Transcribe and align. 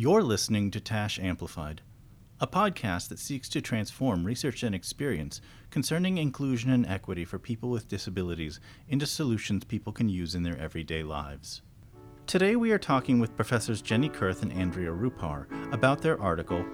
You're 0.00 0.22
listening 0.22 0.70
to 0.70 0.80
TASH 0.80 1.18
Amplified, 1.18 1.82
a 2.38 2.46
podcast 2.46 3.08
that 3.08 3.18
seeks 3.18 3.48
to 3.48 3.60
transform 3.60 4.24
research 4.24 4.62
and 4.62 4.72
experience 4.72 5.40
concerning 5.70 6.18
inclusion 6.18 6.70
and 6.70 6.86
equity 6.86 7.24
for 7.24 7.40
people 7.40 7.68
with 7.68 7.88
disabilities 7.88 8.60
into 8.86 9.06
solutions 9.06 9.64
people 9.64 9.92
can 9.92 10.08
use 10.08 10.36
in 10.36 10.44
their 10.44 10.56
everyday 10.56 11.02
lives. 11.02 11.62
Today 12.28 12.54
we 12.54 12.70
are 12.70 12.78
talking 12.78 13.18
with 13.18 13.34
Professors 13.34 13.82
Jenny 13.82 14.08
Kurth 14.08 14.42
and 14.42 14.52
Andrea 14.52 14.92
Ruppar 14.92 15.46
about 15.72 16.00
their 16.00 16.22
article, 16.22 16.64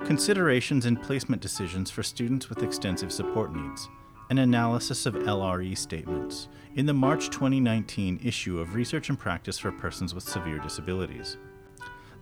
Considerations 0.00 0.84
in 0.84 0.96
Placement 0.96 1.40
Decisions 1.40 1.88
for 1.88 2.02
Students 2.02 2.48
with 2.48 2.64
Extensive 2.64 3.12
Support 3.12 3.54
Needs 3.54 3.88
An 4.28 4.38
Analysis 4.38 5.06
of 5.06 5.14
LRE 5.14 5.78
Statements, 5.78 6.48
in 6.74 6.86
the 6.86 6.92
March 6.92 7.30
2019 7.30 8.18
issue 8.24 8.58
of 8.58 8.74
Research 8.74 9.08
and 9.08 9.16
Practice 9.20 9.56
for 9.56 9.70
Persons 9.70 10.16
with 10.16 10.24
Severe 10.24 10.58
Disabilities. 10.58 11.36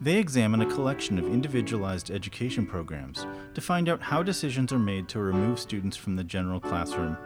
They 0.03 0.17
examine 0.17 0.63
a 0.63 0.67
collection 0.67 1.19
of 1.19 1.27
individualized 1.27 2.11
education 2.11 2.65
programs 2.65 3.27
to 3.53 3.61
find 3.61 3.87
out 3.87 4.01
how 4.01 4.23
decisions 4.23 4.73
are 4.73 4.79
made 4.79 5.11
to 5.11 5.21
remove 5.21 5.61
students 5.61 5.95
from 5.95 6.17
the 6.17 6.25
general 6.25 6.59
classroom, 6.59 7.19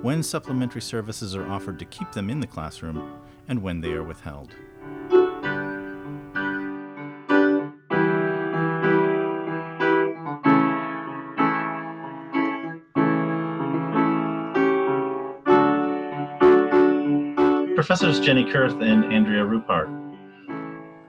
when 0.00 0.22
supplementary 0.22 0.80
services 0.80 1.36
are 1.36 1.46
offered 1.46 1.78
to 1.80 1.84
keep 1.84 2.12
them 2.12 2.30
in 2.30 2.40
the 2.40 2.46
classroom, 2.46 3.20
and 3.46 3.60
when 3.60 3.82
they 3.82 3.92
are 3.92 4.02
withheld. 4.02 4.54
Professors 17.74 18.18
Jenny 18.18 18.44
Kurth 18.50 18.80
and 18.82 19.12
Andrea 19.12 19.44
Ruppar 19.44 19.93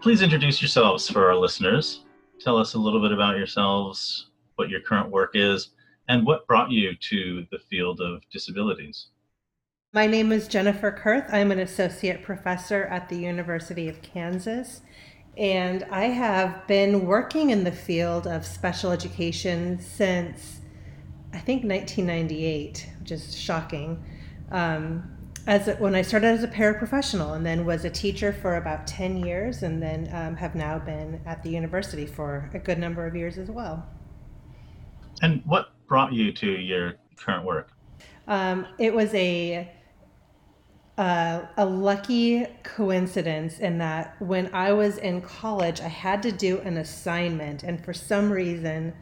please 0.05 0.21
introduce 0.21 0.61
yourselves 0.61 1.09
for 1.09 1.27
our 1.27 1.35
listeners. 1.35 2.05
Tell 2.39 2.57
us 2.59 2.75
a 2.75 2.77
little 2.77 3.01
bit 3.01 3.11
about 3.11 3.37
yourselves, 3.37 4.29
what 4.53 4.69
your 4.69 4.79
current 4.81 5.09
work 5.09 5.31
is, 5.33 5.71
and 6.07 6.27
what 6.27 6.45
brought 6.45 6.69
you 6.69 6.95
to 7.09 7.43
the 7.49 7.57
field 7.57 7.99
of 8.01 8.21
disabilities. 8.31 9.07
My 9.93 10.05
name 10.05 10.31
is 10.31 10.47
Jennifer 10.47 10.91
Kurth. 10.91 11.33
I'm 11.33 11.51
an 11.51 11.57
associate 11.57 12.21
professor 12.21 12.83
at 12.83 13.09
the 13.09 13.17
University 13.17 13.89
of 13.89 14.03
Kansas. 14.03 14.81
And 15.37 15.83
I 15.89 16.03
have 16.03 16.67
been 16.67 17.07
working 17.07 17.49
in 17.49 17.63
the 17.63 17.71
field 17.71 18.27
of 18.27 18.45
special 18.45 18.91
education 18.91 19.79
since 19.79 20.61
I 21.33 21.39
think 21.39 21.63
1998, 21.63 22.91
which 22.99 23.11
is 23.11 23.35
shocking. 23.35 24.05
Um, 24.51 25.14
as 25.47 25.67
a, 25.67 25.75
when 25.75 25.95
I 25.95 26.01
started 26.01 26.27
as 26.27 26.43
a 26.43 26.47
paraprofessional 26.47 27.35
and 27.35 27.45
then 27.45 27.65
was 27.65 27.85
a 27.85 27.89
teacher 27.89 28.33
for 28.33 28.55
about 28.55 28.87
10 28.87 29.25
years 29.25 29.63
and 29.63 29.81
then 29.81 30.09
um, 30.11 30.35
have 30.35 30.55
now 30.55 30.79
been 30.79 31.21
at 31.25 31.43
the 31.43 31.49
university 31.49 32.05
for 32.05 32.49
a 32.53 32.59
good 32.59 32.79
number 32.79 33.05
of 33.05 33.15
years 33.15 33.37
as 33.37 33.49
well. 33.49 33.87
And 35.21 35.41
what 35.45 35.69
brought 35.87 36.13
you 36.13 36.31
to 36.33 36.47
your 36.47 36.95
current 37.15 37.45
work? 37.45 37.69
Um, 38.27 38.67
it 38.79 38.93
was 38.93 39.13
a 39.13 39.71
uh, 40.97 41.45
a 41.57 41.65
lucky 41.65 42.45
coincidence 42.63 43.59
in 43.59 43.77
that 43.79 44.15
when 44.21 44.49
I 44.53 44.71
was 44.71 44.97
in 44.97 45.19
college, 45.19 45.81
I 45.81 45.89
had 45.89 46.23
to 46.23 46.31
do 46.31 46.59
an 46.59 46.77
assignment, 46.77 47.63
and 47.63 47.83
for 47.83 47.93
some 47.93 48.31
reason, 48.31 48.93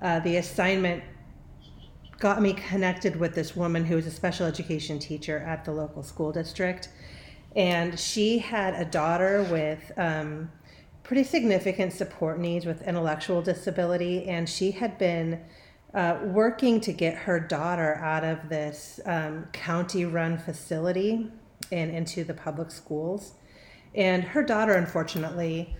uh, 0.00 0.20
the 0.20 0.36
assignment 0.36 1.02
got 2.22 2.40
me 2.40 2.52
connected 2.52 3.16
with 3.16 3.34
this 3.34 3.56
woman 3.56 3.84
who 3.84 3.96
was 3.96 4.06
a 4.06 4.10
special 4.10 4.46
education 4.46 4.96
teacher 4.96 5.40
at 5.40 5.64
the 5.64 5.72
local 5.72 6.04
school 6.04 6.30
district. 6.30 6.88
And 7.56 7.98
she 7.98 8.38
had 8.38 8.74
a 8.74 8.84
daughter 8.84 9.44
with 9.50 9.90
um, 9.96 10.48
pretty 11.02 11.24
significant 11.24 11.92
support 11.92 12.38
needs 12.38 12.64
with 12.64 12.80
intellectual 12.82 13.42
disability. 13.42 14.28
And 14.28 14.48
she 14.48 14.70
had 14.70 14.98
been 14.98 15.40
uh, 15.94 16.20
working 16.22 16.80
to 16.82 16.92
get 16.92 17.16
her 17.16 17.40
daughter 17.40 17.96
out 17.96 18.22
of 18.22 18.48
this 18.48 19.00
um, 19.04 19.48
county 19.52 20.04
run 20.04 20.38
facility 20.38 21.28
and 21.72 21.90
into 21.90 22.22
the 22.22 22.34
public 22.34 22.70
schools. 22.70 23.32
And 23.96 24.22
her 24.22 24.44
daughter, 24.44 24.74
unfortunately, 24.74 25.74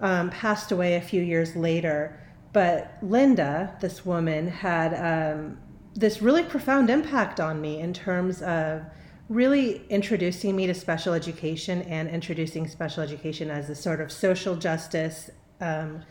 um, 0.00 0.28
passed 0.28 0.72
away 0.72 0.96
a 0.96 1.00
few 1.00 1.22
years 1.22 1.56
later. 1.56 2.20
But 2.52 2.98
Linda, 3.00 3.76
this 3.80 4.04
woman, 4.04 4.48
had 4.48 4.92
um, 4.94 5.58
this 5.96 6.20
really 6.20 6.42
profound 6.42 6.90
impact 6.90 7.40
on 7.40 7.60
me 7.60 7.80
in 7.80 7.92
terms 7.92 8.42
of 8.42 8.82
really 9.28 9.82
introducing 9.88 10.54
me 10.54 10.66
to 10.66 10.74
special 10.74 11.14
education 11.14 11.82
and 11.82 12.08
introducing 12.08 12.68
special 12.68 13.02
education 13.02 13.50
as 13.50 13.70
a 13.70 13.74
sort 13.74 14.00
of 14.00 14.12
social 14.12 14.54
justice 14.54 15.30
um, 15.60 16.02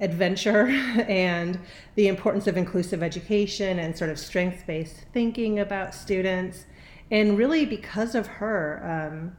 adventure 0.00 0.66
and 1.08 1.58
the 1.94 2.08
importance 2.08 2.46
of 2.46 2.56
inclusive 2.56 3.02
education 3.02 3.78
and 3.78 3.96
sort 3.96 4.10
of 4.10 4.18
strengths 4.18 4.62
based 4.64 5.06
thinking 5.12 5.60
about 5.60 5.94
students. 5.94 6.66
And 7.10 7.38
really, 7.38 7.64
because 7.64 8.14
of 8.14 8.26
her, 8.26 8.82
um, 8.84 9.36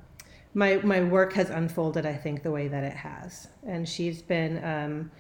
my, 0.55 0.77
my 0.77 1.03
work 1.03 1.33
has 1.33 1.51
unfolded, 1.51 2.05
I 2.05 2.15
think, 2.15 2.41
the 2.41 2.51
way 2.51 2.67
that 2.67 2.83
it 2.83 2.95
has. 2.95 3.49
And 3.67 3.87
she's 3.87 4.23
been 4.23 4.63
um, 4.63 5.11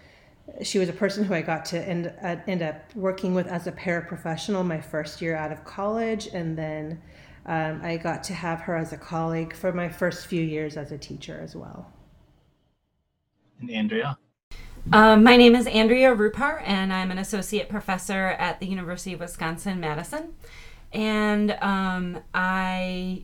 she 0.61 0.79
was 0.79 0.89
a 0.89 0.93
person 0.93 1.23
who 1.23 1.33
I 1.33 1.41
got 1.41 1.65
to 1.65 1.79
end, 1.79 2.13
uh, 2.23 2.37
end 2.47 2.61
up 2.61 2.95
working 2.95 3.33
with 3.33 3.47
as 3.47 3.67
a 3.67 3.71
paraprofessional 3.71 4.65
my 4.65 4.81
first 4.81 5.21
year 5.21 5.35
out 5.35 5.51
of 5.51 5.63
college, 5.63 6.27
and 6.27 6.57
then 6.57 7.01
um, 7.45 7.81
I 7.83 7.97
got 7.97 8.23
to 8.25 8.33
have 8.33 8.61
her 8.61 8.75
as 8.75 8.93
a 8.93 8.97
colleague 8.97 9.55
for 9.55 9.71
my 9.71 9.89
first 9.89 10.27
few 10.27 10.43
years 10.43 10.77
as 10.77 10.91
a 10.91 10.97
teacher 10.97 11.39
as 11.41 11.55
well. 11.55 11.91
And 13.59 13.71
Andrea? 13.71 14.17
Um, 14.93 15.23
my 15.23 15.35
name 15.35 15.55
is 15.55 15.67
Andrea 15.67 16.15
Ruppar, 16.15 16.61
and 16.65 16.93
I'm 16.93 17.11
an 17.11 17.17
associate 17.17 17.69
professor 17.69 18.27
at 18.39 18.59
the 18.59 18.65
University 18.65 19.13
of 19.13 19.19
Wisconsin 19.19 19.79
Madison. 19.79 20.33
And 20.91 21.51
um, 21.61 22.19
I 22.33 23.23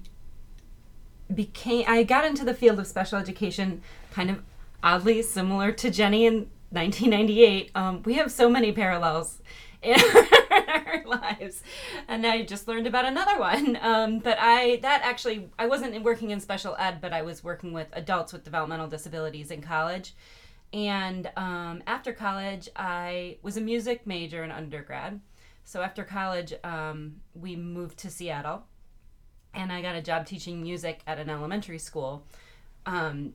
became 1.34 1.86
I 1.88 2.03
got 2.03 2.25
into 2.25 2.46
the 2.46 2.53
field 2.53 2.80
of 2.80 2.86
special 2.86 3.18
education 3.18 3.81
kind 4.12 4.30
of 4.30 4.44
oddly 4.84 5.22
similar 5.24 5.72
to 5.72 5.90
Jenny 5.90 6.28
and 6.28 6.47
1998. 6.75 7.72
Um, 7.74 8.03
we 8.03 8.16
have 8.16 8.31
so 8.31 8.50
many 8.50 8.72
parallels 8.72 9.41
in 9.81 10.00
our 10.52 11.03
lives, 11.06 11.63
and 12.08 12.25
I 12.25 12.44
just 12.44 12.68
learned 12.68 12.88
about 12.88 13.06
another 13.06 13.40
one. 13.40 13.78
Um, 13.81 14.19
but 14.19 14.38
I 14.40 14.78
that 14.81 15.02
actually 15.03 15.50
I 15.58 15.68
wasn't 15.68 16.03
working 16.03 16.31
in 16.31 16.40
special 16.40 16.75
ed, 16.78 17.00
but 17.02 17.13
I 17.13 17.22
was 17.22 17.44
working 17.44 17.72
with 17.74 17.88
adults 17.94 18.34
with 18.34 18.44
developmental 18.44 18.88
disabilities 18.88 19.52
in 19.52 19.62
college. 19.62 20.13
And 20.74 21.31
um, 21.38 21.84
after 21.88 22.12
college, 22.12 22.68
I 22.75 23.38
was 23.42 23.56
a 23.56 23.62
music 23.62 24.06
major 24.06 24.44
in 24.44 24.52
undergrad. 24.52 25.22
So 25.63 25.81
after 25.81 26.03
college, 26.03 26.53
um, 26.63 27.16
we 27.34 27.56
moved 27.56 27.97
to 28.00 28.09
Seattle, 28.09 28.63
and 29.53 29.72
I 29.72 29.81
got 29.81 29.96
a 29.96 30.02
job 30.02 30.25
teaching 30.25 30.62
music 30.62 31.02
at 31.07 31.18
an 31.18 31.30
elementary 31.30 31.80
school. 31.80 32.25
Um, 32.86 33.34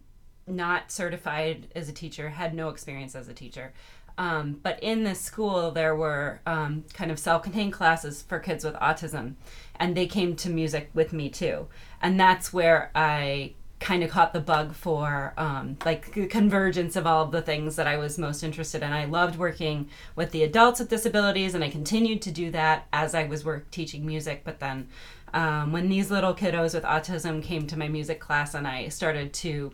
not 0.51 0.91
certified 0.91 1.69
as 1.75 1.89
a 1.89 1.93
teacher, 1.93 2.31
had 2.31 2.55
no 2.55 2.69
experience 2.69 3.15
as 3.15 3.29
a 3.29 3.35
teacher. 3.35 3.73
Um, 4.19 4.61
but 4.63 4.79
in 4.83 5.05
this 5.05 5.21
school, 5.21 5.71
there 5.71 5.97
were 5.97 6.41
um, 6.47 6.85
kind 6.93 7.11
of 7.11 7.19
self 7.19 7.43
contained 7.43 7.73
classes 7.73 8.23
for 8.23 8.39
kids 8.39 8.65
with 8.65 8.75
autism, 8.75 9.35
and 9.77 9.97
they 9.97 10.07
came 10.07 10.37
to 10.37 10.51
music 10.51 10.91
with 10.93 11.13
me 11.13 11.31
too. 11.31 11.69
And 12.03 12.21
that's 12.21 12.53
where 12.53 12.91
I 12.95 13.55
kind 13.81 14.05
of 14.05 14.11
caught 14.11 14.35
the 14.35 14.41
bug 14.41 14.75
for 14.75 15.33
um, 15.39 15.79
like 15.87 16.13
the 16.13 16.27
convergence 16.27 16.97
of 16.97 17.07
all 17.07 17.25
of 17.25 17.31
the 17.31 17.41
things 17.41 17.77
that 17.77 17.87
I 17.87 17.97
was 17.97 18.19
most 18.19 18.43
interested 18.43 18.83
in. 18.83 18.93
I 18.93 19.07
loved 19.07 19.37
working 19.37 19.89
with 20.15 20.33
the 20.33 20.43
adults 20.43 20.81
with 20.81 20.91
disabilities, 20.91 21.55
and 21.55 21.65
I 21.65 21.71
continued 21.71 22.21
to 22.23 22.31
do 22.31 22.51
that 22.51 22.87
as 22.93 23.15
I 23.15 23.25
was 23.25 23.45
work 23.45 23.71
teaching 23.71 24.05
music. 24.05 24.43
But 24.45 24.61
then, 24.61 24.89
um, 25.33 25.73
when 25.73 25.89
these 25.89 26.11
little 26.11 26.35
kiddos 26.35 26.75
with 26.75 26.85
autism 26.85 27.43
came 27.43 27.67
to 27.69 27.79
my 27.79 27.89
music 27.89 28.21
class, 28.21 28.55
and 28.55 28.69
I 28.69 28.89
started 28.89 29.33
to 29.35 29.73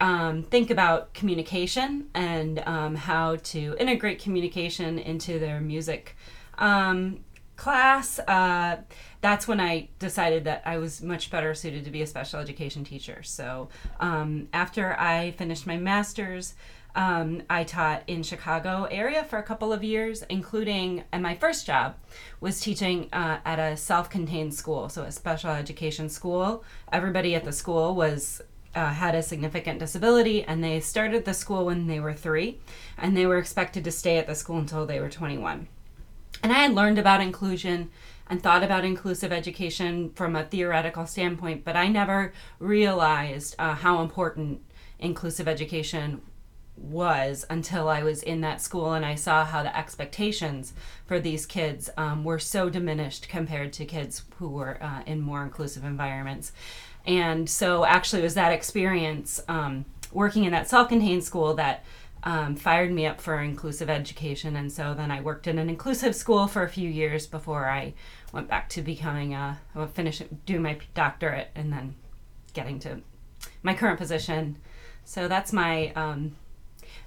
um, 0.00 0.42
think 0.42 0.70
about 0.70 1.14
communication 1.14 2.08
and 2.14 2.62
um, 2.66 2.94
how 2.94 3.36
to 3.36 3.76
integrate 3.78 4.20
communication 4.20 4.98
into 4.98 5.38
their 5.38 5.60
music 5.60 6.16
um, 6.58 7.20
class. 7.56 8.18
Uh, 8.18 8.78
that's 9.20 9.48
when 9.48 9.60
I 9.60 9.88
decided 9.98 10.44
that 10.44 10.62
I 10.64 10.78
was 10.78 11.02
much 11.02 11.30
better 11.30 11.54
suited 11.54 11.84
to 11.84 11.90
be 11.90 12.02
a 12.02 12.06
special 12.06 12.38
education 12.38 12.84
teacher. 12.84 13.22
So 13.22 13.68
um, 13.98 14.48
after 14.52 14.98
I 14.98 15.32
finished 15.32 15.66
my 15.66 15.76
master's, 15.76 16.54
um, 16.94 17.42
I 17.50 17.64
taught 17.64 18.04
in 18.06 18.22
Chicago 18.22 18.84
area 18.90 19.22
for 19.24 19.38
a 19.38 19.42
couple 19.42 19.70
of 19.72 19.84
years, 19.84 20.22
including, 20.30 21.04
and 21.12 21.22
my 21.22 21.34
first 21.34 21.66
job 21.66 21.96
was 22.40 22.58
teaching 22.60 23.08
uh, 23.12 23.38
at 23.44 23.58
a 23.58 23.76
self-contained 23.76 24.54
school, 24.54 24.88
so 24.88 25.02
a 25.02 25.12
special 25.12 25.50
education 25.50 26.08
school. 26.08 26.64
Everybody 26.90 27.34
at 27.34 27.44
the 27.44 27.52
school 27.52 27.94
was 27.94 28.40
uh, 28.76 28.92
had 28.92 29.14
a 29.14 29.22
significant 29.22 29.80
disability, 29.80 30.44
and 30.44 30.62
they 30.62 30.78
started 30.80 31.24
the 31.24 31.34
school 31.34 31.66
when 31.66 31.86
they 31.86 31.98
were 31.98 32.12
three, 32.12 32.60
and 32.96 33.16
they 33.16 33.26
were 33.26 33.38
expected 33.38 33.82
to 33.84 33.90
stay 33.90 34.18
at 34.18 34.26
the 34.26 34.34
school 34.34 34.58
until 34.58 34.86
they 34.86 35.00
were 35.00 35.10
21. 35.10 35.66
And 36.42 36.52
I 36.52 36.56
had 36.56 36.74
learned 36.74 36.98
about 36.98 37.20
inclusion 37.20 37.90
and 38.28 38.42
thought 38.42 38.62
about 38.62 38.84
inclusive 38.84 39.32
education 39.32 40.10
from 40.10 40.36
a 40.36 40.44
theoretical 40.44 41.06
standpoint, 41.06 41.64
but 41.64 41.76
I 41.76 41.88
never 41.88 42.32
realized 42.58 43.54
uh, 43.58 43.74
how 43.74 44.02
important 44.02 44.60
inclusive 44.98 45.48
education 45.48 46.20
was 46.76 47.46
until 47.48 47.88
I 47.88 48.02
was 48.02 48.22
in 48.22 48.42
that 48.42 48.60
school 48.60 48.92
and 48.92 49.04
I 49.04 49.14
saw 49.14 49.44
how 49.44 49.62
the 49.62 49.76
expectations 49.76 50.74
for 51.06 51.18
these 51.18 51.46
kids 51.46 51.88
um, 51.96 52.22
were 52.22 52.38
so 52.38 52.68
diminished 52.68 53.28
compared 53.28 53.72
to 53.74 53.84
kids 53.84 54.24
who 54.38 54.48
were 54.48 54.82
uh, 54.82 55.02
in 55.06 55.20
more 55.20 55.42
inclusive 55.42 55.84
environments. 55.84 56.52
And 57.06 57.48
so, 57.48 57.84
actually, 57.84 58.22
it 58.22 58.24
was 58.24 58.34
that 58.34 58.52
experience 58.52 59.40
um, 59.48 59.84
working 60.12 60.44
in 60.44 60.52
that 60.52 60.68
self 60.68 60.88
contained 60.88 61.24
school 61.24 61.54
that 61.54 61.84
um, 62.26 62.56
fired 62.56 62.90
me 62.90 63.06
up 63.06 63.20
for 63.20 63.40
inclusive 63.40 63.88
education. 63.88 64.56
And 64.56 64.70
so 64.70 64.94
then 64.94 65.12
I 65.12 65.20
worked 65.20 65.46
in 65.46 65.58
an 65.58 65.70
inclusive 65.70 66.14
school 66.16 66.48
for 66.48 66.64
a 66.64 66.68
few 66.68 66.90
years 66.90 67.24
before 67.24 67.68
I 67.68 67.94
went 68.32 68.48
back 68.48 68.68
to 68.70 68.82
becoming 68.82 69.32
a, 69.32 69.60
finishing, 69.94 70.40
doing 70.44 70.62
my 70.62 70.78
doctorate 70.94 71.50
and 71.54 71.72
then 71.72 71.94
getting 72.52 72.80
to 72.80 73.00
my 73.62 73.74
current 73.74 73.96
position. 73.96 74.56
So 75.04 75.28
that's 75.28 75.52
my 75.52 75.92
um, 75.92 76.34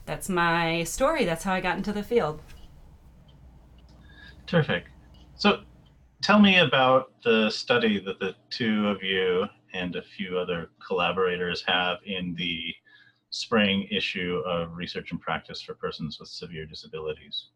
that's 0.06 0.30
my 0.30 0.86
story. 0.86 1.26
That's 1.26 1.44
how 1.44 1.54
I 1.54 1.60
got 1.60 1.76
into 1.76 1.92
the 1.92 2.02
field. 2.02 2.42
Terrific. 4.48 4.86
So 5.36 5.64
tell 6.22 6.40
me 6.40 6.60
about 6.60 7.12
the 7.24 7.50
study 7.50 8.00
that 8.06 8.20
the 8.20 8.36
two 8.50 8.88
of 8.88 9.04
you 9.04 9.48
and 9.74 9.96
a 9.96 10.02
few 10.02 10.38
other 10.38 10.70
collaborators 10.86 11.64
have 11.68 11.98
in 12.06 12.36
the 12.36 12.74
spring 13.30 13.88
issue 13.92 14.42
of 14.46 14.76
Research 14.76 15.12
and 15.12 15.22
Practice 15.22 15.62
for 15.62 15.74
Persons 15.76 16.20
with 16.20 16.30
Severe 16.30 16.66
Disabilities. 16.66 17.48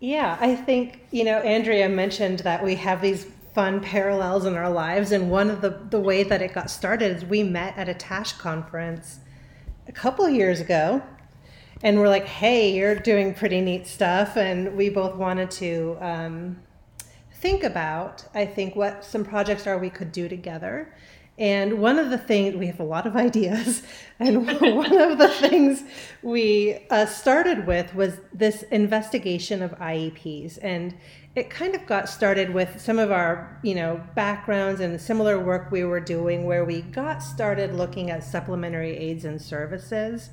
Yeah, 0.00 0.36
I 0.40 0.54
think, 0.54 1.00
you 1.10 1.24
know, 1.24 1.38
Andrea 1.38 1.88
mentioned 1.88 2.40
that 2.40 2.62
we 2.62 2.74
have 2.76 3.00
these 3.00 3.26
fun 3.54 3.80
parallels 3.80 4.44
in 4.44 4.54
our 4.54 4.70
lives. 4.70 5.12
And 5.12 5.30
one 5.30 5.50
of 5.50 5.60
the, 5.60 5.80
the 5.90 5.98
way 5.98 6.22
that 6.22 6.42
it 6.42 6.52
got 6.52 6.70
started 6.70 7.16
is 7.16 7.24
we 7.24 7.42
met 7.42 7.76
at 7.76 7.88
a 7.88 7.94
TASH 7.94 8.34
conference 8.34 9.18
a 9.88 9.92
couple 9.92 10.28
years 10.28 10.60
ago 10.60 11.02
and 11.82 11.98
we're 11.98 12.08
like, 12.08 12.26
hey, 12.26 12.72
you're 12.72 12.94
doing 12.96 13.34
pretty 13.34 13.60
neat 13.60 13.86
stuff. 13.86 14.36
And 14.36 14.76
we 14.76 14.90
both 14.90 15.16
wanted 15.16 15.50
to 15.52 15.96
um, 16.00 16.62
think 17.36 17.62
about, 17.62 18.24
I 18.34 18.46
think, 18.46 18.74
what 18.74 19.04
some 19.04 19.24
projects 19.24 19.66
are 19.66 19.78
we 19.78 19.90
could 19.90 20.12
do 20.12 20.28
together. 20.28 20.94
And 21.38 21.80
one 21.80 21.98
of 21.98 22.10
the 22.10 22.18
things, 22.18 22.56
we 22.56 22.66
have 22.66 22.80
a 22.80 22.84
lot 22.84 23.06
of 23.06 23.14
ideas, 23.14 23.84
and 24.18 24.44
one 24.46 25.00
of 25.00 25.18
the 25.18 25.28
things 25.28 25.84
we 26.22 26.84
uh, 26.90 27.06
started 27.06 27.66
with 27.66 27.94
was 27.94 28.18
this 28.32 28.64
investigation 28.64 29.62
of 29.62 29.70
IEPs. 29.78 30.58
And 30.60 30.96
it 31.36 31.48
kind 31.48 31.76
of 31.76 31.86
got 31.86 32.08
started 32.08 32.52
with 32.52 32.80
some 32.80 32.98
of 32.98 33.12
our, 33.12 33.60
you 33.62 33.76
know, 33.76 34.02
backgrounds 34.16 34.80
and 34.80 35.00
similar 35.00 35.38
work 35.38 35.70
we 35.70 35.84
were 35.84 36.00
doing 36.00 36.44
where 36.44 36.64
we 36.64 36.82
got 36.82 37.22
started 37.22 37.74
looking 37.74 38.10
at 38.10 38.24
supplementary 38.24 38.96
aids 38.96 39.24
and 39.24 39.40
services 39.40 40.30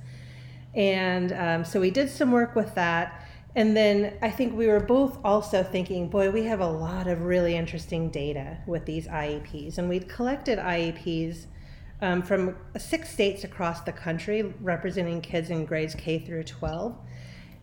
and 0.76 1.32
um, 1.32 1.66
so 1.66 1.80
we 1.80 1.90
did 1.90 2.10
some 2.10 2.32
work 2.32 2.56
with 2.56 2.76
that. 2.76 3.25
And 3.56 3.76
then 3.76 4.18
I 4.22 4.30
think 4.30 4.54
we 4.54 4.68
were 4.68 4.82
both 4.82 5.18
also 5.24 5.64
thinking, 5.64 6.10
boy, 6.10 6.30
we 6.30 6.44
have 6.44 6.60
a 6.60 6.68
lot 6.68 7.08
of 7.08 7.24
really 7.24 7.56
interesting 7.56 8.10
data 8.10 8.58
with 8.68 8.86
these 8.86 9.08
IEPs. 9.08 9.78
And 9.78 9.88
we'd 9.88 10.10
collected 10.10 10.60
IEPs 10.60 11.46
um, 12.02 12.22
from 12.22 12.58
six 12.78 13.10
states 13.10 13.46
across 13.46 13.82
the 13.82 13.94
country 13.94 14.54
representing 14.60 15.22
kids 15.22 15.50
in 15.50 15.66
grades 15.66 15.96
K 15.96 16.20
through 16.20 16.44
12. 16.44 16.98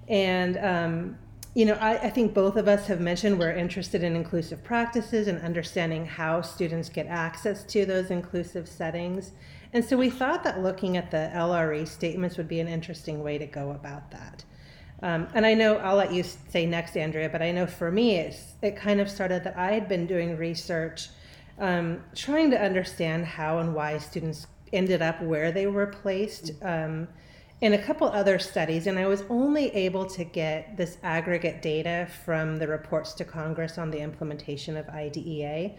And, 0.08 0.56
um, 0.58 1.18
you 1.54 1.66
know, 1.66 1.74
I, 1.74 1.98
I, 1.98 2.10
think 2.10 2.32
both 2.32 2.56
of 2.56 2.66
us 2.66 2.86
have 2.86 3.00
mentioned 3.00 3.38
we're 3.38 3.52
interested 3.52 4.02
in 4.02 4.16
inclusive 4.16 4.64
practices 4.64 5.28
and 5.28 5.38
understanding 5.42 6.06
how 6.06 6.40
students 6.40 6.88
get 6.88 7.06
access 7.06 7.64
to 7.64 7.84
those 7.84 8.10
inclusive 8.10 8.66
settings. 8.66 9.32
And 9.74 9.84
so 9.84 9.98
we 9.98 10.08
thought 10.08 10.42
that 10.44 10.62
looking 10.62 10.96
at 10.96 11.10
the 11.10 11.30
LRE 11.34 11.86
statements 11.86 12.38
would 12.38 12.48
be 12.48 12.60
an 12.60 12.68
interesting 12.68 13.22
way 13.22 13.36
to 13.36 13.46
go 13.46 13.72
about 13.72 14.10
that. 14.10 14.44
Um, 15.02 15.26
and 15.34 15.44
I 15.44 15.54
know 15.54 15.76
I'll 15.78 15.96
let 15.96 16.12
you 16.12 16.22
say 16.22 16.64
next, 16.64 16.96
Andrea, 16.96 17.28
but 17.28 17.42
I 17.42 17.50
know 17.50 17.66
for 17.66 17.90
me, 17.90 18.16
it's, 18.16 18.54
it 18.62 18.76
kind 18.76 19.00
of 19.00 19.10
started 19.10 19.42
that 19.44 19.56
I 19.56 19.72
had 19.72 19.88
been 19.88 20.06
doing 20.06 20.36
research 20.36 21.08
um, 21.58 22.02
trying 22.14 22.50
to 22.50 22.60
understand 22.60 23.24
how 23.24 23.58
and 23.58 23.74
why 23.74 23.98
students 23.98 24.46
ended 24.72 25.02
up 25.02 25.20
where 25.22 25.52
they 25.52 25.66
were 25.66 25.86
placed 25.86 26.52
um, 26.62 27.08
in 27.60 27.74
a 27.74 27.78
couple 27.78 28.08
other 28.08 28.38
studies. 28.38 28.86
And 28.86 28.98
I 28.98 29.06
was 29.06 29.24
only 29.28 29.74
able 29.74 30.06
to 30.06 30.24
get 30.24 30.76
this 30.76 30.98
aggregate 31.02 31.62
data 31.62 32.08
from 32.24 32.58
the 32.58 32.66
reports 32.66 33.12
to 33.14 33.24
Congress 33.24 33.78
on 33.78 33.90
the 33.90 33.98
implementation 33.98 34.76
of 34.76 34.88
IDEA. 34.88 35.72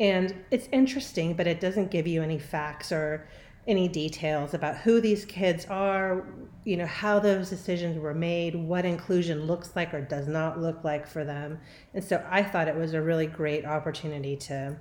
And 0.00 0.34
it's 0.50 0.68
interesting, 0.72 1.34
but 1.34 1.46
it 1.46 1.60
doesn't 1.60 1.90
give 1.90 2.06
you 2.06 2.22
any 2.22 2.38
facts 2.38 2.92
or 2.92 3.26
any 3.66 3.88
details 3.88 4.54
about 4.54 4.76
who 4.76 5.00
these 5.00 5.24
kids 5.24 5.66
are, 5.66 6.26
you 6.64 6.76
know, 6.76 6.86
how 6.86 7.18
those 7.18 7.48
decisions 7.48 7.98
were 7.98 8.14
made, 8.14 8.54
what 8.54 8.84
inclusion 8.84 9.46
looks 9.46 9.74
like 9.74 9.94
or 9.94 10.00
does 10.00 10.28
not 10.28 10.60
look 10.60 10.84
like 10.84 11.06
for 11.06 11.24
them. 11.24 11.58
And 11.94 12.04
so 12.04 12.24
I 12.30 12.42
thought 12.42 12.68
it 12.68 12.76
was 12.76 12.94
a 12.94 13.00
really 13.00 13.26
great 13.26 13.64
opportunity 13.64 14.36
to 14.36 14.76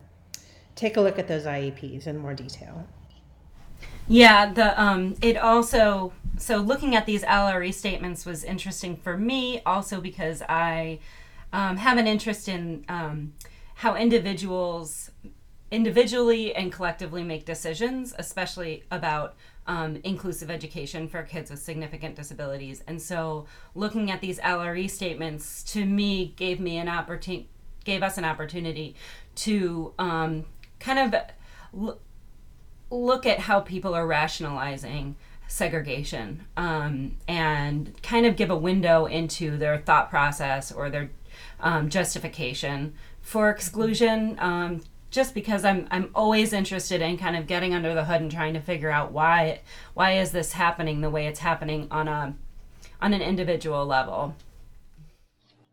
take 0.75 0.97
a 0.97 1.01
look 1.01 1.17
at 1.19 1.27
those 1.27 1.45
IEPs 1.45 2.07
in 2.07 2.17
more 2.17 2.33
detail. 2.33 2.87
Yeah, 4.07 4.51
the 4.51 4.81
um 4.81 5.15
it 5.21 5.37
also 5.37 6.11
so 6.37 6.57
looking 6.57 6.95
at 6.95 7.05
these 7.05 7.23
LRE 7.23 7.73
statements 7.73 8.25
was 8.25 8.43
interesting 8.43 8.97
for 8.97 9.17
me 9.17 9.61
also 9.65 10.01
because 10.01 10.41
I 10.49 10.99
um, 11.53 11.77
have 11.77 11.97
an 11.97 12.07
interest 12.07 12.49
in 12.49 12.83
um, 12.89 13.33
how 13.75 13.95
individuals 13.95 15.11
individually 15.73 16.53
and 16.53 16.71
collectively 16.71 17.23
make 17.23 17.45
decisions, 17.45 18.13
especially 18.19 18.83
about 18.91 19.35
um, 19.65 19.99
inclusive 20.03 20.51
education 20.51 21.07
for 21.07 21.23
kids 21.23 21.49
with 21.49 21.59
significant 21.59 22.15
disabilities. 22.15 22.83
And 22.85 23.01
so, 23.01 23.47
looking 23.73 24.11
at 24.11 24.21
these 24.21 24.39
LRE 24.39 24.87
statements 24.87 25.63
to 25.73 25.83
me 25.83 26.33
gave 26.35 26.59
me 26.59 26.77
an 26.77 26.87
opportunity, 26.87 27.49
gave 27.85 28.03
us 28.03 28.19
an 28.19 28.23
opportunity 28.23 28.95
to 29.35 29.93
um, 29.97 30.45
kind 30.79 30.99
of 30.99 31.21
l- 31.75 31.99
look 32.91 33.25
at 33.25 33.39
how 33.39 33.59
people 33.59 33.95
are 33.95 34.05
rationalizing 34.05 35.15
segregation 35.47 36.45
um, 36.55 37.17
and 37.27 37.99
kind 38.03 38.27
of 38.27 38.35
give 38.35 38.51
a 38.51 38.55
window 38.55 39.07
into 39.07 39.57
their 39.57 39.79
thought 39.79 40.11
process 40.11 40.71
or 40.71 40.91
their 40.91 41.09
um, 41.59 41.89
justification 41.89 42.93
for 43.21 43.49
exclusion 43.49 44.37
um, 44.39 44.81
just 45.13 45.35
because 45.35 45.63
I'm 45.63 45.87
I'm 45.91 46.09
always 46.15 46.51
interested 46.51 47.01
in 47.01 47.17
kind 47.17 47.37
of 47.37 47.45
getting 47.47 47.73
under 47.73 47.93
the 47.93 48.03
hood 48.03 48.19
and 48.19 48.31
trying 48.31 48.55
to 48.55 48.59
figure 48.59 48.89
out 48.89 49.11
why 49.11 49.61
why 49.93 50.13
is 50.13 50.31
this 50.31 50.53
happening 50.53 51.01
the 51.01 51.09
way 51.09 51.27
it's 51.27 51.39
happening 51.39 51.87
on 51.91 52.07
a 52.07 52.35
on 52.99 53.13
an 53.13 53.21
individual 53.21 53.85
level. 53.85 54.35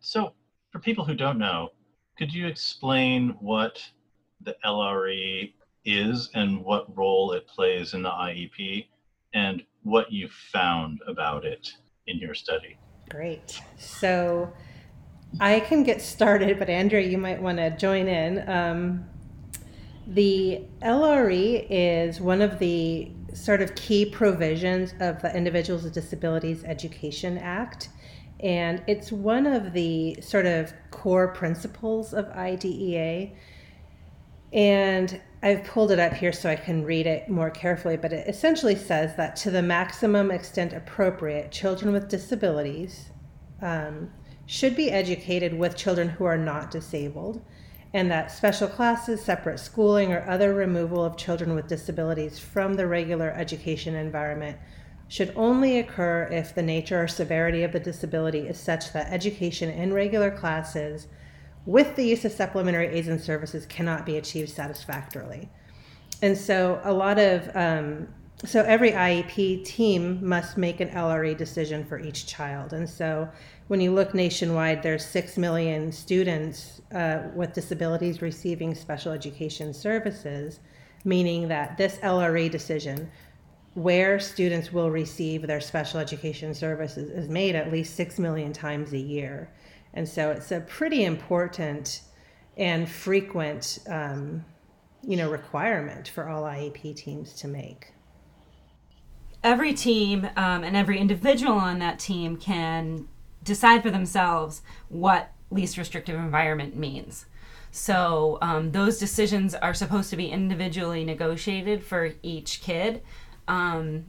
So, 0.00 0.34
for 0.70 0.78
people 0.78 1.04
who 1.04 1.14
don't 1.14 1.38
know, 1.38 1.70
could 2.18 2.32
you 2.32 2.46
explain 2.46 3.36
what 3.40 3.82
the 4.42 4.56
LRE 4.64 5.52
is 5.84 6.28
and 6.34 6.62
what 6.62 6.96
role 6.96 7.32
it 7.32 7.46
plays 7.46 7.94
in 7.94 8.02
the 8.02 8.10
IEP 8.10 8.86
and 9.32 9.62
what 9.84 10.12
you 10.12 10.28
found 10.28 11.00
about 11.06 11.44
it 11.44 11.72
in 12.06 12.18
your 12.18 12.34
study? 12.34 12.76
Great. 13.08 13.60
So, 13.78 14.52
I 15.38 15.60
can 15.60 15.82
get 15.82 16.02
started, 16.02 16.58
but 16.58 16.68
Andrea, 16.68 17.06
you 17.06 17.18
might 17.18 17.40
want 17.40 17.58
to 17.58 17.70
join 17.76 18.08
in. 18.08 18.48
Um, 18.48 19.09
the 20.06 20.62
LRE 20.82 21.66
is 21.70 22.20
one 22.20 22.42
of 22.42 22.58
the 22.58 23.12
sort 23.34 23.62
of 23.62 23.74
key 23.74 24.04
provisions 24.04 24.94
of 25.00 25.22
the 25.22 25.34
Individuals 25.34 25.84
with 25.84 25.92
Disabilities 25.92 26.64
Education 26.64 27.38
Act. 27.38 27.90
And 28.40 28.82
it's 28.86 29.12
one 29.12 29.46
of 29.46 29.72
the 29.72 30.20
sort 30.20 30.46
of 30.46 30.72
core 30.90 31.28
principles 31.28 32.14
of 32.14 32.28
IDEA. 32.30 33.32
And 34.52 35.20
I've 35.42 35.64
pulled 35.64 35.90
it 35.90 35.98
up 35.98 36.14
here 36.14 36.32
so 36.32 36.50
I 36.50 36.56
can 36.56 36.84
read 36.84 37.06
it 37.06 37.28
more 37.28 37.50
carefully, 37.50 37.96
but 37.96 38.12
it 38.12 38.26
essentially 38.28 38.74
says 38.74 39.16
that 39.16 39.36
to 39.36 39.50
the 39.50 39.62
maximum 39.62 40.30
extent 40.30 40.72
appropriate, 40.72 41.50
children 41.52 41.92
with 41.92 42.08
disabilities 42.08 43.10
um, 43.62 44.10
should 44.46 44.74
be 44.74 44.90
educated 44.90 45.54
with 45.56 45.76
children 45.76 46.08
who 46.08 46.24
are 46.24 46.38
not 46.38 46.70
disabled, 46.70 47.42
and 47.92 48.10
that 48.10 48.30
special 48.30 48.68
classes, 48.68 49.22
separate 49.22 49.58
schooling, 49.58 50.12
or 50.12 50.28
other 50.28 50.54
removal 50.54 51.04
of 51.04 51.16
children 51.16 51.54
with 51.54 51.66
disabilities 51.66 52.38
from 52.38 52.74
the 52.74 52.86
regular 52.86 53.30
education 53.30 53.94
environment 53.94 54.56
should 55.08 55.32
only 55.34 55.78
occur 55.80 56.28
if 56.30 56.54
the 56.54 56.62
nature 56.62 57.02
or 57.02 57.08
severity 57.08 57.64
of 57.64 57.72
the 57.72 57.80
disability 57.80 58.46
is 58.46 58.58
such 58.58 58.92
that 58.92 59.12
education 59.12 59.68
in 59.68 59.92
regular 59.92 60.30
classes 60.30 61.08
with 61.66 61.96
the 61.96 62.04
use 62.04 62.24
of 62.24 62.30
supplementary 62.30 62.86
aids 62.86 63.08
and 63.08 63.20
services 63.20 63.66
cannot 63.66 64.06
be 64.06 64.16
achieved 64.16 64.50
satisfactorily. 64.50 65.48
And 66.22 66.38
so 66.38 66.80
a 66.84 66.92
lot 66.92 67.18
of 67.18 67.50
um, 67.56 68.08
so 68.44 68.62
every 68.62 68.92
IEP 68.92 69.64
team 69.64 70.18
must 70.26 70.56
make 70.56 70.80
an 70.80 70.88
LRE 70.90 71.36
decision 71.36 71.84
for 71.84 71.98
each 71.98 72.26
child. 72.26 72.72
And 72.72 72.88
so 72.88 73.28
when 73.70 73.80
you 73.80 73.92
look 73.92 74.14
nationwide, 74.14 74.82
there's 74.82 75.06
6 75.06 75.38
million 75.38 75.92
students 75.92 76.82
uh, 76.92 77.28
with 77.36 77.52
disabilities 77.52 78.20
receiving 78.20 78.74
special 78.74 79.12
education 79.12 79.72
services, 79.72 80.58
meaning 81.04 81.46
that 81.46 81.78
this 81.78 81.98
LRE 81.98 82.50
decision 82.50 83.08
where 83.74 84.18
students 84.18 84.72
will 84.72 84.90
receive 84.90 85.46
their 85.46 85.60
special 85.60 86.00
education 86.00 86.52
services 86.52 87.10
is 87.10 87.28
made 87.28 87.54
at 87.54 87.70
least 87.70 87.94
6 87.94 88.18
million 88.18 88.52
times 88.52 88.92
a 88.92 88.98
year. 88.98 89.52
And 89.94 90.08
so 90.08 90.32
it's 90.32 90.50
a 90.50 90.62
pretty 90.62 91.04
important 91.04 92.02
and 92.56 92.88
frequent, 92.88 93.78
um, 93.88 94.44
you 95.06 95.16
know, 95.16 95.30
requirement 95.30 96.08
for 96.08 96.28
all 96.28 96.42
IEP 96.42 96.96
teams 96.96 97.34
to 97.34 97.46
make. 97.46 97.92
Every 99.44 99.74
team 99.74 100.28
um, 100.34 100.64
and 100.64 100.74
every 100.74 100.98
individual 100.98 101.52
on 101.52 101.78
that 101.78 102.00
team 102.00 102.36
can 102.36 103.06
decide 103.42 103.82
for 103.82 103.90
themselves 103.90 104.62
what 104.88 105.32
least 105.50 105.76
restrictive 105.76 106.16
environment 106.16 106.76
means. 106.76 107.26
So 107.72 108.38
um, 108.42 108.72
those 108.72 108.98
decisions 108.98 109.54
are 109.54 109.74
supposed 109.74 110.10
to 110.10 110.16
be 110.16 110.28
individually 110.28 111.04
negotiated 111.04 111.84
for 111.84 112.12
each 112.22 112.60
kid, 112.62 113.02
um, 113.46 114.06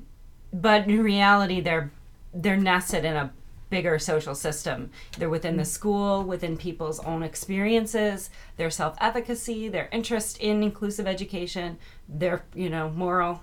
but 0.51 0.87
in 0.87 1.03
reality, 1.03 1.61
they're 1.61 1.91
they're 2.33 2.57
nested 2.57 3.03
in 3.05 3.15
a 3.15 3.31
bigger 3.69 3.97
social 3.97 4.35
system. 4.35 4.91
They're 5.17 5.29
within 5.29 5.57
the 5.57 5.65
school, 5.65 6.23
within 6.23 6.57
people's 6.57 6.99
own 6.99 7.23
experiences, 7.23 8.29
their 8.57 8.69
self 8.69 8.95
efficacy, 8.99 9.69
their 9.69 9.89
interest 9.91 10.37
in 10.39 10.63
inclusive 10.63 11.07
education, 11.07 11.77
their 12.07 12.43
you 12.53 12.69
know 12.69 12.89
moral, 12.89 13.41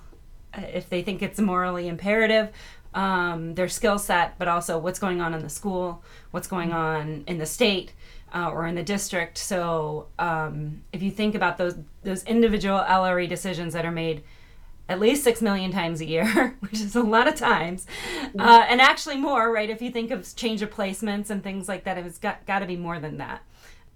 if 0.54 0.88
they 0.88 1.02
think 1.02 1.22
it's 1.22 1.40
morally 1.40 1.88
imperative, 1.88 2.50
um, 2.98 3.54
their 3.54 3.68
skill 3.68 3.96
set, 3.96 4.36
but 4.40 4.48
also 4.48 4.76
what's 4.76 4.98
going 4.98 5.20
on 5.20 5.32
in 5.32 5.40
the 5.40 5.48
school, 5.48 6.02
what's 6.32 6.48
going 6.48 6.72
on 6.72 7.22
in 7.28 7.38
the 7.38 7.46
state 7.46 7.92
uh, 8.34 8.50
or 8.50 8.66
in 8.66 8.74
the 8.74 8.82
district. 8.82 9.38
So 9.38 10.08
um, 10.18 10.82
if 10.92 11.00
you 11.00 11.12
think 11.12 11.36
about 11.36 11.58
those 11.58 11.76
those 12.02 12.24
individual 12.24 12.80
LRE 12.80 13.28
decisions 13.28 13.72
that 13.74 13.84
are 13.84 13.92
made 13.92 14.24
at 14.88 14.98
least 14.98 15.22
six 15.22 15.40
million 15.40 15.70
times 15.70 16.00
a 16.00 16.06
year, 16.06 16.56
which 16.60 16.80
is 16.80 16.96
a 16.96 17.02
lot 17.02 17.28
of 17.28 17.36
times, 17.36 17.86
uh, 18.36 18.64
and 18.68 18.80
actually 18.80 19.16
more, 19.16 19.52
right? 19.52 19.70
If 19.70 19.80
you 19.80 19.92
think 19.92 20.10
of 20.10 20.34
change 20.34 20.60
of 20.62 20.70
placements 20.70 21.30
and 21.30 21.40
things 21.40 21.68
like 21.68 21.84
that, 21.84 21.98
it's 21.98 22.18
got 22.18 22.44
got 22.46 22.58
to 22.58 22.66
be 22.66 22.76
more 22.76 22.98
than 22.98 23.18
that. 23.18 23.42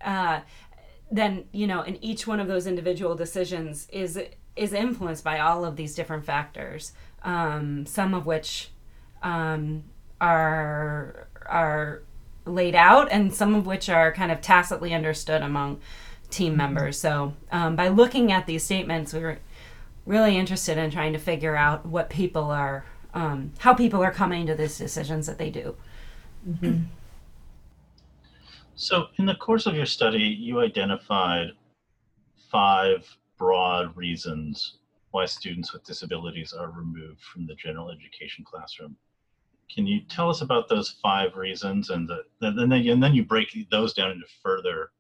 Uh, 0.01 0.41
then 1.11 1.47
you 1.51 1.67
know, 1.67 1.83
in 1.83 2.03
each 2.05 2.29
one 2.29 2.39
of 2.39 2.47
those 2.47 2.69
individual 2.69 3.17
decisions 3.17 3.89
is 3.91 4.17
is 4.55 4.73
influenced 4.73 5.25
by 5.25 5.41
all 5.41 5.65
of 5.65 5.75
these 5.75 5.97
different 5.97 6.25
factors, 6.25 6.93
um, 7.25 7.85
some 7.85 8.15
of 8.15 8.27
which 8.27 8.71
um, 9.23 9.85
are 10.21 11.29
are 11.47 12.03
laid 12.45 12.75
out, 12.75 13.09
and 13.11 13.33
some 13.33 13.55
of 13.55 13.67
which 13.67 13.89
are 13.89 14.13
kind 14.13 14.33
of 14.33 14.41
tacitly 14.41 14.93
understood 14.95 15.43
among 15.43 15.81
team 16.31 16.57
members. 16.57 16.99
So 16.99 17.35
um, 17.53 17.77
by 17.77 17.89
looking 17.89 18.33
at 18.33 18.47
these 18.47 18.65
statements, 18.65 19.13
we 19.13 19.21
were 19.21 19.39
really 20.07 20.37
interested 20.37 20.79
in 20.79 20.91
trying 20.91 21.13
to 21.13 21.19
figure 21.19 21.55
out 21.55 21.87
what 21.87 22.11
people 22.11 22.45
are, 22.45 22.85
um, 23.15 23.53
how 23.59 23.75
people 23.75 24.03
are 24.03 24.11
coming 24.11 24.47
to 24.47 24.55
these 24.55 24.79
decisions 24.79 25.27
that 25.27 25.39
they 25.39 25.51
do. 25.51 25.77
Mm-hmm. 26.49 26.83
So, 28.75 29.07
in 29.19 29.27
the 29.27 29.35
course 29.35 29.67
of 29.67 29.77
your 29.77 29.87
study, 29.87 30.23
you 30.23 30.61
identified 30.61 31.53
five 32.51 33.07
broad 33.39 33.97
reasons 33.97 34.79
why 35.13 35.27
students 35.27 35.73
with 35.73 35.85
disabilities 35.85 36.53
are 36.53 36.71
removed 36.71 37.21
from 37.21 37.47
the 37.47 37.55
general 37.55 37.91
education 37.91 38.45
classroom. 38.45 38.97
Can 39.73 39.87
you 39.87 40.01
tell 40.01 40.29
us 40.29 40.43
about 40.43 40.69
those 40.69 40.91
five 41.03 41.37
reasons 41.37 41.91
and 41.91 42.09
the, 42.09 42.25
and 42.41 42.59
then 42.59 42.73
and 42.73 43.03
then 43.03 43.15
you 43.15 43.25
break 43.25 43.57
those 43.71 43.95
down 43.95 44.11
into 44.11 44.27
further 44.43 44.91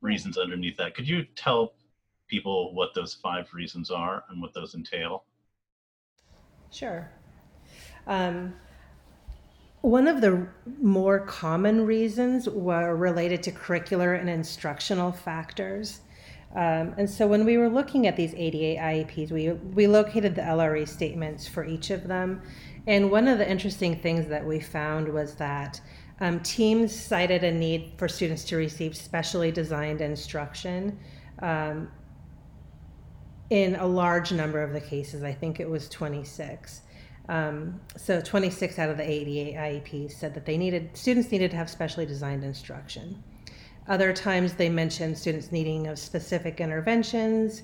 reasons 0.00 0.38
underneath 0.38 0.76
that? 0.78 0.94
Could 0.94 1.08
you 1.08 1.24
tell 1.36 1.74
people 2.26 2.74
what 2.74 2.94
those 2.94 3.14
five 3.14 3.52
reasons 3.52 3.90
are 3.90 4.24
and 4.30 4.40
what 4.40 4.54
those 4.54 4.74
entail? 4.74 5.24
Sure. 6.70 7.10
Um, 8.06 8.54
one 9.82 10.08
of 10.08 10.22
the 10.22 10.48
more 10.80 11.20
common 11.20 11.84
reasons 11.84 12.48
were 12.48 12.96
related 12.96 13.42
to 13.42 13.52
curricular 13.52 14.18
and 14.18 14.30
instructional 14.30 15.12
factors. 15.12 16.00
Um, 16.54 16.94
and 16.96 17.10
so 17.10 17.26
when 17.26 17.44
we 17.44 17.58
were 17.58 17.68
looking 17.68 18.06
at 18.06 18.16
these 18.16 18.32
88 18.34 18.78
IEPs, 18.78 19.30
we, 19.30 19.50
we 19.50 19.86
located 19.86 20.34
the 20.34 20.42
LRE 20.42 20.88
statements 20.88 21.46
for 21.46 21.64
each 21.64 21.90
of 21.90 22.06
them. 22.06 22.42
And 22.86 23.10
one 23.10 23.28
of 23.28 23.38
the 23.38 23.50
interesting 23.50 23.98
things 23.98 24.28
that 24.28 24.44
we 24.44 24.60
found 24.60 25.08
was 25.08 25.34
that 25.36 25.80
um, 26.20 26.40
teams 26.40 26.94
cited 26.94 27.42
a 27.42 27.50
need 27.50 27.92
for 27.96 28.08
students 28.08 28.44
to 28.44 28.56
receive 28.56 28.96
specially 28.96 29.50
designed 29.50 30.00
instruction 30.00 30.98
um, 31.40 31.90
in 33.50 33.76
a 33.76 33.86
large 33.86 34.32
number 34.32 34.62
of 34.62 34.72
the 34.72 34.80
cases. 34.80 35.22
I 35.22 35.32
think 35.32 35.60
it 35.60 35.68
was 35.68 35.88
26. 35.88 36.82
Um, 37.28 37.80
so 37.96 38.20
26 38.20 38.78
out 38.78 38.90
of 38.90 38.98
the 38.98 39.10
88 39.10 39.54
IEPs 39.54 40.12
said 40.12 40.34
that 40.34 40.44
they 40.44 40.58
needed 40.58 40.90
students 40.94 41.32
needed 41.32 41.50
to 41.52 41.56
have 41.56 41.70
specially 41.70 42.04
designed 42.04 42.44
instruction. 42.44 43.22
Other 43.88 44.12
times 44.12 44.54
they 44.54 44.68
mentioned 44.68 45.16
students 45.18 45.50
needing 45.50 45.86
of 45.86 45.98
specific 45.98 46.60
interventions, 46.60 47.62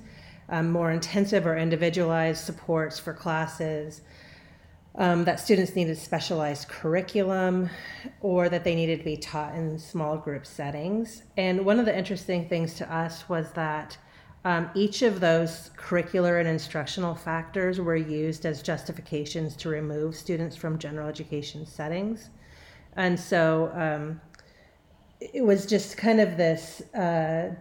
um, 0.48 0.70
more 0.70 0.90
intensive 0.90 1.46
or 1.46 1.56
individualized 1.56 2.44
supports 2.44 2.98
for 2.98 3.12
classes, 3.12 4.00
um, 5.00 5.24
that 5.24 5.40
students 5.40 5.74
needed 5.74 5.96
specialized 5.96 6.68
curriculum 6.68 7.70
or 8.20 8.50
that 8.50 8.64
they 8.64 8.74
needed 8.74 8.98
to 8.98 9.04
be 9.04 9.16
taught 9.16 9.54
in 9.54 9.78
small 9.78 10.18
group 10.18 10.44
settings. 10.44 11.22
And 11.38 11.64
one 11.64 11.80
of 11.80 11.86
the 11.86 11.96
interesting 11.96 12.46
things 12.48 12.74
to 12.74 12.94
us 12.94 13.26
was 13.26 13.50
that 13.52 13.96
um, 14.44 14.70
each 14.74 15.00
of 15.00 15.20
those 15.20 15.70
curricular 15.76 16.38
and 16.38 16.46
instructional 16.46 17.14
factors 17.14 17.80
were 17.80 17.96
used 17.96 18.44
as 18.44 18.62
justifications 18.62 19.56
to 19.56 19.70
remove 19.70 20.14
students 20.14 20.54
from 20.54 20.78
general 20.78 21.08
education 21.08 21.64
settings. 21.64 22.28
And 22.94 23.18
so 23.18 23.72
um, 23.74 24.20
it 25.20 25.44
was 25.44 25.64
just 25.64 25.96
kind 25.96 26.20
of 26.20 26.36
this 26.36 26.82
uh, 26.94 27.54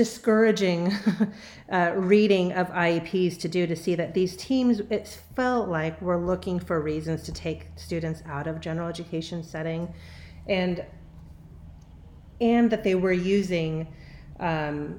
discouraging 0.00 0.90
uh, 1.70 1.92
reading 1.94 2.54
of 2.54 2.70
IEPs 2.70 3.38
to 3.38 3.48
do 3.48 3.66
to 3.66 3.76
see 3.76 3.94
that 3.94 4.14
these 4.14 4.34
teams, 4.34 4.80
it 4.88 5.06
felt 5.36 5.68
like 5.68 6.00
were 6.00 6.16
looking 6.16 6.58
for 6.58 6.80
reasons 6.80 7.22
to 7.22 7.30
take 7.32 7.66
students 7.76 8.22
out 8.24 8.46
of 8.46 8.62
general 8.62 8.88
education 8.88 9.42
setting 9.44 9.92
and 10.48 10.82
and 12.40 12.70
that 12.70 12.82
they 12.82 12.94
were 12.94 13.12
using 13.12 13.86
um, 14.38 14.98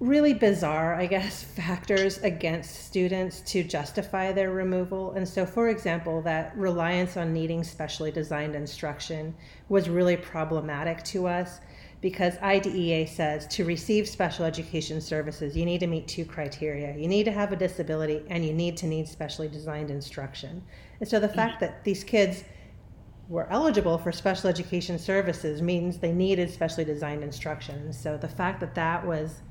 really 0.00 0.34
bizarre, 0.34 0.94
I 0.94 1.06
guess, 1.06 1.42
factors 1.56 2.18
against 2.18 2.84
students 2.84 3.40
to 3.52 3.62
justify 3.62 4.32
their 4.32 4.50
removal. 4.50 5.12
And 5.12 5.26
so, 5.26 5.46
for 5.46 5.70
example, 5.70 6.20
that 6.22 6.54
reliance 6.58 7.16
on 7.16 7.32
needing 7.32 7.64
specially 7.64 8.10
designed 8.10 8.54
instruction 8.54 9.34
was 9.70 9.88
really 9.88 10.18
problematic 10.18 11.02
to 11.04 11.26
us 11.26 11.60
because 12.00 12.38
IDEA 12.38 13.06
says 13.06 13.46
to 13.48 13.64
receive 13.64 14.08
special 14.08 14.44
education 14.44 15.00
services, 15.00 15.56
you 15.56 15.64
need 15.64 15.80
to 15.80 15.86
meet 15.86 16.06
two 16.06 16.24
criteria. 16.24 16.96
You 16.96 17.08
need 17.08 17.24
to 17.24 17.32
have 17.32 17.52
a 17.52 17.56
disability 17.56 18.22
and 18.28 18.44
you 18.44 18.52
need 18.52 18.76
to 18.78 18.86
need 18.86 19.08
specially 19.08 19.48
designed 19.48 19.90
instruction. 19.90 20.62
And 21.00 21.08
so, 21.08 21.18
the 21.18 21.28
fact 21.28 21.60
that 21.60 21.82
these 21.84 22.04
kids 22.04 22.44
were 23.28 23.46
eligible 23.50 23.98
for 23.98 24.10
special 24.10 24.48
education 24.48 24.98
services 24.98 25.60
means 25.60 25.98
they 25.98 26.12
needed 26.12 26.50
specially 26.50 26.84
designed 26.84 27.22
instruction. 27.22 27.92
So 27.92 28.16
the 28.16 28.28
fact 28.28 28.60
that 28.60 28.74
that 28.74 29.06
was 29.06 29.42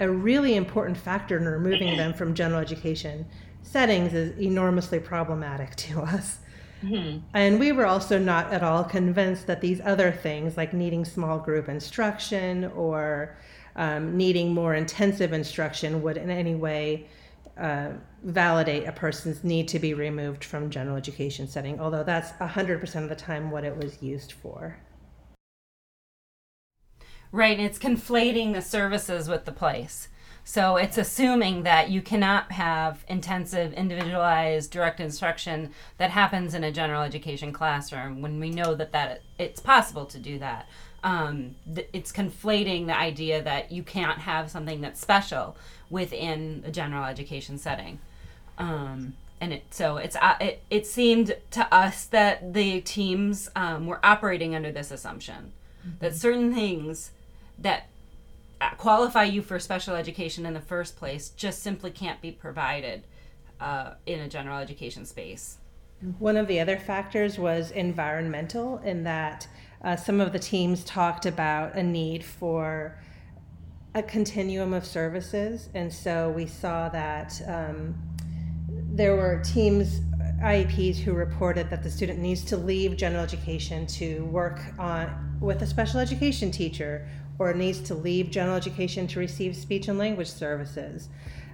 a 0.00 0.08
really 0.08 0.56
important 0.56 0.98
factor 0.98 1.38
in 1.38 1.46
removing 1.46 1.96
them 1.96 2.12
from 2.12 2.34
general 2.34 2.60
education 2.60 3.26
settings 3.62 4.12
is 4.12 4.38
enormously 4.38 5.00
problematic 5.00 5.74
to 5.76 6.02
us. 6.02 6.38
Mm-hmm. 6.82 7.18
And 7.34 7.60
we 7.60 7.72
were 7.72 7.86
also 7.86 8.18
not 8.18 8.52
at 8.52 8.62
all 8.62 8.84
convinced 8.84 9.46
that 9.46 9.60
these 9.60 9.80
other 9.80 10.10
things, 10.10 10.56
like 10.56 10.72
needing 10.72 11.04
small 11.04 11.38
group 11.38 11.68
instruction 11.68 12.64
or 12.74 13.36
um, 13.76 14.16
needing 14.16 14.52
more 14.52 14.74
intensive 14.74 15.32
instruction, 15.32 16.02
would 16.02 16.16
in 16.16 16.30
any 16.30 16.54
way 16.54 17.06
uh, 17.58 17.90
validate 18.24 18.86
a 18.86 18.92
person's 18.92 19.44
need 19.44 19.68
to 19.68 19.78
be 19.78 19.94
removed 19.94 20.44
from 20.44 20.70
general 20.70 20.96
education 20.96 21.46
setting, 21.46 21.80
although 21.80 22.02
that's 22.02 22.32
100% 22.32 23.02
of 23.02 23.08
the 23.08 23.16
time 23.16 23.50
what 23.50 23.64
it 23.64 23.76
was 23.76 24.02
used 24.02 24.32
for. 24.32 24.78
Right, 27.30 27.58
it's 27.58 27.78
conflating 27.78 28.52
the 28.52 28.60
services 28.60 29.28
with 29.28 29.46
the 29.46 29.52
place. 29.52 30.08
So 30.44 30.76
it's 30.76 30.98
assuming 30.98 31.62
that 31.62 31.90
you 31.90 32.02
cannot 32.02 32.52
have 32.52 33.04
intensive, 33.08 33.72
individualized, 33.74 34.70
direct 34.70 35.00
instruction 35.00 35.70
that 35.98 36.10
happens 36.10 36.54
in 36.54 36.64
a 36.64 36.72
general 36.72 37.02
education 37.02 37.52
classroom 37.52 38.20
when 38.20 38.40
we 38.40 38.50
know 38.50 38.74
that, 38.74 38.92
that 38.92 39.22
it's 39.38 39.60
possible 39.60 40.04
to 40.06 40.18
do 40.18 40.38
that. 40.40 40.68
Um, 41.04 41.56
th- 41.72 41.88
it's 41.92 42.12
conflating 42.12 42.86
the 42.86 42.96
idea 42.96 43.42
that 43.42 43.72
you 43.72 43.82
can't 43.82 44.18
have 44.18 44.50
something 44.50 44.80
that's 44.80 45.00
special 45.00 45.56
within 45.90 46.62
a 46.66 46.70
general 46.70 47.04
education 47.04 47.58
setting. 47.58 48.00
Um, 48.58 49.14
and 49.40 49.52
it 49.52 49.64
so 49.70 49.96
it's 49.96 50.14
uh, 50.16 50.36
it, 50.40 50.62
it 50.70 50.86
seemed 50.86 51.36
to 51.50 51.74
us 51.74 52.04
that 52.06 52.54
the 52.54 52.80
teams 52.80 53.50
um, 53.56 53.86
were 53.86 53.98
operating 54.04 54.54
under 54.54 54.70
this 54.70 54.92
assumption 54.92 55.52
mm-hmm. 55.80 55.96
that 55.98 56.14
certain 56.14 56.54
things 56.54 57.10
that 57.58 57.88
qualify 58.70 59.24
you 59.24 59.42
for 59.42 59.58
special 59.58 59.94
education 59.94 60.46
in 60.46 60.54
the 60.54 60.60
first 60.60 60.96
place 60.96 61.30
just 61.30 61.62
simply 61.62 61.90
can't 61.90 62.20
be 62.20 62.30
provided 62.30 63.06
uh, 63.60 63.94
in 64.06 64.20
a 64.20 64.28
general 64.28 64.58
education 64.58 65.04
space. 65.04 65.58
One 66.18 66.36
of 66.36 66.48
the 66.48 66.58
other 66.58 66.76
factors 66.76 67.38
was 67.38 67.70
environmental, 67.70 68.78
in 68.78 69.04
that 69.04 69.46
uh, 69.84 69.94
some 69.94 70.20
of 70.20 70.32
the 70.32 70.38
teams 70.38 70.84
talked 70.84 71.26
about 71.26 71.76
a 71.76 71.82
need 71.82 72.24
for 72.24 72.98
a 73.94 74.02
continuum 74.02 74.72
of 74.72 74.84
services. 74.84 75.68
And 75.74 75.92
so 75.92 76.30
we 76.30 76.46
saw 76.46 76.88
that 76.88 77.40
um, 77.46 77.94
there 78.68 79.14
were 79.14 79.42
teams, 79.44 80.00
IEPs, 80.42 80.96
who 80.96 81.12
reported 81.12 81.70
that 81.70 81.82
the 81.82 81.90
student 81.90 82.18
needs 82.18 82.44
to 82.46 82.56
leave 82.56 82.96
general 82.96 83.22
education 83.22 83.86
to 83.88 84.24
work 84.26 84.60
on 84.78 85.36
with 85.40 85.62
a 85.62 85.66
special 85.66 86.00
education 86.00 86.50
teacher 86.50 87.06
or 87.42 87.54
needs 87.54 87.80
to 87.80 87.94
leave 87.94 88.30
general 88.30 88.56
education 88.56 89.06
to 89.08 89.18
receive 89.18 89.56
speech 89.56 89.88
and 89.88 89.98
language 89.98 90.30
services. 90.30 91.08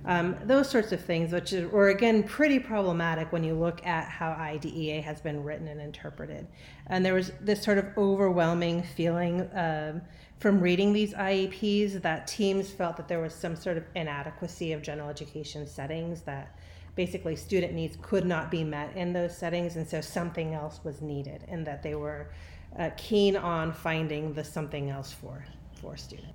Um, 0.04 0.36
those 0.44 0.70
sorts 0.70 0.92
of 0.92 1.00
things, 1.00 1.32
which 1.32 1.52
were 1.52 1.88
again 1.88 2.22
pretty 2.22 2.58
problematic 2.58 3.32
when 3.32 3.44
you 3.44 3.54
look 3.54 3.84
at 3.84 4.08
how 4.08 4.30
IDEA 4.30 5.02
has 5.02 5.20
been 5.20 5.42
written 5.42 5.68
and 5.68 5.80
interpreted. 5.80 6.46
And 6.86 7.04
there 7.04 7.14
was 7.14 7.32
this 7.40 7.62
sort 7.62 7.78
of 7.78 7.86
overwhelming 7.96 8.82
feeling 8.82 9.48
um, 9.52 10.02
from 10.38 10.60
reading 10.60 10.92
these 10.92 11.14
IEPs 11.14 12.00
that 12.02 12.26
teams 12.26 12.70
felt 12.70 12.96
that 12.96 13.08
there 13.08 13.20
was 13.20 13.34
some 13.34 13.56
sort 13.56 13.76
of 13.76 13.84
inadequacy 13.96 14.72
of 14.72 14.82
general 14.82 15.10
education 15.10 15.66
settings, 15.66 16.22
that 16.22 16.56
basically 16.94 17.36
student 17.36 17.74
needs 17.74 17.98
could 18.00 18.24
not 18.24 18.50
be 18.50 18.64
met 18.64 18.96
in 18.96 19.12
those 19.12 19.36
settings, 19.36 19.76
and 19.76 19.86
so 19.86 20.00
something 20.00 20.54
else 20.54 20.80
was 20.84 21.02
needed, 21.02 21.44
and 21.48 21.66
that 21.66 21.82
they 21.82 21.94
were 21.94 22.30
uh, 22.78 22.90
keen 22.96 23.36
on 23.36 23.72
finding 23.72 24.32
the 24.32 24.44
something 24.44 24.90
else 24.90 25.12
for 25.12 25.44
for 25.78 25.96
students. 25.96 26.32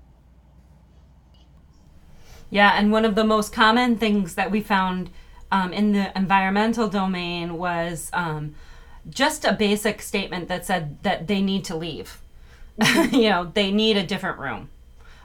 Yeah, 2.50 2.74
and 2.78 2.92
one 2.92 3.04
of 3.04 3.16
the 3.16 3.24
most 3.24 3.52
common 3.52 3.98
things 3.98 4.36
that 4.36 4.52
we 4.52 4.62
found 4.62 5.10
um, 5.52 5.74
in 5.74 5.92
the 5.92 6.16
environmental 6.18 6.88
domain 6.88 7.58
was 7.58 8.10
um, 8.14 8.56
just 9.10 9.46
a 9.46 9.54
basic 9.54 10.02
statement 10.02 10.48
that 10.50 10.66
said 10.66 11.02
that 11.04 11.28
they 11.28 11.42
need 11.42 11.66
to 11.66 11.76
leave. 11.76 12.22
you 13.12 13.30
know, 13.30 13.52
they 13.54 13.72
need 13.72 13.98
a 13.98 14.06
different 14.06 14.40
room. 14.40 14.70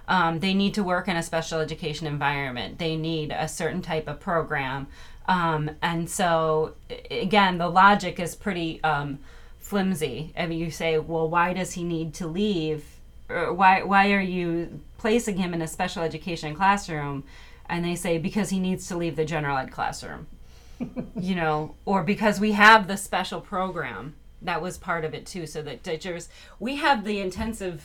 Um, 0.07 0.41
they 0.41 0.55
need 0.55 0.75
to 0.75 0.83
work 0.83 1.07
in 1.07 1.17
a 1.17 1.23
special 1.23 1.61
education 1.61 2.07
environment. 2.07 2.79
They 2.79 2.97
need 2.97 3.31
a 3.31 3.47
certain 3.47 3.83
type 3.83 4.09
of 4.09 4.21
program. 4.21 4.87
Um, 5.27 5.71
and 5.83 6.09
so, 6.09 6.75
again, 7.11 7.59
the 7.59 7.69
logic 7.69 8.19
is 8.19 8.35
pretty 8.35 8.83
um, 8.83 9.19
flimsy. 9.59 10.33
I 10.37 10.47
mean, 10.47 10.59
you 10.59 10.71
say, 10.71 10.99
well, 10.99 11.29
why 11.29 11.53
does 11.53 11.73
he 11.73 11.85
need 11.85 12.15
to 12.15 12.27
leave? 12.27 12.85
Or 13.29 13.53
why, 13.53 13.83
why 13.83 14.13
are 14.13 14.21
you 14.21 14.81
placing 14.97 15.37
him 15.37 15.53
in 15.55 15.63
a 15.63 15.69
special 15.69 16.03
education 16.03 16.55
classroom? 16.55 17.25
And 17.67 17.85
they 17.85 17.95
say, 17.95 18.19
because 18.19 18.51
he 18.51 18.59
needs 18.61 18.89
to 18.89 18.97
leave 18.97 19.17
the 19.17 19.25
general 19.25 19.59
ed 19.59 19.71
classroom. 19.71 20.27
you 21.19 21.35
know, 21.35 21.75
or 21.85 22.03
because 22.03 22.41
we 22.41 22.53
have 22.53 22.87
the 22.87 22.97
special 22.97 23.41
program 23.41 24.15
that 24.41 24.63
was 24.63 24.79
part 24.79 25.05
of 25.05 25.13
it 25.15 25.27
too. 25.27 25.47
So 25.47 25.61
that 25.63 25.83
teachers, 25.83 26.29
we 26.61 26.77
have 26.77 27.05
the 27.05 27.19
intensive 27.21 27.85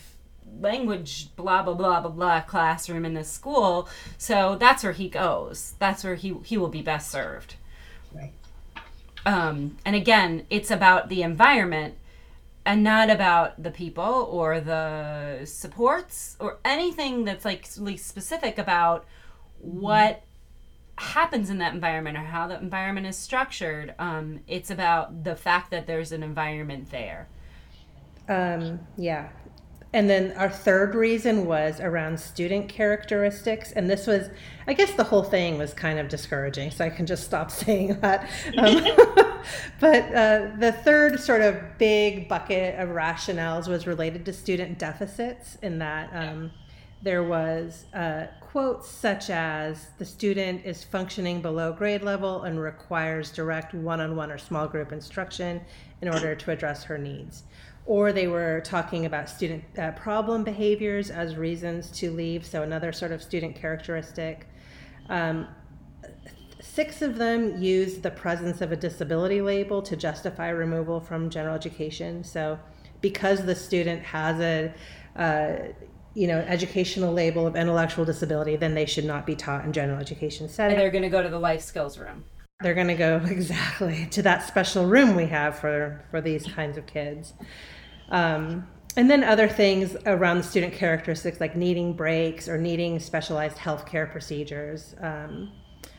language 0.60 1.34
blah 1.36 1.64
blah 1.64 1.74
blah 1.74 2.02
blah 2.02 2.12
blah 2.12 2.42
classroom 2.42 3.06
in 3.06 3.14
this 3.14 3.32
school 3.32 3.88
so 4.18 4.56
that's 4.60 4.84
where 4.84 4.92
he 4.92 5.08
goes 5.08 5.74
that's 5.80 6.04
where 6.04 6.16
he 6.16 6.36
he 6.44 6.58
will 6.58 6.68
be 6.68 6.82
best 6.82 7.10
served 7.10 7.56
Right. 8.14 8.34
um, 9.26 9.78
and 9.86 9.96
again 9.96 10.46
it's 10.50 10.70
about 10.70 11.08
the 11.10 11.24
environment 11.24 11.96
and 12.65 12.84
not 12.84 13.10
about 13.10 13.62
the 13.62 13.72
people 13.72 14.27
or 14.32 14.60
the 14.62 15.41
supports 15.46 16.38
or 16.39 16.60
anything 16.63 17.25
that's 17.25 17.46
like 17.46 17.67
really 17.77 17.98
specific 17.98 18.58
about 18.58 19.05
what 19.60 20.24
happens 20.98 21.50
in 21.50 21.58
that 21.58 21.74
environment 21.74 22.17
or 22.17 22.22
how 22.22 22.48
the 22.48 22.58
environment 22.60 23.08
is 23.08 23.17
structured 23.17 23.96
um, 24.00 24.39
it's 24.48 24.70
about 24.70 25.24
the 25.24 25.36
fact 25.36 25.72
that 25.72 25.88
there's 25.88 26.12
an 26.12 26.24
environment 26.24 26.89
there 26.91 27.29
Um, 28.27 28.79
yeah. 28.98 29.29
And 29.93 30.10
then 30.10 30.34
our 30.38 30.49
third 30.49 30.95
reason 30.95 31.45
was 31.45 31.80
around 31.80 32.19
student 32.19 32.67
characteristics. 32.69 33.71
And 33.71 33.89
this 33.89 34.08
was, 34.08 34.30
I 34.67 34.73
guess 34.73 34.93
the 34.93 35.04
whole 35.04 35.23
thing 35.23 35.58
was 35.60 35.73
kind 35.73 35.99
of 35.99 36.10
discouraging, 36.10 36.71
so 36.71 36.84
I 36.86 36.89
can 36.89 37.06
just 37.06 37.23
stop 37.26 37.52
saying 37.63 37.99
that. 38.02 38.30
Um, 38.58 38.84
but 39.79 40.03
uh, 40.13 40.51
the 40.60 40.71
third 40.71 41.19
sort 41.19 41.41
of 41.41 41.77
big 41.77 42.27
bucket 42.27 42.79
of 42.79 42.89
rationales 42.89 43.67
was 43.67 43.88
related 43.88 44.25
to 44.25 44.34
student 44.34 44.79
deficits, 44.79 45.58
in 45.62 45.79
that 45.79 46.10
um, 46.13 46.51
there 47.01 47.23
was 47.23 47.86
uh, 47.93 48.27
quotes 48.39 48.88
such 48.88 49.29
as 49.29 49.88
the 49.97 50.06
student 50.06 50.65
is 50.65 50.84
functioning 50.84 51.41
below 51.41 51.73
grade 51.73 52.03
level 52.03 52.43
and 52.43 52.60
requires 52.60 53.32
direct 53.32 53.73
one 53.73 53.99
on 53.99 54.15
one 54.15 54.32
or 54.32 54.38
small 54.38 54.67
group 54.67 54.91
instruction 54.91 55.62
in 56.01 56.08
order 56.08 56.36
to 56.36 56.51
address 56.51 56.84
her 56.84 56.97
needs 56.97 57.43
or 57.86 58.13
they 58.13 58.27
were 58.27 58.62
talking 58.62 59.06
about 59.06 59.29
student 59.29 59.63
uh, 59.77 59.91
problem 59.91 60.43
behaviors 60.43 61.10
as 61.10 61.36
reasons 61.36 61.91
to 61.91 62.12
leave, 62.12 62.45
so 62.45 62.63
another 62.63 62.93
sort 62.93 63.12
of 63.12 63.21
student 63.21 63.56
characteristic. 63.56 64.47
Um, 65.10 65.47
six 66.63 67.02
of 67.02 67.17
them 67.17 67.62
use 67.62 67.97
the 67.97 68.10
presence 68.10 68.62
of 68.62 68.71
a 68.71 68.76
disability 68.76 69.41
label 69.41 69.82
to 69.82 69.97
justify 69.97 70.49
removal 70.49 71.02
from 71.02 71.30
general 71.30 71.56
education. 71.56 72.23
So, 72.23 72.58
because 73.02 73.45
the 73.45 73.56
student 73.56 74.02
has 74.04 74.39
a 74.39 74.73
uh, 75.15 75.73
you 76.13 76.28
know 76.28 76.39
educational 76.39 77.13
label 77.13 77.45
of 77.45 77.56
intellectual 77.56 78.06
disability, 78.06 78.56
then 78.56 78.73
they 78.73 78.86
should 78.86 79.06
not 79.06 79.26
be 79.26 79.36
taught 79.36 79.65
in 79.65 79.73
general 79.73 79.99
education 79.99 80.47
setting. 80.47 80.76
and 80.76 80.82
they're 80.82 80.91
going 80.91 81.04
to 81.04 81.10
go 81.10 81.21
to 81.21 81.30
the 81.30 81.39
life 81.39 81.62
skills 81.62 81.97
room 81.97 82.23
they're 82.62 82.73
going 82.73 82.88
to 82.88 82.95
go 82.95 83.17
exactly 83.26 84.08
to 84.12 84.21
that 84.21 84.47
special 84.47 84.86
room 84.86 85.15
we 85.15 85.26
have 85.26 85.60
for 85.60 86.04
for 86.10 86.21
these 86.21 86.45
kinds 86.45 86.78
of 86.78 86.86
kids 86.86 87.34
um, 88.10 88.67
and 88.95 89.10
then 89.10 89.23
other 89.23 89.47
things 89.47 89.97
around 90.06 90.38
the 90.38 90.43
student 90.43 90.73
characteristics 90.73 91.39
like 91.39 91.56
needing 91.56 91.93
breaks 91.93 92.47
or 92.47 92.58
needing 92.58 92.99
specialized 92.99 93.58
healthcare 93.58 94.10
procedures 94.10 94.95
um, 95.02 95.52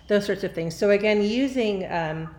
those 0.07 0.27
sorts 0.27 0.45
of 0.45 0.53
things. 0.55 0.77
So 0.77 0.90
again 0.90 1.23
using 1.23 1.90
um, 1.90 2.35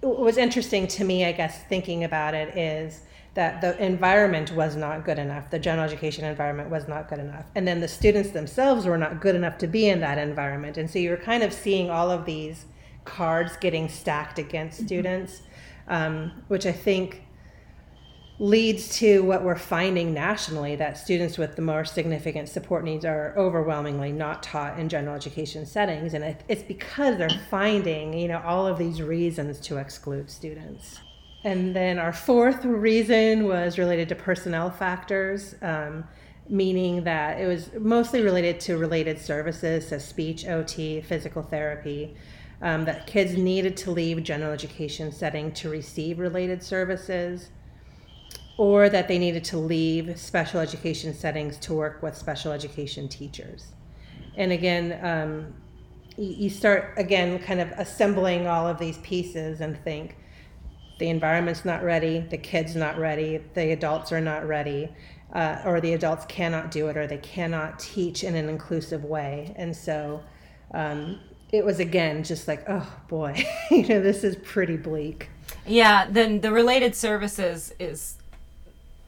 what 0.00 0.18
was 0.18 0.36
interesting 0.36 0.88
to 0.88 1.04
me 1.04 1.24
i 1.24 1.30
guess 1.30 1.62
thinking 1.68 2.02
about 2.02 2.34
it 2.34 2.56
is 2.56 3.02
that 3.34 3.60
the 3.60 3.82
environment 3.82 4.52
was 4.52 4.76
not 4.76 5.04
good 5.04 5.18
enough. 5.18 5.48
The 5.50 5.58
general 5.58 5.84
education 5.84 6.24
environment 6.24 6.68
was 6.68 6.86
not 6.86 7.08
good 7.08 7.18
enough. 7.18 7.46
And 7.54 7.66
then 7.66 7.80
the 7.80 7.88
students 7.88 8.30
themselves 8.30 8.84
were 8.84 8.98
not 8.98 9.20
good 9.20 9.34
enough 9.34 9.56
to 9.58 9.66
be 9.66 9.88
in 9.88 10.00
that 10.00 10.18
environment. 10.18 10.76
And 10.76 10.90
so 10.90 10.98
you're 10.98 11.16
kind 11.16 11.42
of 11.42 11.52
seeing 11.52 11.88
all 11.88 12.10
of 12.10 12.26
these 12.26 12.66
cards 13.04 13.56
getting 13.56 13.88
stacked 13.88 14.38
against 14.38 14.84
students, 14.84 15.42
um, 15.88 16.42
which 16.48 16.66
I 16.66 16.72
think 16.72 17.22
leads 18.42 18.98
to 18.98 19.22
what 19.22 19.44
we're 19.44 19.54
finding 19.54 20.12
nationally 20.12 20.74
that 20.74 20.98
students 20.98 21.38
with 21.38 21.54
the 21.54 21.62
more 21.62 21.84
significant 21.84 22.48
support 22.48 22.82
needs 22.82 23.04
are 23.04 23.32
overwhelmingly 23.36 24.10
not 24.10 24.42
taught 24.42 24.76
in 24.80 24.88
general 24.88 25.14
education 25.14 25.64
settings. 25.64 26.12
And 26.12 26.36
it's 26.48 26.64
because 26.64 27.16
they're 27.18 27.30
finding 27.48 28.12
you 28.12 28.26
know 28.26 28.42
all 28.44 28.66
of 28.66 28.78
these 28.78 29.00
reasons 29.00 29.60
to 29.60 29.76
exclude 29.76 30.28
students. 30.28 30.98
And 31.44 31.74
then 31.74 32.00
our 32.00 32.12
fourth 32.12 32.64
reason 32.64 33.46
was 33.46 33.78
related 33.78 34.08
to 34.08 34.16
personnel 34.16 34.72
factors 34.72 35.54
um, 35.62 36.02
meaning 36.48 37.04
that 37.04 37.40
it 37.40 37.46
was 37.46 37.70
mostly 37.78 38.22
related 38.22 38.58
to 38.58 38.76
related 38.76 39.20
services 39.20 39.88
so 39.88 39.98
speech 39.98 40.44
ot 40.44 41.04
physical 41.04 41.42
therapy 41.42 42.16
um, 42.60 42.84
that 42.86 43.06
kids 43.06 43.36
needed 43.36 43.76
to 43.76 43.92
leave 43.92 44.20
general 44.24 44.52
education 44.52 45.12
setting 45.12 45.52
to 45.52 45.68
receive 45.68 46.18
related 46.18 46.62
services, 46.62 47.50
or 48.58 48.88
that 48.88 49.08
they 49.08 49.18
needed 49.18 49.44
to 49.44 49.58
leave 49.58 50.18
special 50.18 50.60
education 50.60 51.14
settings 51.14 51.56
to 51.58 51.74
work 51.74 52.02
with 52.02 52.16
special 52.16 52.52
education 52.52 53.08
teachers. 53.08 53.72
And 54.36 54.52
again, 54.52 54.98
um, 55.02 55.54
you, 56.16 56.50
start 56.50 56.92
again 56.96 57.38
kind 57.38 57.60
of 57.60 57.70
assembling 57.72 58.46
all 58.46 58.66
of 58.66 58.78
these 58.78 58.98
pieces 58.98 59.60
and 59.60 59.82
think 59.84 60.16
the 60.98 61.08
environment's 61.08 61.64
not 61.64 61.82
ready, 61.82 62.20
the 62.20 62.36
kid's 62.36 62.76
not 62.76 62.98
ready, 62.98 63.38
the 63.54 63.72
adults 63.72 64.12
are 64.12 64.20
not 64.20 64.46
ready. 64.46 64.88
Uh, 65.32 65.62
or 65.64 65.80
the 65.80 65.94
adults 65.94 66.26
cannot 66.26 66.70
do 66.70 66.88
it, 66.88 66.96
or 66.98 67.06
they 67.06 67.16
cannot 67.16 67.78
teach 67.78 68.22
in 68.22 68.34
an 68.34 68.50
inclusive 68.50 69.02
way. 69.02 69.54
And 69.56 69.74
so 69.74 70.22
um, 70.74 71.20
it 71.50 71.64
was 71.64 71.80
again 71.80 72.22
just 72.22 72.46
like, 72.46 72.64
oh 72.68 72.86
boy, 73.08 73.42
you 73.70 73.86
know, 73.86 74.02
this 74.02 74.24
is 74.24 74.36
pretty 74.36 74.76
bleak. 74.76 75.30
Yeah, 75.66 76.06
then 76.10 76.42
the 76.42 76.52
related 76.52 76.94
services 76.94 77.72
is 77.78 78.18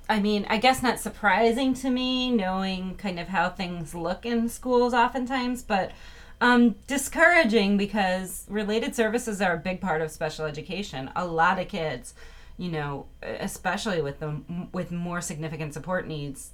I 0.08 0.20
mean, 0.20 0.46
I 0.50 0.58
guess 0.58 0.82
not 0.82 1.00
surprising 1.00 1.72
to 1.74 1.90
me 1.90 2.30
knowing 2.30 2.96
kind 2.96 3.18
of 3.18 3.28
how 3.28 3.48
things 3.48 3.94
look 3.94 4.26
in 4.26 4.48
schools 4.48 4.92
oftentimes, 4.92 5.62
but 5.62 5.92
um, 6.40 6.74
discouraging 6.86 7.76
because 7.78 8.44
related 8.48 8.94
services 8.94 9.40
are 9.40 9.54
a 9.54 9.58
big 9.58 9.80
part 9.80 10.02
of 10.02 10.10
special 10.10 10.44
education. 10.44 11.10
A 11.16 11.24
lot 11.24 11.58
of 11.58 11.68
kids, 11.68 12.12
you 12.58 12.70
know, 12.70 13.06
especially 13.22 14.02
with 14.02 14.20
the 14.20 14.40
with 14.72 14.92
more 14.92 15.20
significant 15.20 15.72
support 15.72 16.06
needs, 16.06 16.50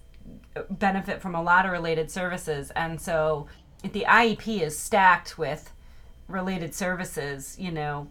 benefit 0.70 1.20
from 1.20 1.34
a 1.34 1.42
lot 1.42 1.66
of 1.66 1.72
related 1.72 2.10
services, 2.10 2.70
and 2.76 3.00
so 3.00 3.48
the 3.82 4.04
IEP 4.06 4.60
is 4.60 4.78
stacked 4.78 5.38
with 5.38 5.72
related 6.28 6.74
services, 6.74 7.56
you 7.58 7.72
know, 7.72 8.08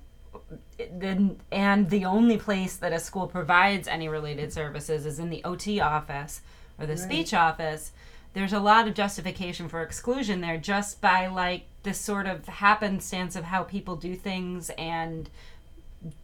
and 1.51 1.89
the 1.89 2.05
only 2.05 2.37
place 2.37 2.75
that 2.77 2.93
a 2.93 2.99
school 2.99 3.27
provides 3.27 3.87
any 3.87 4.07
related 4.07 4.53
services 4.53 5.05
is 5.05 5.19
in 5.19 5.29
the 5.29 5.43
OT 5.43 5.79
office 5.79 6.41
or 6.79 6.85
the 6.85 6.93
right. 6.93 7.01
speech 7.01 7.33
office. 7.33 7.91
There's 8.33 8.53
a 8.53 8.59
lot 8.59 8.87
of 8.87 8.93
justification 8.93 9.67
for 9.67 9.81
exclusion 9.81 10.41
there 10.41 10.57
just 10.57 11.01
by 11.01 11.27
like 11.27 11.63
this 11.83 11.99
sort 11.99 12.27
of 12.27 12.47
happenstance 12.47 13.35
of 13.35 13.45
how 13.45 13.63
people 13.63 13.95
do 13.95 14.15
things 14.15 14.69
and 14.77 15.29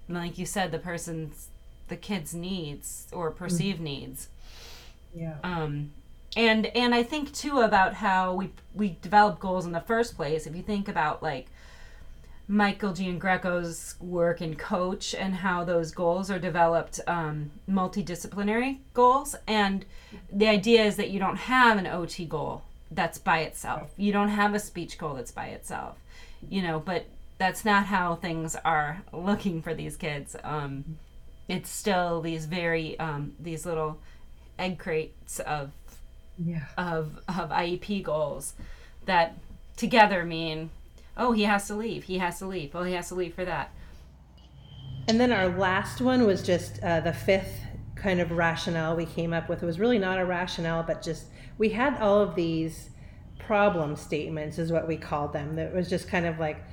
like 0.08 0.38
you 0.38 0.46
said 0.46 0.72
the 0.72 0.80
person's 0.80 1.50
the 1.88 1.96
kid's 1.96 2.34
needs 2.34 3.08
or 3.12 3.32
perceived 3.32 3.78
mm-hmm. 3.78 3.86
needs. 3.86 4.30
Yeah. 5.14 5.36
Um 5.44 5.92
and 6.36 6.68
and 6.68 6.94
I 6.94 7.04
think 7.04 7.34
too 7.34 7.60
about 7.60 7.96
how 7.96 8.34
we 8.34 8.52
we 8.74 8.98
develop 9.02 9.40
goals 9.40 9.66
in 9.66 9.72
the 9.72 9.82
first 9.82 10.16
place. 10.16 10.46
If 10.46 10.56
you 10.56 10.62
think 10.62 10.88
about 10.88 11.24
like 11.24 11.48
Michael 12.48 12.92
Giangreco's 12.94 13.96
work 14.00 14.40
and 14.42 14.58
coach 14.58 15.16
and 15.16 15.36
how 15.36 15.64
those 15.64 15.92
goals 15.92 16.30
are 16.30 16.40
developed 16.40 17.00
um, 17.08 17.52
multidisciplinary 17.70 18.80
goals. 18.94 19.36
And 19.48 19.86
the 20.32 20.48
idea 20.48 20.84
is 20.84 20.96
that 20.98 21.10
you 21.10 21.20
don't 21.20 21.38
have 21.38 21.78
an 21.78 21.88
ot 21.88 22.30
goal 22.30 22.64
that's 22.92 23.18
by 23.18 23.40
itself. 23.40 23.92
You 23.98 24.12
don't 24.12 24.30
have 24.30 24.54
a 24.54 24.60
speech 24.60 24.98
goal 24.98 25.16
that's 25.16 25.32
by 25.32 25.48
itself 25.48 25.98
you 26.50 26.62
know 26.62 26.80
but 26.80 27.06
that's 27.38 27.66
not 27.66 27.86
how 27.86 28.16
things 28.16 28.56
are 28.64 29.04
looking 29.12 29.62
for 29.62 29.74
these 29.74 29.98
kids. 29.98 30.38
Um, 30.42 30.98
it's 31.50 31.70
still 31.70 32.22
these 32.22 32.46
very 32.46 32.98
um, 32.98 33.34
these 33.40 33.66
little 33.66 34.00
egg 34.58 34.80
crates 34.80 35.40
of 35.40 35.72
yeah. 36.38 36.64
of 36.78 37.20
of 37.28 37.50
iep 37.50 38.04
goals 38.04 38.54
that 39.06 39.36
together 39.76 40.24
mean 40.24 40.70
oh, 41.18 41.32
he 41.32 41.44
has 41.44 41.68
to 41.68 41.76
leave. 41.76 42.06
He 42.06 42.18
has 42.18 42.40
to 42.40 42.48
leave. 42.48 42.76
Oh, 42.76 42.84
he 42.84 42.94
has 42.94 43.10
to 43.10 43.16
leave 43.16 43.34
for 43.34 43.46
that. 43.46 43.72
And 45.08 45.20
then 45.20 45.32
our 45.32 45.50
last 45.50 46.02
one 46.02 46.26
was 46.26 46.42
just 46.42 46.82
uh, 46.84 47.00
the 47.00 47.14
fifth 47.14 47.62
kind 47.96 48.20
of 48.20 48.32
rationale 48.32 48.96
we 48.96 49.06
came 49.06 49.34
up 49.34 49.50
with. 49.50 49.62
It 49.62 49.66
was 49.66 49.80
really 49.80 50.00
not 50.00 50.20
a 50.20 50.26
rationale, 50.26 50.84
but 50.84 51.02
just 51.02 51.26
we 51.58 51.70
had 51.70 51.98
all 52.02 52.20
of 52.22 52.36
these 52.36 52.90
problem 53.40 53.96
statements, 53.96 54.58
is 54.58 54.72
what 54.72 54.88
we 54.88 54.98
called 54.98 55.34
them. 55.34 55.56
That 55.56 55.74
was 55.74 55.90
just 55.90 56.08
kind 56.08 56.26
of 56.26 56.40
like, 56.40 56.64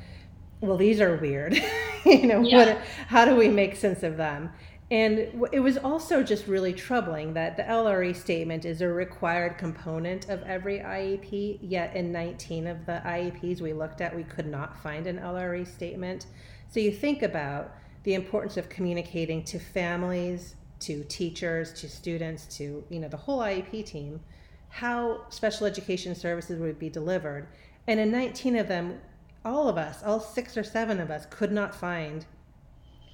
well, 0.61 0.77
these 0.77 1.01
are 1.01 1.17
weird. 1.17 1.55
you 2.05 2.27
know, 2.27 2.41
yeah. 2.41 2.57
what, 2.57 2.83
how 3.07 3.25
do 3.25 3.37
we 3.37 3.49
make 3.49 3.77
sense 3.77 4.03
of 4.03 4.17
them? 4.17 4.51
And 4.93 5.49
it 5.53 5.61
was 5.61 5.79
also 5.79 6.23
just 6.23 6.47
really 6.47 6.75
troubling 6.75 7.33
that 7.33 7.57
the 7.57 7.63
LRE 7.63 8.15
statement 8.15 8.67
is 8.67 8.83
a 8.83 8.89
required 8.89 9.57
component 9.57 10.29
of 10.29 10.43
every 10.43 10.81
IEP, 10.81 11.61
yet 11.63 11.97
in 11.97 12.13
19 12.13 12.67
of 12.67 12.85
the 12.85 13.01
IEPs 13.03 13.63
we 13.63 13.73
looked 13.73 14.03
at, 14.03 14.15
we 14.15 14.23
could 14.23 14.47
not 14.47 14.77
find 14.83 15.07
an 15.07 15.17
LRE 15.19 15.67
statement. 15.67 16.27
So 16.69 16.79
you 16.79 16.93
think 16.93 17.23
about 17.23 17.75
the 18.03 18.13
importance 18.13 18.59
of 18.59 18.69
communicating 18.69 19.43
to 19.45 19.59
families, 19.59 20.57
to 20.81 21.05
teachers, 21.05 21.73
to 21.81 21.89
students, 21.89 22.45
to 22.59 22.85
you 22.91 23.01
know 23.01 23.09
the 23.09 23.17
whole 23.17 23.39
IEP 23.39 23.87
team, 23.87 24.21
how 24.69 25.23
special 25.31 25.67
education 25.67 26.15
services 26.15 26.61
would 26.61 26.79
be 26.79 26.91
delivered. 26.91 27.49
And 27.87 27.99
in 27.99 28.13
19 28.13 28.57
of 28.57 28.69
them, 28.69 29.01
all 29.43 29.71
of 29.71 29.79
us, 29.79 30.03
all 30.05 30.21
six 30.21 30.55
or 30.55 30.65
seven 30.65 31.01
of 31.01 31.11
us, 31.11 31.25
could 31.31 31.51
not 31.51 31.75
find 31.75 32.27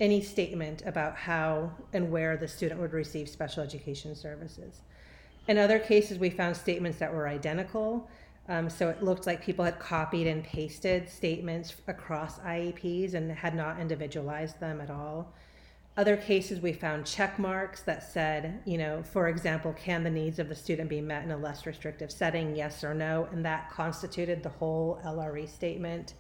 any 0.00 0.22
statement 0.22 0.82
about 0.87 1.16
how 1.16 1.72
and 1.92 2.11
where 2.11 2.37
the 2.37 2.48
student 2.48 2.80
would 2.80 2.92
receive 2.92 3.28
special 3.28 3.62
education 3.62 4.14
services. 4.14 4.80
In 5.48 5.58
other 5.58 5.78
cases, 5.78 6.18
we 6.18 6.30
found 6.30 6.56
statements 6.56 6.98
that 6.98 7.12
were 7.12 7.26
identical. 7.26 8.08
Um, 8.48 8.70
so 8.70 8.88
it 8.88 9.02
looked 9.02 9.26
like 9.26 9.42
people 9.42 9.64
had 9.64 9.78
copied 9.78 10.26
and 10.26 10.44
pasted 10.44 11.08
statements 11.08 11.74
across 11.87 12.38
IEPs 12.40 13.14
and 13.14 13.30
had 13.30 13.54
not 13.54 13.80
individualized 13.80 14.61
them 14.61 14.80
at 14.80 14.90
all. 14.90 15.34
Other 15.96 16.16
cases, 16.16 16.61
we 16.61 16.72
found 16.72 17.06
check 17.06 17.40
marks 17.40 17.82
that 17.82 18.04
said, 18.04 18.61
you 18.64 18.78
know, 18.78 19.02
for 19.02 19.28
example, 19.28 19.72
can 19.72 20.04
the 20.04 20.11
needs 20.11 20.38
of 20.38 20.48
the 20.48 20.54
student 20.54 20.88
be 20.88 21.00
met 21.00 21.24
in 21.24 21.32
a 21.32 21.37
less 21.37 21.66
restrictive 21.66 22.12
setting, 22.12 22.54
yes 22.54 22.84
or 22.84 22.94
no? 22.94 23.26
And 23.32 23.44
that 23.44 23.68
constituted 23.70 24.44
the 24.44 24.48
whole 24.48 25.00
LRE 25.04 25.48
statement. 25.48 26.14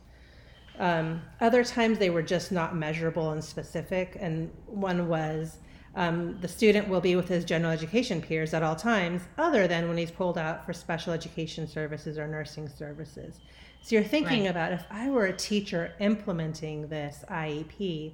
Um, 0.78 1.22
other 1.40 1.64
times 1.64 1.98
they 1.98 2.10
were 2.10 2.22
just 2.22 2.52
not 2.52 2.76
measurable 2.76 3.30
and 3.30 3.42
specific. 3.42 4.16
And 4.20 4.50
one 4.66 5.08
was 5.08 5.58
um, 5.94 6.38
the 6.40 6.48
student 6.48 6.88
will 6.88 7.00
be 7.00 7.16
with 7.16 7.28
his 7.28 7.44
general 7.44 7.72
education 7.72 8.22
peers 8.22 8.54
at 8.54 8.62
all 8.62 8.76
times, 8.76 9.22
other 9.36 9.66
than 9.66 9.88
when 9.88 9.98
he's 9.98 10.10
pulled 10.10 10.38
out 10.38 10.64
for 10.64 10.72
special 10.72 11.12
education 11.12 11.66
services 11.66 12.18
or 12.18 12.28
nursing 12.28 12.68
services. 12.68 13.40
So 13.82 13.96
you're 13.96 14.04
thinking 14.04 14.44
right. 14.44 14.50
about 14.50 14.72
if 14.72 14.84
I 14.90 15.10
were 15.10 15.26
a 15.26 15.36
teacher 15.36 15.94
implementing 15.98 16.88
this 16.88 17.24
IEP, 17.28 18.12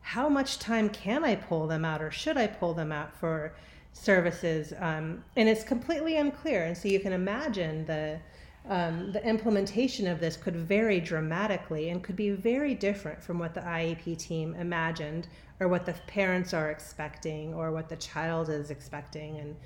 how 0.00 0.28
much 0.28 0.58
time 0.58 0.88
can 0.88 1.24
I 1.24 1.34
pull 1.34 1.66
them 1.66 1.84
out 1.84 2.00
or 2.00 2.10
should 2.10 2.36
I 2.36 2.46
pull 2.46 2.74
them 2.74 2.92
out 2.92 3.14
for 3.14 3.54
services? 3.92 4.72
Um, 4.78 5.24
and 5.36 5.48
it's 5.48 5.64
completely 5.64 6.16
unclear. 6.16 6.64
And 6.64 6.78
so 6.78 6.88
you 6.88 7.00
can 7.00 7.12
imagine 7.12 7.84
the 7.86 8.20
um, 8.68 9.12
the 9.12 9.24
implementation 9.24 10.06
of 10.06 10.18
this 10.20 10.36
could 10.36 10.56
vary 10.56 11.00
dramatically 11.00 11.90
and 11.90 12.02
could 12.02 12.16
be 12.16 12.30
very 12.30 12.74
different 12.74 13.22
from 13.22 13.38
what 13.38 13.54
the 13.54 13.60
IEP 13.60 14.18
team 14.18 14.54
imagined 14.54 15.28
or 15.60 15.68
what 15.68 15.86
the 15.86 15.94
parents 16.06 16.52
are 16.52 16.70
expecting 16.70 17.54
or 17.54 17.70
what 17.70 17.88
the 17.88 17.96
child 17.96 18.48
is 18.48 18.70
expecting. 18.70 19.38
And 19.38 19.56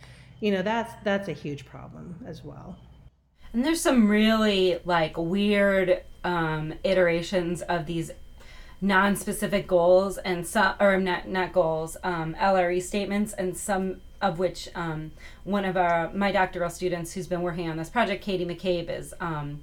you 0.40 0.50
know 0.50 0.62
that's 0.62 0.92
that's 1.04 1.28
a 1.28 1.32
huge 1.32 1.64
problem 1.66 2.22
as 2.26 2.44
well. 2.44 2.76
And 3.52 3.64
there's 3.64 3.80
some 3.80 4.08
really 4.08 4.78
like 4.84 5.16
weird 5.16 6.02
um, 6.22 6.74
iterations 6.84 7.62
of 7.62 7.86
these 7.86 8.10
non-specific 8.80 9.66
goals 9.66 10.18
and 10.18 10.46
some 10.46 10.74
or 10.80 10.98
not 10.98 11.28
not 11.28 11.52
goals 11.52 11.96
um, 12.02 12.34
LRE 12.38 12.82
statements 12.82 13.32
and 13.34 13.56
some 13.56 14.00
of 14.20 14.38
which 14.38 14.68
um, 14.74 15.12
one 15.44 15.64
of 15.64 15.76
our 15.76 16.12
my 16.12 16.32
doctoral 16.32 16.70
students 16.70 17.12
who's 17.12 17.26
been 17.26 17.42
working 17.42 17.68
on 17.68 17.76
this 17.76 17.88
project, 17.88 18.22
Katie 18.22 18.44
McCabe, 18.44 18.90
is 18.90 19.14
um, 19.20 19.62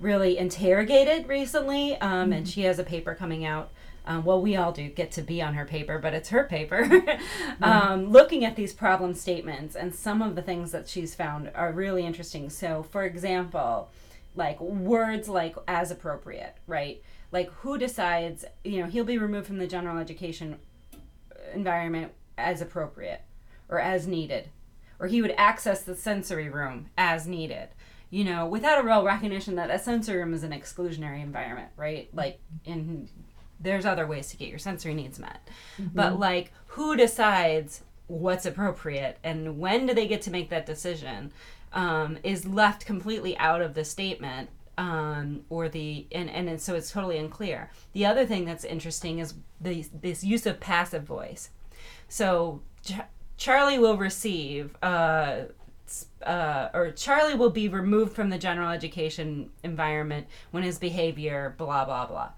really 0.00 0.36
interrogated 0.38 1.28
recently, 1.28 1.96
um, 1.96 2.24
mm-hmm. 2.24 2.32
and 2.32 2.48
she 2.48 2.62
has 2.62 2.78
a 2.78 2.84
paper 2.84 3.14
coming 3.14 3.44
out. 3.44 3.70
Um, 4.06 4.22
well, 4.22 4.40
we 4.40 4.54
all 4.54 4.70
do 4.70 4.88
get 4.90 5.12
to 5.12 5.22
be 5.22 5.40
on 5.40 5.54
her 5.54 5.64
paper, 5.64 5.98
but 5.98 6.12
it's 6.12 6.28
her 6.28 6.44
paper. 6.44 6.82
mm-hmm. 6.84 7.64
Um, 7.64 8.10
looking 8.10 8.44
at 8.44 8.54
these 8.54 8.74
problem 8.74 9.14
statements, 9.14 9.74
and 9.74 9.94
some 9.94 10.20
of 10.20 10.34
the 10.34 10.42
things 10.42 10.72
that 10.72 10.88
she's 10.88 11.14
found 11.14 11.50
are 11.54 11.72
really 11.72 12.04
interesting. 12.04 12.50
So, 12.50 12.82
for 12.82 13.04
example, 13.04 13.88
like 14.36 14.60
words 14.60 15.28
like 15.28 15.56
as 15.66 15.90
appropriate, 15.90 16.56
right? 16.66 17.02
Like 17.32 17.50
who 17.52 17.78
decides, 17.78 18.44
you 18.62 18.80
know, 18.80 18.86
he'll 18.86 19.04
be 19.04 19.18
removed 19.18 19.46
from 19.46 19.58
the 19.58 19.66
general 19.66 19.98
education 19.98 20.58
environment 21.54 22.12
as 22.36 22.60
appropriate 22.60 23.22
or 23.68 23.78
as 23.78 24.06
needed, 24.06 24.48
or 24.98 25.06
he 25.06 25.22
would 25.22 25.34
access 25.36 25.82
the 25.82 25.96
sensory 25.96 26.48
room 26.48 26.90
as 26.96 27.26
needed. 27.26 27.68
You 28.10 28.24
know, 28.24 28.46
without 28.46 28.78
a 28.78 28.86
real 28.86 29.04
recognition 29.04 29.56
that 29.56 29.70
a 29.70 29.78
sensory 29.78 30.18
room 30.18 30.34
is 30.34 30.44
an 30.44 30.52
exclusionary 30.52 31.22
environment, 31.22 31.70
right? 31.76 32.08
Like, 32.12 32.40
in 32.64 33.08
there's 33.58 33.86
other 33.86 34.06
ways 34.06 34.28
to 34.28 34.36
get 34.36 34.48
your 34.48 34.58
sensory 34.58 34.94
needs 34.94 35.18
met, 35.18 35.48
mm-hmm. 35.78 35.88
but 35.94 36.18
like, 36.18 36.52
who 36.68 36.96
decides 36.96 37.82
what's 38.06 38.46
appropriate 38.46 39.18
and 39.24 39.58
when 39.58 39.86
do 39.86 39.94
they 39.94 40.06
get 40.06 40.22
to 40.22 40.30
make 40.30 40.50
that 40.50 40.66
decision? 40.66 41.32
Um, 41.72 42.18
is 42.22 42.46
left 42.46 42.86
completely 42.86 43.36
out 43.38 43.60
of 43.60 43.74
the 43.74 43.84
statement 43.84 44.48
um, 44.78 45.44
or 45.48 45.68
the 45.68 46.06
and, 46.12 46.30
and 46.30 46.60
so 46.60 46.74
it's 46.74 46.90
totally 46.90 47.18
unclear. 47.18 47.70
The 47.92 48.06
other 48.06 48.26
thing 48.26 48.44
that's 48.44 48.64
interesting 48.64 49.18
is 49.18 49.34
the 49.60 49.84
this 50.00 50.22
use 50.22 50.46
of 50.46 50.60
passive 50.60 51.02
voice. 51.04 51.50
So 52.08 52.62
Charlie 53.36 53.78
will 53.78 53.96
receive, 53.96 54.76
uh, 54.82 55.42
uh, 56.22 56.68
or 56.72 56.92
Charlie 56.92 57.34
will 57.34 57.50
be 57.50 57.68
removed 57.68 58.14
from 58.14 58.30
the 58.30 58.38
general 58.38 58.70
education 58.70 59.50
environment 59.62 60.26
when 60.50 60.62
his 60.62 60.78
behavior, 60.78 61.54
blah 61.58 61.84
blah 61.84 62.06
blah. 62.06 62.30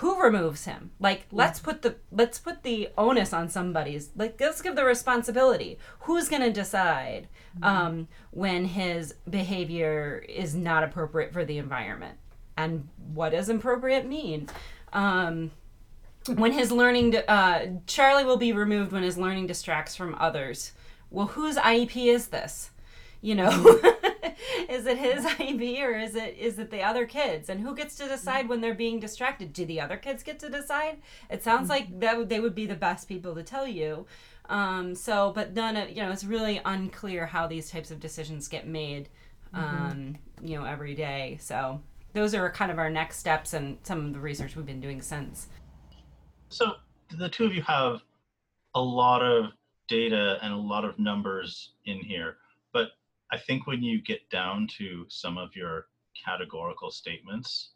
Who 0.00 0.20
removes 0.20 0.66
him? 0.66 0.90
Like, 1.00 1.24
let's 1.32 1.58
put 1.58 1.80
the 1.80 1.96
let's 2.12 2.38
put 2.38 2.62
the 2.62 2.90
onus 2.98 3.32
on 3.32 3.48
somebody's. 3.48 4.10
Like, 4.14 4.38
let's 4.38 4.60
give 4.60 4.76
the 4.76 4.84
responsibility. 4.84 5.78
Who's 6.00 6.28
gonna 6.28 6.52
decide 6.52 7.28
mm-hmm. 7.58 7.64
um, 7.64 8.08
when 8.30 8.66
his 8.66 9.14
behavior 9.28 10.22
is 10.28 10.54
not 10.54 10.84
appropriate 10.84 11.32
for 11.32 11.46
the 11.46 11.56
environment? 11.56 12.18
And 12.58 12.88
what 13.14 13.30
does 13.30 13.48
appropriate 13.48 14.06
mean? 14.06 14.48
Um, 14.92 15.50
when 16.28 16.52
his 16.52 16.72
learning 16.72 17.16
uh, 17.28 17.66
charlie 17.86 18.24
will 18.24 18.36
be 18.36 18.52
removed 18.52 18.92
when 18.92 19.02
his 19.02 19.18
learning 19.18 19.46
distracts 19.46 19.96
from 19.96 20.14
others 20.18 20.72
well 21.10 21.26
whose 21.28 21.56
iep 21.56 21.96
is 21.96 22.28
this 22.28 22.70
you 23.20 23.34
know 23.34 23.48
is 24.68 24.86
it 24.86 24.98
his 24.98 25.24
iep 25.24 25.82
or 25.82 25.92
is 25.92 26.14
it 26.14 26.36
is 26.38 26.58
it 26.58 26.70
the 26.70 26.82
other 26.82 27.06
kids 27.06 27.48
and 27.48 27.60
who 27.60 27.74
gets 27.74 27.96
to 27.96 28.06
decide 28.06 28.48
when 28.48 28.60
they're 28.60 28.74
being 28.74 29.00
distracted 29.00 29.52
do 29.52 29.64
the 29.64 29.80
other 29.80 29.96
kids 29.96 30.22
get 30.22 30.38
to 30.38 30.50
decide 30.50 30.98
it 31.30 31.42
sounds 31.42 31.68
like 31.68 32.00
that 32.00 32.28
they 32.28 32.40
would 32.40 32.54
be 32.54 32.66
the 32.66 32.74
best 32.74 33.08
people 33.08 33.34
to 33.34 33.42
tell 33.42 33.66
you 33.66 34.06
um, 34.48 34.94
so 34.94 35.32
but 35.34 35.54
none 35.54 35.76
of 35.76 35.90
you 35.90 35.96
know 35.96 36.12
it's 36.12 36.24
really 36.24 36.60
unclear 36.64 37.26
how 37.26 37.46
these 37.46 37.70
types 37.70 37.90
of 37.90 37.98
decisions 37.98 38.46
get 38.46 38.66
made 38.66 39.08
mm-hmm. 39.54 39.64
um, 39.64 39.92
mm-hmm. 39.92 40.46
you 40.46 40.56
know 40.56 40.64
every 40.64 40.94
day 40.94 41.36
so 41.40 41.80
those 42.16 42.34
are 42.34 42.50
kind 42.50 42.72
of 42.72 42.78
our 42.78 42.90
next 42.90 43.18
steps 43.18 43.52
and 43.52 43.76
some 43.82 44.06
of 44.06 44.12
the 44.14 44.18
research 44.18 44.56
we've 44.56 44.66
been 44.66 44.80
doing 44.80 45.02
since. 45.02 45.48
So 46.48 46.74
the 47.16 47.28
two 47.28 47.44
of 47.44 47.54
you 47.54 47.62
have 47.62 48.02
a 48.74 48.80
lot 48.80 49.22
of 49.22 49.52
data 49.88 50.38
and 50.42 50.52
a 50.52 50.56
lot 50.56 50.84
of 50.84 50.98
numbers 50.98 51.74
in 51.84 51.98
here, 51.98 52.38
but 52.72 52.90
I 53.32 53.38
think 53.38 53.66
when 53.66 53.82
you 53.82 54.02
get 54.02 54.28
down 54.30 54.68
to 54.78 55.04
some 55.08 55.38
of 55.38 55.54
your 55.56 55.86
categorical 56.24 56.90
statements, 56.90 57.72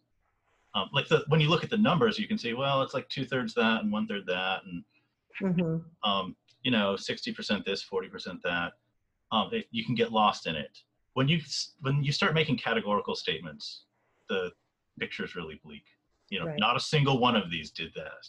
um, 0.75 0.89
like 0.93 1.09
the 1.09 1.25
when 1.29 1.41
you 1.41 1.49
look 1.49 1.65
at 1.65 1.71
the 1.71 1.77
numbers, 1.77 2.19
you 2.19 2.29
can 2.29 2.39
see 2.39 2.55
well 2.55 2.83
it's 2.83 2.95
like 2.95 3.09
two 3.09 3.25
thirds 3.25 3.55
that 3.55 3.83
and 3.83 3.91
one 3.91 4.07
third 4.07 4.25
that, 4.27 4.63
and 4.65 4.85
Mm-hmm. 5.43 5.79
um, 6.09 6.37
you 6.63 6.71
know 6.71 6.97
sixty 6.97 7.33
percent 7.33 7.65
this, 7.65 7.83
forty 7.83 8.09
percent 8.09 8.41
that. 8.45 8.75
Um, 9.33 9.49
it, 9.53 9.67
you 9.71 9.85
can 9.85 9.95
get 9.95 10.13
lost 10.13 10.47
in 10.47 10.55
it 10.55 10.79
when 11.15 11.29
you 11.29 11.41
when 11.81 12.05
you 12.05 12.13
start 12.13 12.35
making 12.35 12.59
categorical 12.59 13.15
statements. 13.17 13.85
The 14.29 14.53
picture 14.99 15.25
is 15.25 15.35
really 15.35 15.61
bleak. 15.65 15.85
You 16.29 16.41
know, 16.41 16.47
Right. 16.47 16.59
not 16.59 16.77
a 16.77 16.81
single 16.81 17.19
one 17.19 17.37
of 17.37 17.51
these 17.51 17.71
did 17.71 17.93
that 17.97 18.29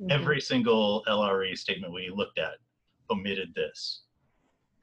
Mhm. 0.00 0.10
every 0.10 0.40
single 0.40 1.04
LRE 1.06 1.56
statement 1.56 1.92
we 1.92 2.08
looked 2.08 2.38
at 2.38 2.58
omitted 3.10 3.54
this. 3.54 4.02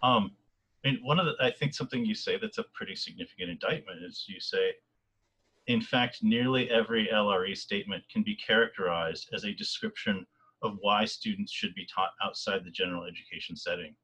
Um, 0.04 0.36
I 0.84 0.92
mean, 0.92 1.04
one 1.04 1.20
of 1.20 1.26
the, 1.26 1.36
I 1.40 1.50
think 1.50 1.74
something 1.74 2.06
you 2.06 2.14
say 2.14 2.38
that's 2.38 2.60
a 2.60 2.64
pretty 2.74 2.96
significant 2.96 3.50
indictment 3.50 4.04
is 4.04 4.26
you 4.28 4.40
say, 4.40 4.76
in 5.66 5.82
fact, 5.82 6.24
nearly 6.24 6.70
every 6.70 7.08
LRE 7.08 7.56
statement 7.58 8.08
can 8.10 8.22
be 8.22 8.36
characterized 8.36 9.30
as 9.34 9.44
a 9.44 9.54
description 9.54 10.26
of 10.62 10.78
why 10.82 11.06
students 11.06 11.52
should 11.52 11.74
be 11.74 11.86
taught 11.86 12.12
outside 12.22 12.64
the 12.64 12.72
general 12.72 13.04
education 13.04 13.56
setting. 13.56 13.96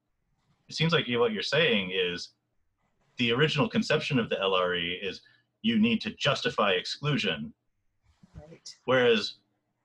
It 0.68 0.76
seems 0.76 0.94
like 0.94 1.08
what 1.08 1.32
you're 1.32 1.44
saying 1.44 1.92
is 1.94 2.30
the 3.18 3.32
original 3.32 3.70
conception 3.70 4.18
of 4.20 4.30
the 4.30 4.38
LRE 4.38 5.00
is 5.02 5.22
you 5.62 5.80
need 5.80 6.02
to 6.02 6.12
justify 6.16 6.72
exclusion 6.72 7.54
Right. 8.36 8.76
Whereas 8.86 9.36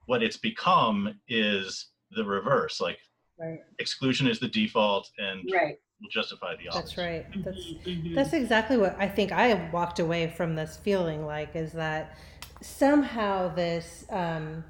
what 0.08 0.22
it's 0.22 0.38
become 0.38 1.14
is 1.28 1.88
the 2.12 2.24
reverse. 2.24 2.80
Like 2.80 2.98
Right. 3.38 3.60
exclusion 3.78 4.26
is 4.26 4.40
the 4.40 4.48
default 4.48 5.08
and 5.18 5.48
Right. 5.52 5.78
will 6.00 6.08
justify 6.08 6.56
the 6.56 6.68
opposite. 6.68 6.96
That's 6.96 6.98
right. 6.98 7.44
That's 7.44 7.58
Mm-hmm. 7.84 8.14
That's 8.14 8.32
exactly 8.32 8.78
what 8.78 8.96
I 8.98 9.06
think 9.06 9.32
I 9.32 9.70
walked 9.70 9.98
away 9.98 10.28
from 10.30 10.56
this 10.56 10.78
feeling 10.78 11.26
like 11.26 11.54
is 11.54 11.72
that 11.72 12.16
somehow 12.62 13.54
this, 13.54 14.06
um, 14.08 14.64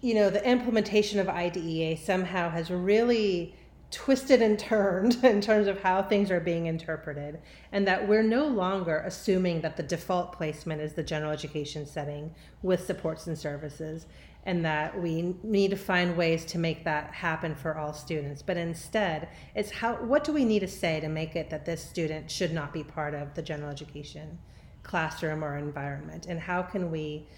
you 0.00 0.14
know, 0.14 0.30
the 0.30 0.48
implementation 0.48 1.18
of 1.18 1.28
IDEA 1.28 1.96
somehow 1.96 2.50
has 2.50 2.70
really 2.70 3.56
twisted 3.94 4.42
and 4.42 4.58
turned 4.58 5.14
in 5.24 5.40
terms 5.40 5.68
of 5.68 5.80
how 5.80 6.02
things 6.02 6.30
are 6.30 6.40
being 6.40 6.66
interpreted, 6.66 7.40
and 7.72 7.86
that 7.86 8.06
we're 8.06 8.22
no 8.22 8.46
longer 8.46 9.02
assuming 9.06 9.60
that 9.60 9.76
the 9.76 9.82
default 9.82 10.32
placement 10.32 10.80
is 10.80 10.94
the 10.94 11.02
general 11.02 11.30
education 11.30 11.86
setting 11.86 12.34
with 12.62 12.84
supports 12.84 13.28
and 13.28 13.38
services, 13.38 14.06
and 14.46 14.64
that 14.64 15.00
we 15.00 15.36
need 15.42 15.70
to 15.70 15.76
find 15.76 16.16
ways 16.16 16.44
to 16.44 16.58
make 16.58 16.84
that 16.84 17.14
happen 17.14 17.54
for 17.54 17.78
all 17.78 17.94
students. 17.94 18.42
But 18.42 18.56
instead, 18.56 19.28
it's 19.54 19.70
how 19.70 19.94
what 19.94 20.24
do 20.24 20.32
we 20.32 20.44
need 20.44 20.60
to 20.60 20.68
say 20.68 20.98
to 21.00 21.08
make 21.08 21.36
it 21.36 21.48
that 21.50 21.64
this 21.64 21.82
student 21.82 22.30
should 22.30 22.52
not 22.52 22.72
be 22.72 22.82
part 22.82 23.14
of 23.14 23.32
the 23.34 23.42
general 23.42 23.70
education 23.70 24.38
classroom 24.82 25.42
or 25.44 25.56
environment, 25.56 26.26
and 26.26 26.40
how 26.40 26.62
can 26.62 26.90
we 26.90 27.28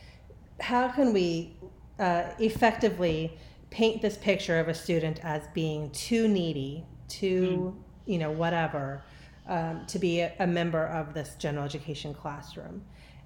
how 0.58 0.88
can 0.88 1.12
we 1.12 1.54
uh, 1.98 2.24
effectively 2.38 3.36
paint 3.76 4.00
this 4.00 4.16
picture 4.16 4.58
of 4.58 4.68
a 4.68 4.74
student 4.74 5.20
as 5.22 5.42
being 5.52 5.90
too 5.90 6.26
needy, 6.26 6.82
too, 7.08 7.76
you 8.06 8.16
know, 8.16 8.30
whatever, 8.30 9.02
um, 9.48 9.84
to 9.86 9.98
be 9.98 10.20
a, 10.20 10.32
a 10.38 10.46
member 10.46 10.86
of 10.86 11.12
this 11.12 11.34
general 11.34 11.62
education 11.62 12.14
classroom. 12.14 12.82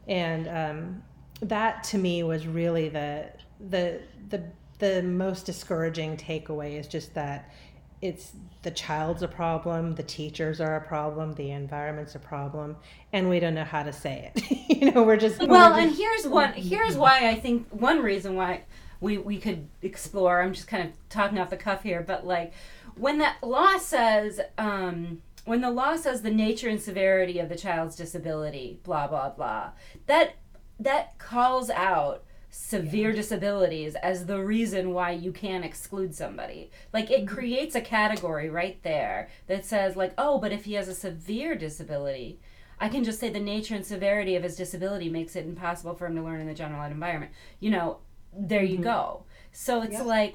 And 0.09 0.49
um, 0.49 1.03
that 1.41 1.85
to 1.85 1.99
me 1.99 2.25
was 2.25 2.49
really 2.49 2.89
the, 2.89 3.31
the, 3.69 4.01
the, 4.31 4.43
the 4.81 5.05
most 5.05 5.47
discouraging 5.47 6.17
takeaway 6.17 6.81
is 6.81 6.89
just 6.89 7.15
that 7.15 7.55
it's 8.03 8.33
the 8.63 8.73
child's 8.73 9.23
a 9.23 9.29
problem, 9.29 9.95
the 9.95 10.03
teachers 10.03 10.61
are 10.61 10.75
a 10.75 10.81
problem, 10.81 11.33
the 11.35 11.53
environment's 11.53 12.17
a 12.17 12.19
problem, 12.19 12.77
and 13.13 13.29
we 13.29 13.39
don't 13.39 13.55
know 13.55 13.63
how 13.63 13.85
to 13.85 13.93
say 13.93 14.33
it. 14.35 14.51
you 14.69 14.91
know, 14.91 15.05
we're 15.05 15.17
just 15.17 15.39
Well, 15.39 15.71
we're 15.71 15.79
and 15.79 15.95
here's 15.95 16.27
one. 16.27 16.55
Here's 16.55 16.97
why 16.97 17.29
I 17.29 17.37
think 17.39 17.69
one 17.71 18.03
reason 18.03 18.35
why 18.35 18.65
we 19.01 19.19
we 19.19 19.39
could 19.39 19.69
explore. 19.83 20.43
I'm 20.43 20.53
just 20.53 20.69
kind 20.69 20.89
of 20.89 20.95
talking 21.09 21.39
off 21.39 21.51
the 21.51 21.57
cuff 21.57 21.83
here, 21.83 22.05
but 22.07 22.27
like 22.27 22.53
when 22.97 23.19
that 23.19 23.43
law 23.43 23.79
says. 23.79 24.41
Um, 24.59 25.23
when 25.47 25.63
the 25.63 25.71
law 25.71 25.97
says 25.97 26.21
the 26.21 26.31
nature 26.31 26.69
and 26.69 26.81
severity 26.81 27.39
of 27.39 27.49
the 27.49 27.57
child's 27.57 27.97
disability, 27.97 28.79
blah 28.85 29.07
blah 29.07 29.31
blah, 29.31 29.71
that 30.07 30.35
that 30.79 31.19
calls 31.19 31.71
out 31.71 32.25
severe 32.51 33.13
disabilities 33.13 33.95
as 33.97 34.27
the 34.27 34.43
reason 34.43 34.93
why 34.93 35.13
you 35.13 35.33
can 35.33 35.63
exclude 35.63 36.15
somebody. 36.15 36.71
Like 36.93 37.11
it 37.11 37.29
creates 37.29 37.75
a 37.75 37.81
category 37.81 38.51
right 38.51 38.83
there 38.83 39.29
that 39.47 39.65
says 39.65 39.97
like, 39.97 40.13
oh, 40.19 40.39
but 40.39 40.53
if 40.53 40.65
he 40.65 40.75
has 40.75 40.89
a 40.89 40.95
severe 40.95 41.55
disability, 41.55 42.41
I 42.81 42.89
can 42.89 43.05
just 43.05 43.21
say 43.21 43.31
the 43.31 43.39
nature 43.39 43.75
and 43.75 43.87
severity 43.87 44.35
of 44.35 44.43
his 44.43 44.57
disability 44.57 45.09
makes 45.09 45.37
it 45.37 45.47
impossible 45.47 45.95
for 45.95 46.07
him 46.07 46.17
to 46.17 46.23
learn 46.23 46.41
in 46.41 46.47
the 46.47 46.55
general 46.55 46.83
ed 46.83 46.91
environment. 46.91 47.33
You 47.61 47.71
know, 47.71 47.99
there 48.33 48.63
you 48.63 48.79
go. 48.79 49.25
So 49.53 49.83
it's 49.83 49.95
Yeah. 49.95 50.03
like 50.03 50.35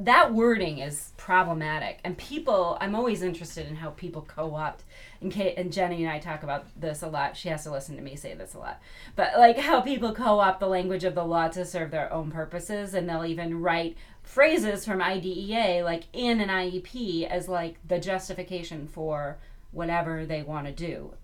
that 0.00 0.32
wording 0.32 0.78
is 0.78 1.12
problematic, 1.16 1.98
and 2.04 2.16
people. 2.16 2.78
I'm 2.80 2.94
always 2.94 3.20
interested 3.22 3.66
in 3.66 3.74
how 3.76 3.90
people 3.90 4.22
co-opt. 4.22 4.84
And 5.20 5.32
Kate 5.32 5.54
and 5.58 5.72
Jenny 5.72 6.04
and 6.04 6.12
I 6.12 6.20
talk 6.20 6.44
about 6.44 6.66
this 6.80 7.02
a 7.02 7.08
lot. 7.08 7.36
She 7.36 7.48
has 7.48 7.64
to 7.64 7.72
listen 7.72 7.96
to 7.96 8.02
me 8.02 8.14
say 8.14 8.32
this 8.34 8.54
a 8.54 8.58
lot, 8.60 8.80
but 9.16 9.36
like 9.36 9.58
how 9.58 9.80
people 9.80 10.14
co-opt 10.14 10.60
the 10.60 10.68
language 10.68 11.02
of 11.02 11.16
the 11.16 11.24
law 11.24 11.48
to 11.48 11.64
serve 11.64 11.90
their 11.90 12.12
own 12.12 12.30
purposes, 12.30 12.94
and 12.94 13.08
they'll 13.08 13.24
even 13.24 13.60
write 13.60 13.96
phrases 14.22 14.84
from 14.84 15.02
IDEA 15.02 15.82
like 15.84 16.04
in 16.12 16.40
an 16.40 16.48
IEP 16.48 17.26
as 17.26 17.48
like 17.48 17.78
the 17.88 17.98
justification 17.98 18.86
for 18.86 19.38
whatever 19.72 20.24
they 20.24 20.42
want 20.42 20.66
to 20.66 20.72
do. 20.72 21.14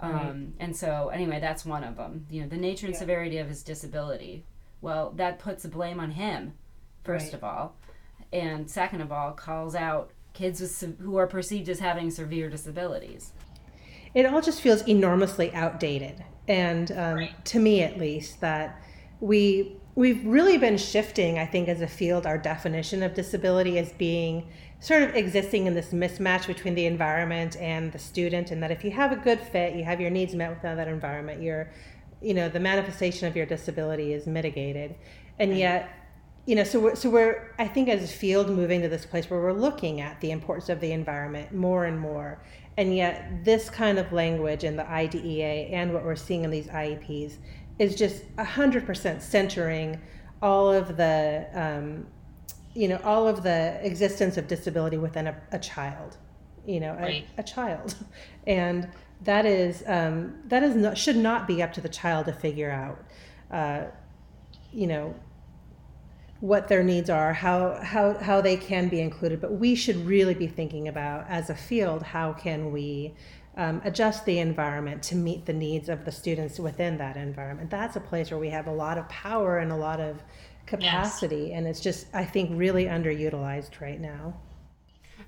Um, 0.00 0.54
and 0.58 0.76
so, 0.76 1.08
anyway, 1.10 1.38
that's 1.40 1.64
one 1.64 1.84
of 1.84 1.96
them. 1.96 2.26
You 2.28 2.42
know, 2.42 2.48
the 2.48 2.56
nature 2.56 2.86
and 2.86 2.94
Yeah. 2.94 2.98
severity 2.98 3.38
of 3.38 3.48
his 3.48 3.62
disability. 3.62 4.44
Well, 4.86 5.12
that 5.16 5.40
puts 5.40 5.64
a 5.64 5.68
blame 5.68 5.98
on 5.98 6.12
him, 6.12 6.52
first 7.02 7.24
Right. 7.26 7.34
of 7.34 7.42
all, 7.42 7.74
and 8.32 8.70
second 8.70 9.00
of 9.00 9.10
all, 9.10 9.32
calls 9.32 9.74
out 9.74 10.12
kids 10.32 10.60
with 10.60 11.00
who 11.00 11.16
are 11.16 11.26
perceived 11.26 11.68
as 11.68 11.80
having 11.80 12.08
severe 12.08 12.48
disabilities. 12.48 13.32
it 14.14 14.24
all 14.26 14.40
just 14.40 14.60
feels 14.60 14.86
enormously 14.86 15.52
outdated 15.54 16.22
and 16.46 16.92
um, 16.92 17.28
to 17.44 17.58
me 17.58 17.82
at 17.82 17.98
least 17.98 18.40
that 18.40 18.80
we 19.20 19.76
we've 19.96 20.24
really 20.24 20.56
been 20.56 20.76
shifting 20.78 21.38
i 21.38 21.44
think 21.44 21.68
as 21.68 21.80
a 21.80 21.86
field 21.88 22.24
our 22.26 22.38
definition 22.38 23.02
of 23.02 23.12
disability 23.12 23.78
as 23.78 23.92
being 23.94 24.46
sort 24.80 25.02
of 25.02 25.14
existing 25.16 25.66
in 25.66 25.74
this 25.74 25.90
mismatch 25.92 26.46
between 26.46 26.74
the 26.74 26.86
environment 26.86 27.56
and 27.56 27.92
the 27.92 27.98
student 27.98 28.50
and 28.52 28.62
that 28.62 28.70
if 28.70 28.84
you 28.84 28.90
have 28.90 29.10
a 29.10 29.16
good 29.16 29.40
fit 29.40 29.74
you 29.74 29.84
have 29.84 30.00
your 30.00 30.10
needs 30.10 30.34
met 30.34 30.50
within 30.50 30.76
that 30.76 30.88
environment 30.88 31.42
you're 31.42 31.68
you 32.20 32.34
know 32.34 32.48
the 32.48 32.60
manifestation 32.60 33.28
of 33.28 33.36
your 33.36 33.46
disability 33.46 34.12
is 34.12 34.26
mitigated. 34.26 34.94
And 35.38 35.56
yet 35.56 35.90
you 36.46 36.54
know 36.54 36.64
so 36.64 36.78
we're, 36.78 36.94
so 36.94 37.10
we're 37.10 37.54
i 37.58 37.66
think 37.66 37.88
as 37.88 38.04
a 38.04 38.06
field 38.06 38.48
moving 38.48 38.80
to 38.80 38.88
this 38.88 39.04
place 39.04 39.28
where 39.28 39.40
we're 39.40 39.52
looking 39.52 40.00
at 40.00 40.20
the 40.20 40.30
importance 40.30 40.68
of 40.68 40.80
the 40.80 40.92
environment 40.92 41.52
more 41.52 41.86
and 41.86 41.98
more 41.98 42.40
and 42.76 42.96
yet 42.96 43.44
this 43.44 43.68
kind 43.68 43.98
of 43.98 44.12
language 44.12 44.62
in 44.62 44.76
the 44.76 44.88
idea 44.88 45.44
and 45.44 45.92
what 45.92 46.04
we're 46.04 46.14
seeing 46.14 46.44
in 46.44 46.50
these 46.50 46.68
ieps 46.68 47.34
is 47.80 47.96
just 47.96 48.24
100% 48.36 49.20
centering 49.20 50.00
all 50.40 50.72
of 50.72 50.96
the 50.96 51.46
um, 51.52 52.06
you 52.74 52.86
know 52.86 53.00
all 53.02 53.26
of 53.26 53.42
the 53.42 53.78
existence 53.82 54.36
of 54.36 54.46
disability 54.46 54.98
within 54.98 55.26
a, 55.26 55.36
a 55.50 55.58
child 55.58 56.16
you 56.66 56.80
know 56.80 56.96
a, 57.00 57.24
a 57.38 57.42
child. 57.42 57.94
And 58.46 58.88
that 59.22 59.46
is 59.46 59.82
um, 59.86 60.34
that 60.46 60.62
is 60.62 60.74
not 60.74 60.98
should 60.98 61.16
not 61.16 61.46
be 61.46 61.62
up 61.62 61.72
to 61.74 61.80
the 61.80 61.88
child 61.88 62.26
to 62.26 62.32
figure 62.32 62.70
out 62.70 63.04
uh, 63.50 63.86
you 64.72 64.86
know 64.86 65.14
what 66.40 66.68
their 66.68 66.82
needs 66.82 67.08
are, 67.08 67.32
how, 67.32 67.78
how, 67.82 68.14
how 68.18 68.40
they 68.40 68.56
can 68.56 68.88
be 68.88 69.00
included. 69.00 69.40
But 69.40 69.54
we 69.54 69.74
should 69.74 69.96
really 70.06 70.34
be 70.34 70.46
thinking 70.46 70.88
about, 70.88 71.24
as 71.28 71.48
a 71.48 71.54
field, 71.54 72.02
how 72.02 72.34
can 72.34 72.72
we 72.72 73.14
um, 73.56 73.80
adjust 73.84 74.26
the 74.26 74.38
environment 74.38 75.02
to 75.04 75.14
meet 75.14 75.46
the 75.46 75.52
needs 75.52 75.88
of 75.88 76.04
the 76.04 76.12
students 76.12 76.58
within 76.58 76.98
that 76.98 77.16
environment. 77.16 77.70
That's 77.70 77.96
a 77.96 78.00
place 78.00 78.30
where 78.30 78.38
we 78.38 78.50
have 78.50 78.66
a 78.66 78.72
lot 78.72 78.98
of 78.98 79.08
power 79.08 79.58
and 79.58 79.72
a 79.72 79.76
lot 79.76 79.98
of 79.98 80.22
capacity, 80.66 81.52
and 81.52 81.66
it's 81.66 81.80
just, 81.80 82.06
I 82.12 82.24
think, 82.24 82.50
really 82.52 82.84
underutilized 82.84 83.80
right 83.80 84.00
now. 84.00 84.34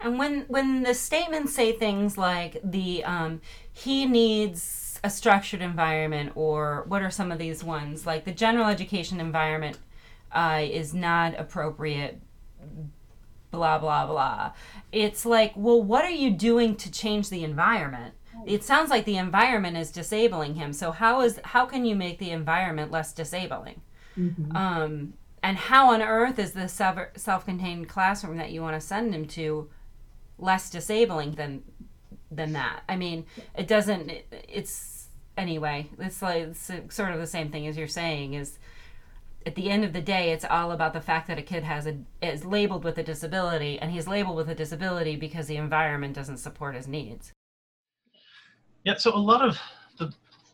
And 0.00 0.18
when 0.18 0.42
when 0.48 0.82
the 0.84 0.94
statements 0.94 1.54
say 1.54 1.72
things 1.72 2.16
like 2.16 2.60
the 2.62 3.04
um, 3.04 3.40
he 3.72 4.06
needs 4.06 5.00
a 5.04 5.10
structured 5.10 5.60
environment, 5.62 6.32
or 6.34 6.84
what 6.88 7.02
are 7.02 7.10
some 7.10 7.30
of 7.32 7.38
these 7.38 7.62
ones 7.64 8.06
like 8.06 8.24
the 8.24 8.32
general 8.32 8.66
education 8.68 9.20
environment 9.20 9.78
uh, 10.32 10.60
is 10.62 10.94
not 10.94 11.38
appropriate, 11.38 12.20
blah 13.50 13.78
blah 13.78 14.06
blah. 14.06 14.52
It's 14.92 15.24
like, 15.26 15.52
well, 15.56 15.82
what 15.82 16.04
are 16.04 16.10
you 16.10 16.30
doing 16.30 16.76
to 16.76 16.90
change 16.90 17.28
the 17.30 17.44
environment? 17.44 18.14
it 18.46 18.62
sounds 18.62 18.88
like 18.88 19.04
the 19.04 19.16
environment 19.16 19.76
is 19.76 19.90
disabling 19.90 20.54
him 20.54 20.72
so 20.72 20.92
how 20.92 21.22
is 21.22 21.40
how 21.42 21.66
can 21.66 21.84
you 21.84 21.96
make 21.96 22.20
the 22.20 22.30
environment 22.30 22.92
less 22.92 23.12
disabling 23.12 23.80
Mm-hmm. 24.16 24.56
um, 24.56 25.14
and 25.42 25.56
how 25.56 25.90
on 25.92 26.02
earth 26.02 26.38
is 26.38 26.52
the 26.52 26.68
self- 26.68 27.16
self-contained 27.16 27.88
classroom 27.88 28.36
that 28.36 28.50
you 28.50 28.62
want 28.62 28.74
to 28.74 28.80
send 28.80 29.14
him 29.14 29.26
to 29.26 29.68
less 30.38 30.70
disabling 30.70 31.32
than 31.32 31.62
than 32.30 32.52
that 32.52 32.82
i 32.88 32.96
mean 32.96 33.24
it 33.56 33.66
doesn't 33.66 34.10
it, 34.10 34.46
it's 34.48 35.08
anyway 35.36 35.88
it's 35.98 36.22
like 36.22 36.42
it's 36.42 36.70
sort 36.90 37.12
of 37.12 37.20
the 37.20 37.26
same 37.26 37.50
thing 37.50 37.66
as 37.66 37.76
you're 37.76 37.88
saying 37.88 38.34
is 38.34 38.58
at 39.46 39.54
the 39.54 39.70
end 39.70 39.84
of 39.84 39.92
the 39.92 40.00
day 40.02 40.32
it's 40.32 40.44
all 40.44 40.72
about 40.72 40.92
the 40.92 41.00
fact 41.00 41.26
that 41.28 41.38
a 41.38 41.42
kid 41.42 41.62
has 41.62 41.86
a 41.86 41.96
is 42.20 42.44
labeled 42.44 42.84
with 42.84 42.98
a 42.98 43.02
disability 43.02 43.78
and 43.78 43.90
he's 43.90 44.06
labeled 44.06 44.36
with 44.36 44.48
a 44.48 44.54
disability 44.54 45.16
because 45.16 45.46
the 45.46 45.56
environment 45.56 46.14
doesn't 46.14 46.38
support 46.38 46.74
his 46.74 46.86
needs 46.88 47.32
Yeah, 48.84 48.96
so 48.96 49.14
a 49.14 49.16
lot 49.16 49.44
of 49.44 49.58
the, 49.98 50.06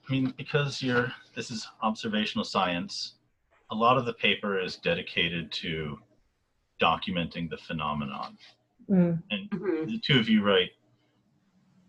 I 0.09 0.13
mean, 0.13 0.35
because 0.37 0.83
you're, 0.83 1.13
this 1.35 1.51
is 1.51 1.67
observational 1.83 2.45
science, 2.45 3.15
a 3.71 3.75
lot 3.75 3.97
of 3.97 4.07
the 4.07 4.15
paper 4.15 4.59
is 4.59 4.77
dedicated 4.77 5.53
to 5.53 5.99
documenting 6.81 7.49
the 7.49 7.57
phenomenon. 7.57 8.37
Mm. 8.91 9.23
And 9.31 9.49
the 9.51 10.01
two 10.05 10.19
of 10.19 10.29
you 10.29 10.43
write, 10.43 10.71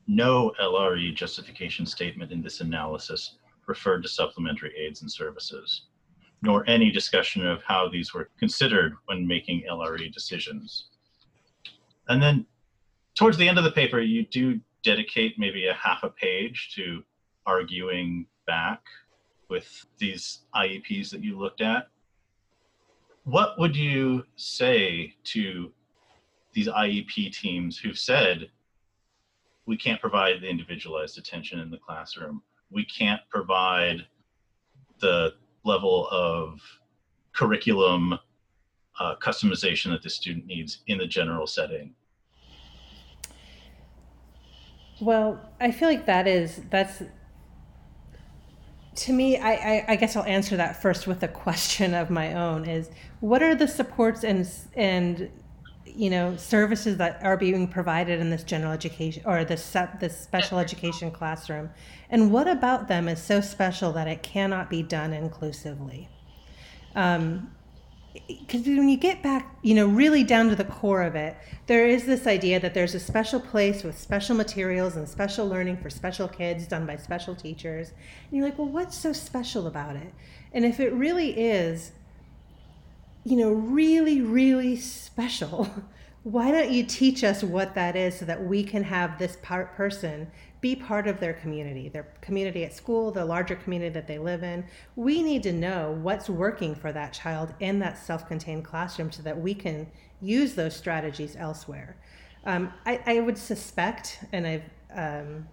no 0.08 0.54
LRE 0.62 1.16
justification 1.16 1.86
statement 1.86 2.32
in 2.32 2.42
this 2.42 2.62
analysis 2.62 3.38
referred 3.68 4.04
to 4.04 4.10
supplementary 4.10 4.74
aids 4.78 5.02
and 5.02 5.12
services, 5.12 5.88
nor 6.42 6.68
any 6.70 6.92
discussion 6.92 7.46
of 7.46 7.64
how 7.64 7.90
these 7.90 8.14
were 8.14 8.30
considered 8.38 8.94
when 9.06 9.28
making 9.28 9.64
LRE 9.70 10.14
decisions. 10.14 10.90
And 12.08 12.22
then 12.22 12.46
towards 13.16 13.38
the 13.38 13.48
end 13.48 13.58
of 13.58 13.64
the 13.64 13.72
paper, 13.72 14.00
you 14.00 14.26
do 14.28 14.60
dedicate 14.84 15.40
maybe 15.40 15.68
a 15.68 15.74
half 15.74 16.04
a 16.04 16.10
page 16.10 16.72
to 16.76 17.04
arguing 17.48 18.28
back 18.46 18.82
with 19.50 19.86
these 19.98 20.42
IEPs 20.56 21.10
that 21.10 21.24
you 21.24 21.38
looked 21.38 21.62
at. 21.62 21.88
What 23.24 23.58
would 23.58 23.76
you 23.76 24.24
say 24.36 25.16
to 25.26 25.72
these 26.56 26.68
IEP 26.70 27.34
teams 27.34 27.78
who've 27.78 28.00
said, 28.00 28.50
we 29.68 29.76
can't 29.76 30.00
provide 30.00 30.42
the 30.42 30.48
individualized 30.48 31.18
attention 31.18 31.60
in 31.60 31.70
the 31.70 31.78
classroom. 31.78 32.42
We 32.72 32.86
can't 32.86 33.22
provide 33.30 34.06
the 35.02 35.34
level 35.66 36.08
of 36.10 36.62
curriculum 37.34 38.18
uh, 39.00 39.16
customization 39.18 39.92
that 39.92 40.02
the 40.02 40.10
student 40.10 40.46
needs 40.46 40.80
in 40.88 40.98
the 40.98 41.06
general 41.06 41.46
setting. 41.46 41.94
Well, 45.02 45.52
I 45.60 45.72
feel 45.72 45.90
like 45.90 46.06
that 46.06 46.26
is 46.26 46.62
that's 46.70 47.04
to 48.96 49.12
me. 49.12 49.38
I, 49.38 49.52
I 49.52 49.86
I 49.90 49.96
guess 49.98 50.16
I'll 50.16 50.24
answer 50.24 50.56
that 50.56 50.82
first 50.82 51.06
with 51.06 51.22
a 51.22 51.28
question 51.28 51.94
of 51.94 52.10
my 52.10 52.34
own: 52.34 52.64
is 52.64 52.90
what 53.20 53.44
are 53.44 53.56
the 53.56 53.68
supports 53.68 54.24
and 54.24 54.50
and 54.78 55.30
you 55.96 56.10
know 56.10 56.36
services 56.38 56.98
that 56.98 57.20
are 57.24 57.38
being 57.38 57.68
provided 57.68 58.20
in 58.20 58.30
this 58.30 58.44
general 58.44 58.72
education 58.72 59.24
or 59.26 59.44
this 59.44 59.76
this 60.00 60.20
special 60.20 60.60
education 60.60 61.12
classroom, 61.12 61.70
and 62.10 62.32
what 62.32 62.48
about 62.48 62.88
them 62.88 63.08
is 63.08 63.22
so 63.22 63.42
special 63.42 63.92
that 63.94 64.08
it 64.08 64.24
cannot 64.24 64.70
be 64.70 64.84
done 64.84 65.14
inclusively? 65.14 66.10
Um, 66.96 67.52
because 68.28 68.66
when 68.66 68.88
you 68.90 68.98
get 68.98 69.22
back, 69.22 69.58
you 69.62 69.76
know, 69.76 69.88
really 69.88 70.24
down 70.24 70.50
to 70.50 70.56
the 70.56 70.64
core 70.64 71.04
of 71.04 71.16
it, 71.16 71.36
there 71.68 71.86
is 71.86 72.06
this 72.06 72.28
idea 72.28 72.60
that 72.60 72.74
there's 72.74 72.96
a 72.96 73.00
special 73.00 73.40
place 73.40 73.84
with 73.84 73.98
special 73.98 74.36
materials 74.36 74.96
and 74.96 75.08
special 75.08 75.48
learning 75.48 75.78
for 75.78 75.90
special 75.90 76.28
kids 76.28 76.68
done 76.68 76.86
by 76.86 76.96
special 76.96 77.36
teachers. 77.36 77.90
And 77.90 78.38
you're 78.38 78.46
like, 78.46 78.58
well, 78.58 78.70
what's 78.70 78.98
so 78.98 79.12
special 79.12 79.68
about 79.68 79.96
it? 79.96 80.14
And 80.54 80.64
if 80.66 80.80
it 80.80 80.94
really 80.94 81.32
is, 81.32 81.92
you 83.26 83.36
know, 83.36 83.52
really, 83.52 84.22
really 84.22 84.78
special, 84.78 85.70
why 86.24 86.52
don't 86.52 86.72
you 86.72 86.84
teach 86.84 87.24
us 87.24 87.44
what 87.44 87.76
that 87.76 87.96
is 87.96 88.18
so 88.18 88.26
that 88.26 88.44
we 88.44 88.64
can 88.64 88.84
have 88.84 89.20
this 89.20 89.38
part 89.42 89.76
person 89.76 90.32
be 90.62 90.76
part 90.76 91.06
of 91.06 91.20
their 91.20 91.34
community, 91.34 91.90
their 91.90 92.08
community 92.22 92.64
at 92.64 92.74
school, 92.74 93.12
the 93.12 93.24
larger 93.24 93.56
community 93.56 93.94
that 93.94 94.08
they 94.08 94.18
live 94.18 94.42
in. 94.42 94.66
We 94.96 95.22
need 95.22 95.44
to 95.44 95.54
know 95.54 95.96
what's 96.02 96.28
working 96.28 96.74
for 96.74 96.92
that 96.92 97.14
child 97.14 97.54
in 97.60 97.78
that 97.80 98.00
self 98.00 98.28
contained 98.28 98.66
classroom 98.66 99.12
so 99.12 99.22
that 99.22 99.40
we 99.40 99.54
can 99.54 99.86
use 100.22 100.56
those 100.56 100.76
strategies 100.76 101.36
elsewhere. 101.36 101.98
Um, 102.46 102.74
I, 102.86 103.00
I, 103.06 103.20
would 103.20 103.38
suspect, 103.38 104.24
and 104.34 104.48
I've, 104.48 104.64
um, 104.92 105.48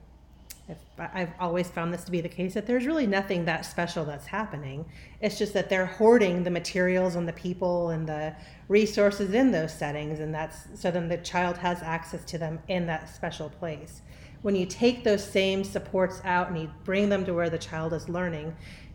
I've, 0.98 1.30
always 1.40 1.68
found 1.68 1.92
this 1.92 2.04
to 2.04 2.10
be 2.10 2.20
the 2.20 2.28
case, 2.28 2.54
that 2.54 2.66
there's 2.66 2.86
really 2.86 3.06
nothing 3.06 3.44
that 3.46 3.66
special 3.66 4.04
that's 4.04 4.26
happening. 4.26 4.84
It's 5.20 5.36
just 5.36 5.52
that 5.54 5.68
they're 5.68 5.86
hoarding 5.86 6.44
the 6.44 6.50
materials 6.50 7.16
and 7.16 7.26
the 7.26 7.32
people 7.32 7.90
and 7.90 8.08
the 8.08 8.34
resources 8.68 9.34
in 9.34 9.50
those 9.50 9.72
settings, 9.72 10.20
and 10.20 10.32
that's 10.32 10.68
so 10.74 10.90
then 10.90 11.08
the 11.08 11.18
child 11.18 11.58
has 11.58 11.82
access 11.82 12.24
to 12.24 12.38
them 12.38 12.60
in 12.68 12.86
that 12.86 13.08
special 13.08 13.50
place 13.50 14.02
when 14.42 14.56
you 14.56 14.66
take 14.66 15.04
those 15.04 15.24
same 15.24 15.64
supports 15.64 16.20
out 16.24 16.48
and 16.48 16.60
you 16.60 16.70
bring 16.84 17.08
them 17.08 17.24
to 17.24 17.32
where 17.32 17.48
the 17.48 17.58
child 17.58 17.92
is 17.92 18.08
learning, 18.08 18.54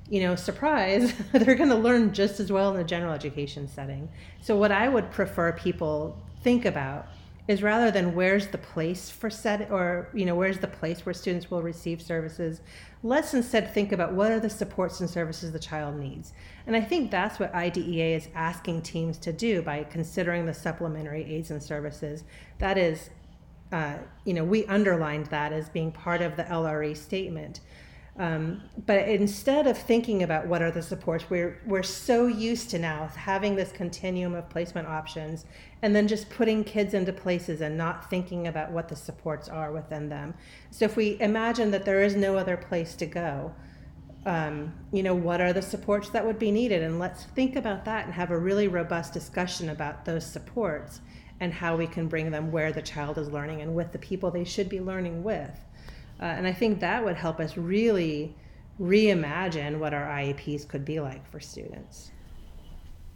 you 0.10 0.22
know, 0.22 0.36
surprise, 0.36 1.14
they're 1.32 1.56
going 1.56 1.70
to 1.70 1.76
learn 1.76 2.14
just 2.14 2.40
as 2.40 2.52
well 2.52 2.74
in 2.74 2.80
a 2.80 2.84
general 2.84 3.14
education 3.14 3.68
setting. 3.68 4.08
So, 4.42 4.56
what 4.58 4.72
I 4.72 4.88
would 4.88 5.10
prefer 5.10 5.54
people 5.54 6.18
think 6.44 6.66
about 6.66 7.08
is 7.48 7.64
rather 7.64 7.90
than 7.92 8.14
where's 8.14 8.48
the 8.48 8.58
place 8.58 9.10
for 9.10 9.30
set 9.30 9.72
or 9.72 10.10
you 10.14 10.26
know 10.26 10.36
where's 10.36 10.60
the 10.60 10.68
place 10.68 11.06
where 11.06 11.14
students 11.14 11.50
will 11.50 11.62
receive 11.62 12.02
services 12.02 12.62
let's 13.04 13.34
instead 13.34 13.74
think 13.74 13.92
about 13.92 14.14
what 14.14 14.32
are 14.32 14.40
the 14.40 14.50
supports 14.50 15.00
and 15.00 15.10
services 15.10 15.52
the 15.52 15.60
child 15.60 15.96
needs 15.98 16.34
and 16.66 16.76
i 16.76 16.82
think 16.82 17.10
that's 17.10 17.40
what 17.40 17.54
IDEA 17.56 18.16
is 18.16 18.28
asking 18.36 18.82
teams 18.82 19.18
to 19.18 19.32
do 19.32 19.62
by 19.62 19.84
considering 19.84 20.46
the 20.46 20.54
supplementary 20.54 21.24
aids 21.24 21.52
and 21.52 21.62
services 21.62 22.24
that 22.60 22.78
is 22.78 23.10
uh, 23.72 23.98
you 24.24 24.34
know, 24.34 24.44
we 24.44 24.66
underlined 24.68 25.26
that 25.28 25.52
as 25.52 25.68
being 25.70 25.92
part 25.92 26.22
of 26.22 26.36
the 26.38 26.44
LRE 26.44 26.96
statement. 26.96 27.60
Um, 28.20 28.64
but 28.88 29.08
instead 29.08 29.68
of 29.68 29.78
thinking 29.78 30.24
about 30.24 30.48
what 30.48 30.64
are 30.64 30.72
the 30.72 30.82
supports, 30.82 31.30
we're 31.30 31.62
we're 31.68 31.84
so 31.84 32.26
used 32.26 32.72
to 32.72 32.80
now 32.80 33.08
having 33.16 33.56
this 33.56 33.72
continuum 33.72 34.34
of 34.34 34.50
placement 34.50 34.88
options, 34.88 35.46
and 35.84 35.96
then 35.96 36.08
just 36.08 36.28
putting 36.32 36.64
kids 36.64 36.96
into 36.96 37.14
places 37.14 37.62
and 37.62 37.78
not 37.78 38.10
thinking 38.10 38.48
about 38.48 38.72
what 38.72 38.88
the 38.88 38.96
supports 38.96 39.48
are 39.50 39.72
within 39.72 40.10
them. 40.10 40.34
So 40.72 40.86
if 40.86 40.96
we 40.96 41.20
imagine 41.22 41.70
that 41.72 41.86
there 41.86 42.02
is 42.02 42.16
no 42.16 42.36
other 42.36 42.58
place 42.58 42.96
to 42.96 43.06
go, 43.06 43.54
um, 44.26 44.74
you 44.92 45.04
know, 45.04 45.14
what 45.14 45.40
are 45.40 45.54
the 45.54 45.62
supports 45.62 46.10
that 46.10 46.26
would 46.26 46.40
be 46.40 46.50
needed, 46.50 46.82
and 46.82 46.98
let's 46.98 47.26
think 47.26 47.56
about 47.56 47.86
that 47.86 48.06
and 48.06 48.14
have 48.16 48.32
a 48.32 48.38
really 48.38 48.68
robust 48.68 49.14
discussion 49.14 49.70
about 49.70 50.06
those 50.06 50.26
supports 50.26 51.02
and 51.40 51.54
how 51.54 51.78
we 51.78 51.86
can 51.86 52.08
bring 52.08 52.32
them 52.32 52.52
where 52.52 52.72
the 52.72 52.82
child 52.82 53.20
is 53.20 53.30
learning 53.30 53.62
and 53.62 53.76
with 53.76 53.92
the 53.92 54.00
people 54.00 54.32
they 54.32 54.44
should 54.44 54.70
be 54.70 54.82
learning 54.82 55.24
with. 55.24 55.52
Uh, 56.20 56.26
and 56.26 56.48
I 56.48 56.54
think 56.54 56.80
that 56.80 57.04
would 57.04 57.16
help 57.16 57.40
us 57.40 57.58
really 57.58 58.36
reimagine 58.80 59.80
what 59.80 59.94
our 59.94 60.06
IEPs 60.06 60.68
could 60.68 60.86
be 60.86 61.00
like 61.00 61.30
for 61.30 61.40
students. 61.40 62.12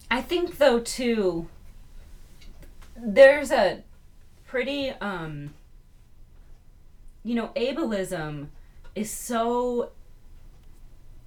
I 0.09 0.21
think, 0.21 0.57
though, 0.57 0.79
too, 0.79 1.47
there's 2.95 3.51
a 3.51 3.83
pretty, 4.45 4.89
um, 4.89 5.53
you 7.23 7.35
know, 7.35 7.51
ableism 7.55 8.47
is 8.93 9.09
so 9.09 9.91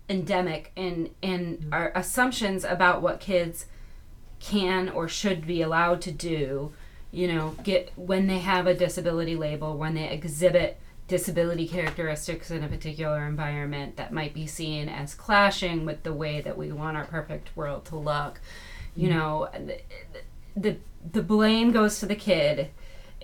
endemic 0.09 0.71
in 0.77 1.09
in 1.23 1.67
our 1.73 1.91
assumptions 1.95 2.63
about 2.63 3.01
what 3.01 3.21
kids 3.21 3.65
can 4.39 4.91
or 4.91 5.09
should 5.09 5.47
be 5.47 5.63
allowed 5.63 6.03
to 6.03 6.13
do 6.13 6.75
you 7.15 7.29
know, 7.29 7.55
get 7.63 7.93
when 7.95 8.27
they 8.27 8.41
have 8.41 8.67
a 8.67 8.75
disability 8.75 9.37
label, 9.37 9.79
when 9.79 9.95
they 9.95 10.11
exhibit 10.11 10.77
disability 11.07 11.69
characteristics 11.69 12.51
in 12.51 12.65
a 12.65 12.69
particular 12.69 13.27
environment 13.27 13.97
that 13.97 14.13
might 14.13 14.33
be 14.33 14.47
seen 14.47 14.89
as 14.89 15.15
clashing 15.15 15.85
with 15.85 16.03
the 16.03 16.13
way 16.13 16.41
that 16.41 16.57
we 16.57 16.73
want 16.73 16.97
our 16.97 17.05
perfect 17.05 17.55
world 17.57 17.85
to 17.87 17.97
look. 17.97 18.41
You 18.97 19.09
mm-hmm. 19.09 19.19
know, 19.19 19.49
the, 19.53 19.81
the 20.57 20.77
the 21.13 21.23
blame 21.23 21.73
goes 21.73 21.99
to 22.01 22.07
the 22.07 22.15
kid 22.15 22.71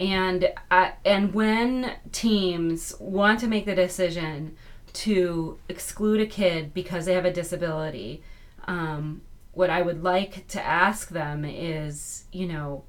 and 0.00 0.50
uh, 0.70 0.90
and 1.04 1.34
when 1.34 1.92
teams 2.10 2.94
want 2.98 3.38
to 3.40 3.46
make 3.46 3.66
the 3.66 3.74
decision 3.74 4.56
to 4.92 5.58
exclude 5.68 6.20
a 6.20 6.26
kid 6.26 6.74
because 6.74 7.04
they 7.04 7.14
have 7.14 7.24
a 7.24 7.32
disability 7.32 8.22
um, 8.66 9.20
what 9.52 9.70
i 9.70 9.82
would 9.82 10.02
like 10.02 10.46
to 10.48 10.60
ask 10.64 11.10
them 11.10 11.44
is 11.44 12.24
you 12.32 12.46
know 12.46 12.82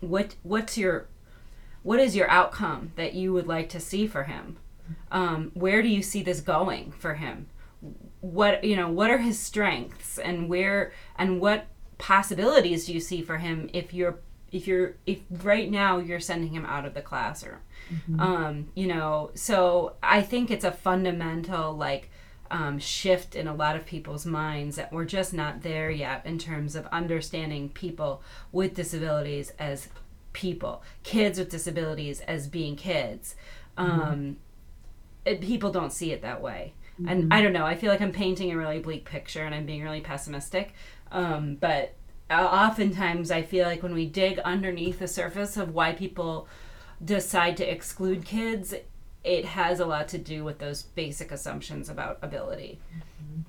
what 0.00 0.34
what's 0.42 0.78
your 0.78 1.06
what 1.82 2.00
is 2.00 2.14
your 2.16 2.30
outcome 2.30 2.92
that 2.96 3.14
you 3.14 3.32
would 3.32 3.46
like 3.46 3.68
to 3.70 3.80
see 3.80 4.06
for 4.06 4.24
him? 4.24 4.56
Um, 5.10 5.50
where 5.54 5.82
do 5.82 5.88
you 5.88 6.02
see 6.02 6.22
this 6.22 6.40
going 6.40 6.92
for 6.92 7.14
him? 7.14 7.48
What 8.20 8.62
you 8.62 8.76
know 8.76 8.88
what 8.88 9.10
are 9.10 9.18
his 9.18 9.38
strengths 9.38 10.18
and 10.18 10.48
where 10.48 10.92
and 11.16 11.40
what 11.40 11.66
possibilities 11.98 12.86
do 12.86 12.92
you 12.92 13.00
see 13.00 13.22
for 13.22 13.38
him 13.38 13.68
if 13.72 13.92
you're 13.92 14.20
if 14.52 14.66
you're 14.66 14.96
if 15.06 15.20
right 15.42 15.70
now 15.70 15.98
you're 15.98 16.20
sending 16.20 16.50
him 16.50 16.64
out 16.64 16.84
of 16.84 16.94
the 16.94 17.02
classroom? 17.02 17.58
Mm-hmm. 17.92 18.20
um 18.20 18.68
you 18.74 18.86
know 18.86 19.32
so 19.34 19.96
i 20.02 20.22
think 20.22 20.50
it's 20.50 20.64
a 20.64 20.70
fundamental 20.70 21.76
like 21.76 22.10
um, 22.50 22.78
shift 22.78 23.34
in 23.34 23.48
a 23.48 23.54
lot 23.54 23.76
of 23.76 23.86
people's 23.86 24.26
minds 24.26 24.76
that 24.76 24.92
we're 24.92 25.06
just 25.06 25.32
not 25.32 25.62
there 25.62 25.90
yet 25.90 26.24
in 26.26 26.38
terms 26.38 26.76
of 26.76 26.86
understanding 26.86 27.70
people 27.70 28.22
with 28.52 28.74
disabilities 28.74 29.52
as 29.58 29.88
people 30.32 30.82
kids 31.02 31.38
with 31.38 31.50
disabilities 31.50 32.20
as 32.22 32.46
being 32.46 32.76
kids 32.76 33.34
mm-hmm. 33.76 34.00
um, 34.00 34.36
it, 35.24 35.40
people 35.40 35.70
don't 35.70 35.92
see 35.92 36.12
it 36.12 36.22
that 36.22 36.40
way 36.40 36.74
mm-hmm. 36.94 37.08
and 37.08 37.32
i 37.32 37.42
don't 37.42 37.52
know 37.52 37.66
i 37.66 37.74
feel 37.74 37.90
like 37.90 38.00
i'm 38.00 38.12
painting 38.12 38.50
a 38.50 38.56
really 38.56 38.78
bleak 38.78 39.04
picture 39.04 39.44
and 39.44 39.54
i'm 39.54 39.66
being 39.66 39.82
really 39.82 40.00
pessimistic 40.00 40.74
um, 41.10 41.56
but 41.56 41.94
oftentimes 42.40 43.30
I 43.30 43.42
feel 43.42 43.66
like 43.66 43.82
when 43.82 43.94
we 43.94 44.06
dig 44.06 44.38
underneath 44.40 44.98
the 44.98 45.08
surface 45.08 45.56
of 45.56 45.74
why 45.74 45.92
people 45.92 46.48
decide 47.04 47.56
to 47.58 47.70
exclude 47.70 48.24
kids, 48.24 48.74
it 49.24 49.44
has 49.44 49.80
a 49.80 49.86
lot 49.86 50.08
to 50.08 50.18
do 50.18 50.44
with 50.44 50.58
those 50.58 50.82
basic 50.82 51.30
assumptions 51.30 51.88
about 51.88 52.18
ability. 52.22 52.78
Mm-hmm. 52.94 53.42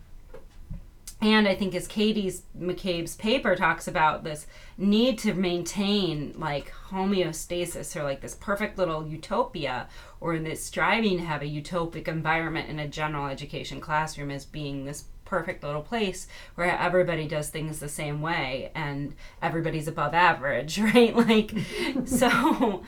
And 1.24 1.48
I 1.48 1.56
think 1.56 1.74
as 1.74 1.88
Katie's 1.88 2.44
McCabe's 2.60 3.16
paper 3.16 3.56
talks 3.56 3.88
about 3.88 4.26
this 4.26 4.46
need 4.78 5.18
to 5.20 5.34
maintain 5.34 6.34
like 6.36 6.74
homeostasis 6.90 7.96
or 7.96 8.04
like 8.04 8.20
this 8.20 8.36
perfect 8.36 8.78
little 8.78 9.08
utopia 9.08 9.88
or 10.20 10.38
this 10.38 10.66
striving 10.66 11.18
to 11.20 11.24
have 11.24 11.42
a 11.42 11.46
utopic 11.46 12.10
environment 12.10 12.70
in 12.70 12.78
a 12.78 12.90
general 12.90 13.28
education 13.28 13.80
classroom 13.80 14.32
as 14.32 14.44
being 14.44 14.84
this 14.84 15.06
perfect 15.24 15.64
little 15.64 15.82
place 15.82 16.28
where 16.56 16.78
everybody 16.78 17.26
does 17.26 17.48
things 17.50 17.80
the 17.80 17.88
same 17.88 18.22
way 18.22 18.70
and 18.76 19.16
everybody's 19.42 19.88
above 19.88 20.14
average, 20.14 20.78
right? 20.94 21.16
Like, 21.16 21.54
so, 22.06 22.84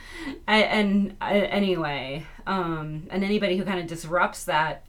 I, 0.46 0.60
and 0.64 1.16
I, 1.22 1.38
anyway, 1.38 2.26
um, 2.46 3.06
and 3.08 3.24
anybody 3.24 3.56
who 3.56 3.64
kind 3.64 3.80
of 3.80 3.86
disrupts 3.86 4.44
that, 4.44 4.84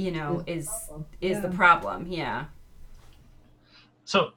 you 0.00 0.10
know, 0.10 0.42
is 0.46 0.68
is 1.20 1.36
yeah. 1.36 1.40
the 1.40 1.50
problem. 1.50 2.06
Yeah. 2.06 2.46
So, 4.04 4.32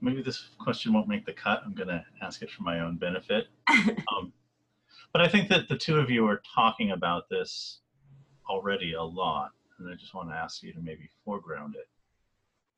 maybe 0.00 0.22
this 0.22 0.50
question 0.58 0.92
won't 0.92 1.08
make 1.08 1.26
the 1.26 1.32
cut. 1.32 1.62
I'm 1.64 1.74
going 1.74 1.88
to 1.88 2.02
ask 2.22 2.40
it 2.42 2.50
for 2.50 2.62
my 2.62 2.80
own 2.80 2.96
benefit. 2.96 3.48
um, 3.68 4.32
but 5.12 5.20
I 5.20 5.28
think 5.28 5.48
that 5.50 5.68
the 5.68 5.76
two 5.76 5.98
of 5.98 6.08
you 6.08 6.26
are 6.26 6.40
talking 6.54 6.92
about 6.92 7.28
this 7.28 7.80
already 8.48 8.94
a 8.94 9.02
lot 9.02 9.50
and 9.78 9.88
I 9.88 9.94
just 9.94 10.14
want 10.14 10.28
to 10.30 10.34
ask 10.34 10.62
you 10.62 10.72
to 10.72 10.80
maybe 10.80 11.08
foreground 11.24 11.76
it. 11.76 11.88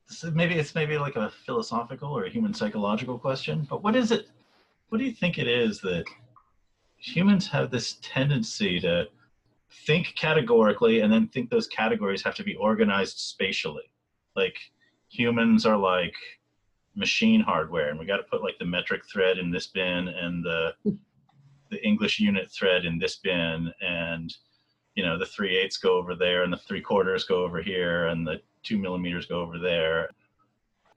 So 0.07 0.30
maybe 0.30 0.55
it's 0.57 0.74
maybe 0.74 0.99
like 0.99 1.16
a 1.16 1.30
philosophical 1.47 2.16
or 2.16 2.24
a 2.24 2.30
human 2.30 2.53
psychological 2.53 3.18
question, 3.18 3.66
but 3.68 3.82
what 3.82 3.97
is 3.97 4.11
it? 4.11 4.28
What 4.88 4.99
do 4.99 5.05
you 5.05 5.12
think 5.12 5.38
it 5.38 5.47
is 5.47 5.80
that 5.82 6.05
humans 6.97 7.47
have 7.49 7.70
this 7.70 7.99
tendency 8.03 8.80
to 8.80 9.07
think 9.86 10.14
categorically 10.16 11.00
and 11.00 11.12
then 11.12 11.28
think 11.28 11.50
those 11.50 11.66
categories 11.66 12.22
have 12.22 12.34
to 12.36 12.44
be 12.44 12.54
organized 12.56 13.18
spatially? 13.18 13.90
Like 14.36 14.56
humans 15.08 15.66
are 15.66 15.76
like 15.76 16.14
machine 16.94 17.40
hardware, 17.40 17.90
and 17.90 17.98
we 17.98 18.06
got 18.06 18.18
to 18.18 18.24
put 18.24 18.42
like 18.42 18.58
the 18.58 18.64
metric 18.64 19.02
thread 19.12 19.38
in 19.38 19.50
this 19.50 19.68
bin 19.68 20.08
and 20.08 20.44
the 20.44 20.74
the 21.70 21.86
English 21.86 22.18
unit 22.18 22.50
thread 22.50 22.84
in 22.84 22.98
this 22.98 23.16
bin 23.16 23.72
and 23.80 24.34
you 24.94 25.04
know 25.04 25.18
the 25.18 25.26
three 25.26 25.56
eighths 25.56 25.78
go 25.78 25.96
over 25.96 26.14
there 26.14 26.42
and 26.42 26.52
the 26.52 26.58
three 26.58 26.80
quarters 26.80 27.24
go 27.24 27.44
over 27.44 27.62
here 27.62 28.08
and 28.08 28.26
the 28.26 28.40
two 28.62 28.76
millimeters 28.76 29.26
go 29.26 29.40
over 29.40 29.58
there 29.58 30.10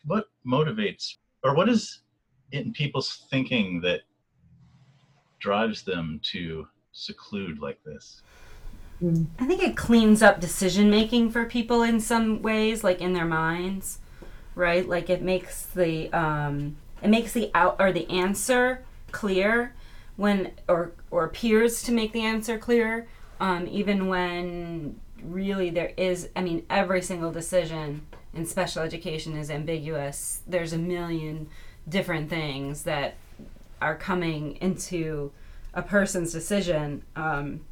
what 0.05 0.25
motivates 0.45 1.17
or 1.43 1.55
what 1.55 1.69
is 1.69 2.01
in 2.51 2.73
people's 2.73 3.25
thinking 3.29 3.79
that 3.81 4.01
drives 5.39 5.83
them 5.83 6.19
to 6.23 6.67
seclude 6.91 7.59
like 7.59 7.79
this 7.83 8.21
i 9.39 9.45
think 9.45 9.61
it 9.61 9.75
cleans 9.75 10.21
up 10.21 10.39
decision 10.39 10.89
making 10.89 11.29
for 11.29 11.45
people 11.45 11.81
in 11.83 11.99
some 11.99 12.41
ways 12.41 12.83
like 12.83 13.01
in 13.01 13.13
their 13.13 13.25
minds 13.25 13.99
right 14.55 14.87
like 14.87 15.09
it 15.09 15.21
makes 15.21 15.63
the 15.65 16.11
um 16.13 16.75
it 17.01 17.09
makes 17.09 17.33
the 17.33 17.51
out 17.53 17.75
or 17.79 17.91
the 17.91 18.09
answer 18.09 18.83
clear 19.11 19.73
when 20.15 20.51
or 20.67 20.91
or 21.11 21.25
appears 21.25 21.81
to 21.83 21.91
make 21.91 22.11
the 22.13 22.21
answer 22.21 22.57
clear 22.57 23.07
um, 23.39 23.67
even 23.69 24.07
when 24.07 24.99
really 25.21 25.69
there 25.69 25.91
is, 25.97 26.29
I 26.35 26.41
mean, 26.41 26.65
every 26.69 27.01
single 27.01 27.31
decision 27.31 28.05
in 28.33 28.45
special 28.45 28.81
education 28.81 29.35
is 29.35 29.49
ambiguous. 29.49 30.41
There's 30.47 30.73
a 30.73 30.77
million 30.77 31.49
different 31.87 32.29
things 32.29 32.83
that 32.83 33.15
are 33.81 33.95
coming 33.95 34.57
into 34.61 35.31
a 35.73 35.81
person's 35.81 36.31
decision. 36.31 37.03
Um, 37.17 37.65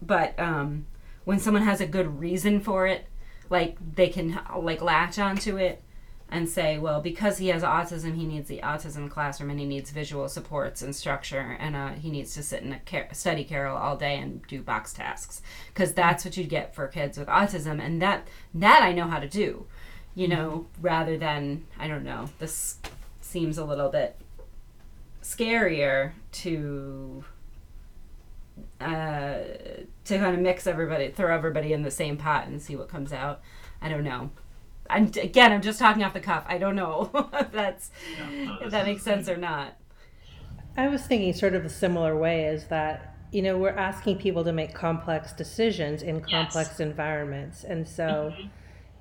but 0.00 0.38
um, 0.38 0.86
when 1.24 1.38
someone 1.38 1.64
has 1.64 1.80
a 1.80 1.86
good 1.86 2.20
reason 2.20 2.60
for 2.60 2.86
it, 2.86 3.06
like 3.50 3.76
they 3.94 4.08
can 4.08 4.40
like 4.58 4.82
latch 4.82 5.18
onto 5.18 5.56
it 5.56 5.82
and 6.30 6.46
say, 6.46 6.78
well, 6.78 7.00
because 7.00 7.38
he 7.38 7.48
has 7.48 7.62
autism, 7.62 8.14
he 8.14 8.26
needs 8.26 8.48
the 8.48 8.60
autism 8.62 9.08
classroom 9.10 9.48
and 9.48 9.58
he 9.58 9.64
needs 9.64 9.90
visual 9.90 10.28
supports 10.28 10.82
and 10.82 10.94
structure, 10.94 11.56
and 11.58 11.74
uh, 11.74 11.88
he 11.92 12.10
needs 12.10 12.34
to 12.34 12.42
sit 12.42 12.62
in 12.62 12.74
a 12.74 12.78
car- 12.80 13.08
study 13.12 13.44
carrel 13.44 13.78
all 13.78 13.96
day 13.96 14.18
and 14.18 14.46
do 14.46 14.60
box 14.60 14.92
tasks, 14.92 15.40
because 15.68 15.94
that's 15.94 16.26
what 16.26 16.36
you'd 16.36 16.50
get 16.50 16.74
for 16.74 16.86
kids 16.86 17.16
with 17.16 17.28
autism, 17.28 17.80
and 17.82 18.02
that 18.02 18.28
that 18.52 18.82
I 18.82 18.92
know 18.92 19.06
how 19.06 19.18
to 19.18 19.28
do, 19.28 19.64
you 20.14 20.28
know, 20.28 20.66
rather 20.82 21.16
than 21.16 21.64
I 21.78 21.88
don't 21.88 22.04
know. 22.04 22.28
This 22.38 22.76
seems 23.22 23.56
a 23.56 23.64
little 23.64 23.88
bit 23.88 24.16
scarier 25.22 26.12
to 26.32 27.24
uh, 28.80 29.38
to 30.04 30.18
kind 30.18 30.34
of 30.34 30.40
mix 30.40 30.66
everybody, 30.66 31.10
throw 31.10 31.34
everybody 31.34 31.72
in 31.72 31.82
the 31.82 31.90
same 31.90 32.16
pot 32.16 32.46
and 32.46 32.60
see 32.60 32.76
what 32.76 32.88
comes 32.88 33.12
out. 33.12 33.40
I 33.80 33.88
don't 33.88 34.04
know. 34.04 34.30
I'm 34.90 35.04
again, 35.20 35.52
I'm 35.52 35.62
just 35.62 35.78
talking 35.78 36.02
off 36.02 36.14
the 36.14 36.20
cuff. 36.20 36.44
I 36.46 36.58
don't 36.58 36.76
know 36.76 37.10
if 37.34 37.52
that's 37.52 37.90
no, 38.18 38.58
if 38.62 38.70
that 38.70 38.86
makes 38.86 39.02
sense 39.02 39.28
or 39.28 39.36
not. 39.36 39.76
I 40.76 40.88
was 40.88 41.02
thinking 41.02 41.32
sort 41.32 41.54
of 41.54 41.64
a 41.64 41.68
similar 41.68 42.16
way 42.16 42.46
is 42.46 42.66
that 42.68 43.14
you 43.30 43.42
know 43.42 43.58
we're 43.58 43.70
asking 43.70 44.18
people 44.18 44.44
to 44.44 44.52
make 44.52 44.74
complex 44.74 45.32
decisions 45.32 46.02
in 46.02 46.20
complex 46.20 46.70
yes. 46.70 46.80
environments, 46.80 47.64
and 47.64 47.86
so. 47.86 48.32
Mm-hmm. 48.34 48.48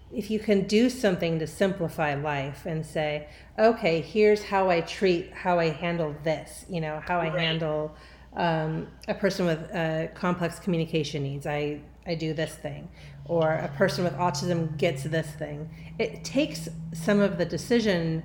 If 0.10 0.32
you 0.32 0.40
can 0.40 0.68
do 0.68 0.90
something 0.90 1.38
to 1.40 1.46
simplify 1.46 2.16
life 2.16 2.66
and 2.66 2.86
say, 2.86 3.28
okay, 3.60 4.00
here's 4.00 4.42
how 4.42 4.70
I 4.70 4.80
treat, 4.80 5.34
how 5.34 5.60
I 5.60 5.68
handle 5.68 6.16
this, 6.24 6.64
you 6.70 6.80
know, 6.80 7.02
how 7.06 7.20
I 7.20 7.28
right. 7.28 7.38
handle 7.38 7.94
um, 8.36 8.88
a 9.08 9.14
person 9.14 9.46
with 9.46 9.74
uh, 9.74 10.08
complex 10.14 10.60
communication 10.60 11.24
needs. 11.24 11.46
I 11.46 11.82
I 12.06 12.16
do 12.16 12.34
this 12.34 12.56
thing, 12.56 12.88
or 13.26 13.54
a 13.54 13.68
person 13.70 14.04
with 14.04 14.14
autism 14.14 14.78
gets 14.78 15.04
this 15.04 15.28
thing. 15.28 15.70
It 16.00 16.24
takes 16.24 16.70
some 16.94 17.20
of 17.20 17.38
the 17.38 17.46
decision, 17.46 18.24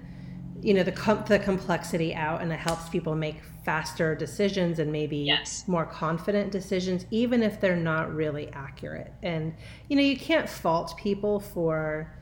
you 0.60 0.74
know, 0.74 0.82
the 0.82 0.92
com- 0.92 1.24
the 1.26 1.38
complexity 1.38 2.14
out, 2.14 2.42
and 2.42 2.52
it 2.52 2.58
helps 2.58 2.88
people 2.88 3.14
make 3.14 3.36
faster 3.64 4.14
decisions 4.14 4.78
and 4.80 4.90
maybe 4.90 5.18
yes. 5.18 5.66
more 5.68 5.86
confident 5.86 6.50
decisions, 6.50 7.06
even 7.10 7.42
if 7.42 7.60
they're 7.60 7.76
not 7.76 8.12
really 8.14 8.48
accurate. 8.50 9.12
And 9.22 9.54
you 9.88 9.96
know, 9.96 10.02
you 10.02 10.16
can't 10.16 10.48
fault 10.48 10.96
people 10.96 11.40
for. 11.40 12.12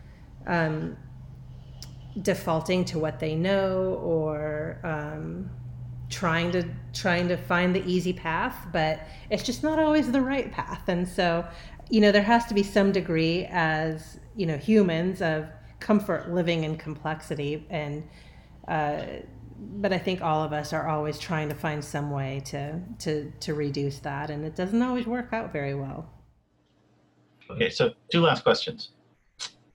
Um, 0.46 0.96
defaulting 2.22 2.84
to 2.84 2.98
what 2.98 3.20
they 3.20 3.34
know 3.34 4.00
or 4.02 4.80
um, 4.82 5.50
trying 6.10 6.50
to 6.52 6.64
trying 6.92 7.28
to 7.28 7.36
find 7.36 7.74
the 7.74 7.84
easy 7.86 8.12
path 8.12 8.66
but 8.72 9.00
it's 9.30 9.42
just 9.42 9.62
not 9.62 9.78
always 9.78 10.10
the 10.10 10.20
right 10.20 10.52
path 10.52 10.88
and 10.88 11.08
so 11.08 11.46
you 11.88 12.00
know 12.00 12.12
there 12.12 12.22
has 12.22 12.44
to 12.46 12.54
be 12.54 12.62
some 12.62 12.92
degree 12.92 13.46
as 13.50 14.18
you 14.36 14.44
know 14.44 14.56
humans 14.56 15.22
of 15.22 15.46
comfort 15.78 16.30
living 16.30 16.64
in 16.64 16.76
complexity 16.76 17.66
and 17.70 18.06
uh, 18.68 19.02
but 19.60 19.92
I 19.92 19.98
think 19.98 20.22
all 20.22 20.42
of 20.42 20.52
us 20.52 20.72
are 20.72 20.88
always 20.88 21.18
trying 21.18 21.48
to 21.50 21.54
find 21.54 21.84
some 21.84 22.10
way 22.10 22.40
to 22.46 22.80
to 23.00 23.30
to 23.40 23.54
reduce 23.54 23.98
that, 23.98 24.30
and 24.30 24.44
it 24.44 24.56
doesn't 24.56 24.80
always 24.80 25.06
work 25.06 25.32
out 25.32 25.52
very 25.52 25.74
well. 25.74 26.08
Okay, 27.50 27.68
so 27.68 27.92
two 28.10 28.20
last 28.20 28.42
questions. 28.42 28.90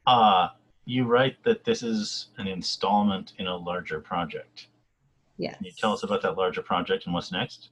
Uh, 0.08 0.50
you 0.86 1.04
write 1.06 1.44
that 1.44 1.64
this 1.66 1.84
is 1.84 2.28
an 2.38 2.48
installment 2.48 3.34
in 3.38 3.48
a 3.48 3.56
larger 3.56 4.00
project. 4.00 4.68
Yes. 5.38 5.58
Can 5.58 5.66
you 5.66 5.72
tell 5.78 5.94
us 5.94 6.04
about 6.04 6.22
that 6.22 6.38
larger 6.38 6.62
project 6.62 7.06
and 7.06 7.14
what's 7.14 7.32
next? 7.32 7.70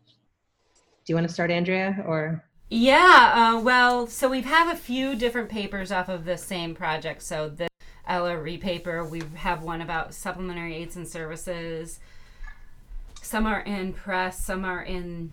Do 1.06 1.12
you 1.12 1.16
want 1.16 1.28
to 1.28 1.34
start, 1.34 1.52
Andrea, 1.52 2.04
or? 2.06 2.44
Yeah, 2.70 3.54
uh, 3.56 3.60
well, 3.60 4.08
so 4.08 4.30
we 4.30 4.42
have 4.42 4.74
a 4.74 4.78
few 4.78 5.16
different 5.16 5.50
papers 5.50 5.92
off 5.92 6.10
of 6.10 6.26
the 6.26 6.38
same 6.38 6.74
project. 6.74 7.22
So 7.22 7.50
the 7.50 7.68
LRE 8.10 8.60
paper, 8.60 9.04
we 9.04 9.22
have 9.36 9.64
one 9.64 9.82
about 9.82 10.14
supplementary 10.14 10.76
aids 10.76 10.96
and 10.96 11.08
services. 11.08 12.00
Some 13.22 13.46
are 13.46 13.62
in 13.62 13.94
press, 13.94 14.44
some 14.44 14.66
are 14.66 14.82
in 14.82 15.32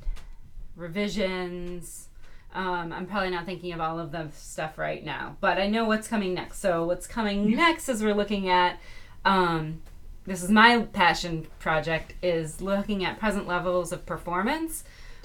revisions. 0.77 2.09
Um, 2.53 2.93
I'm 2.93 3.07
probably 3.07 3.31
not 3.31 3.47
thinking 3.47 3.73
of 3.73 3.81
all 3.81 3.99
of 4.01 4.11
the 4.11 4.29
stuff 4.33 4.77
right 4.77 5.05
now, 5.05 5.37
but 5.41 5.59
I 5.59 5.69
know 5.69 5.85
what's 5.85 6.09
coming 6.09 6.35
next. 6.35 6.59
So 6.59 6.85
what's 6.85 7.07
coming 7.07 7.55
next 7.57 7.89
is 7.89 8.03
we're 8.03 8.15
looking 8.15 8.49
at 8.49 8.81
um, 9.25 9.83
this 10.31 10.45
is 10.45 10.51
my 10.51 10.83
passion 10.93 11.45
project 11.59 12.15
is 12.23 12.63
looking 12.63 13.05
at 13.05 13.19
present 13.19 13.49
levels 13.49 13.91
of 13.91 14.07
performance. 14.07 14.85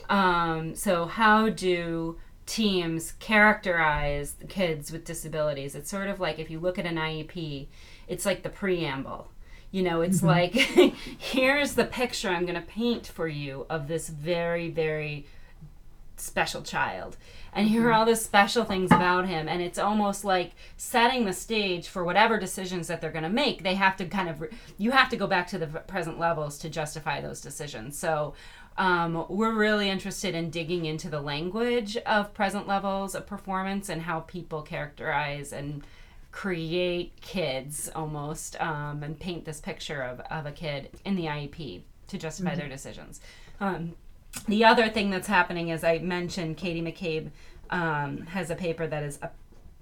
Um, 0.09 0.73
so 0.73 1.05
how 1.05 1.49
do 1.49 2.17
teams 2.47 3.11
characterize 3.19 4.35
kids 4.49 4.91
with 4.91 5.05
disabilities? 5.05 5.75
It's 5.75 5.91
sort 5.91 6.07
of 6.07 6.19
like 6.19 6.39
if 6.39 6.49
you 6.49 6.59
look 6.59 6.79
at 6.79 6.87
an 6.87 6.95
IEP, 6.95 7.67
it's 8.07 8.25
like 8.25 8.41
the 8.41 8.49
preamble. 8.49 9.27
You 9.69 9.83
know, 9.83 10.01
it's 10.01 10.21
mm-hmm. 10.21 10.25
like 10.25 10.53
here's 11.19 11.75
the 11.75 11.85
picture 11.85 12.29
I'm 12.29 12.47
going 12.47 12.59
to 12.59 12.67
paint 12.67 13.05
for 13.05 13.27
you 13.27 13.67
of 13.69 13.87
this 13.87 14.09
very, 14.09 14.71
very 14.71 15.27
special 16.17 16.61
child 16.61 17.17
and 17.53 17.67
here 17.67 17.81
are 17.81 17.91
mm-hmm. 17.91 17.99
all 17.99 18.05
the 18.05 18.15
special 18.15 18.63
things 18.63 18.91
about 18.91 19.27
him 19.27 19.47
and 19.47 19.61
it's 19.61 19.79
almost 19.79 20.23
like 20.23 20.51
setting 20.77 21.25
the 21.25 21.33
stage 21.33 21.87
for 21.87 22.03
whatever 22.03 22.37
decisions 22.37 22.87
that 22.87 23.01
they're 23.01 23.11
going 23.11 23.23
to 23.23 23.29
make 23.29 23.63
they 23.63 23.75
have 23.75 23.95
to 23.95 24.05
kind 24.05 24.29
of 24.29 24.43
you 24.77 24.91
have 24.91 25.09
to 25.09 25.17
go 25.17 25.27
back 25.27 25.47
to 25.47 25.57
the 25.57 25.67
present 25.67 26.19
levels 26.19 26.57
to 26.57 26.69
justify 26.69 27.21
those 27.21 27.41
decisions 27.41 27.97
so 27.97 28.33
um, 28.77 29.25
we're 29.29 29.53
really 29.53 29.89
interested 29.89 30.35
in 30.35 30.49
digging 30.49 30.85
into 30.85 31.09
the 31.09 31.21
language 31.21 31.95
of 31.97 32.33
present 32.33 32.67
levels 32.67 33.15
of 33.15 33.25
performance 33.25 33.87
and 33.87 34.01
how 34.01 34.21
people 34.21 34.61
characterize 34.61 35.53
and 35.53 35.83
create 36.35 37.13
kids 37.21 37.89
almost 37.95 38.59
um, 38.61 39.01
and 39.01 39.17
paint 39.17 39.45
this 39.45 39.61
picture 39.61 40.01
of, 40.01 40.19
of 40.29 40.45
a 40.45 40.51
kid 40.51 40.89
in 41.05 41.15
the 41.15 41.23
IEP 41.23 41.83
to 42.07 42.17
justify 42.17 42.49
mm-hmm. 42.49 42.59
their 42.59 42.69
decisions. 42.69 43.21
Um, 43.61 43.93
the 44.47 44.65
other 44.65 44.89
thing 44.89 45.09
that's 45.09 45.27
happening, 45.27 45.69
is 45.69 45.83
I 45.83 45.99
mentioned, 45.99 46.57
Katie 46.57 46.81
McCabe 46.81 47.31
um, 47.69 48.27
has 48.27 48.49
a 48.49 48.55
paper 48.55 48.87
that 48.87 49.03
is 49.03 49.19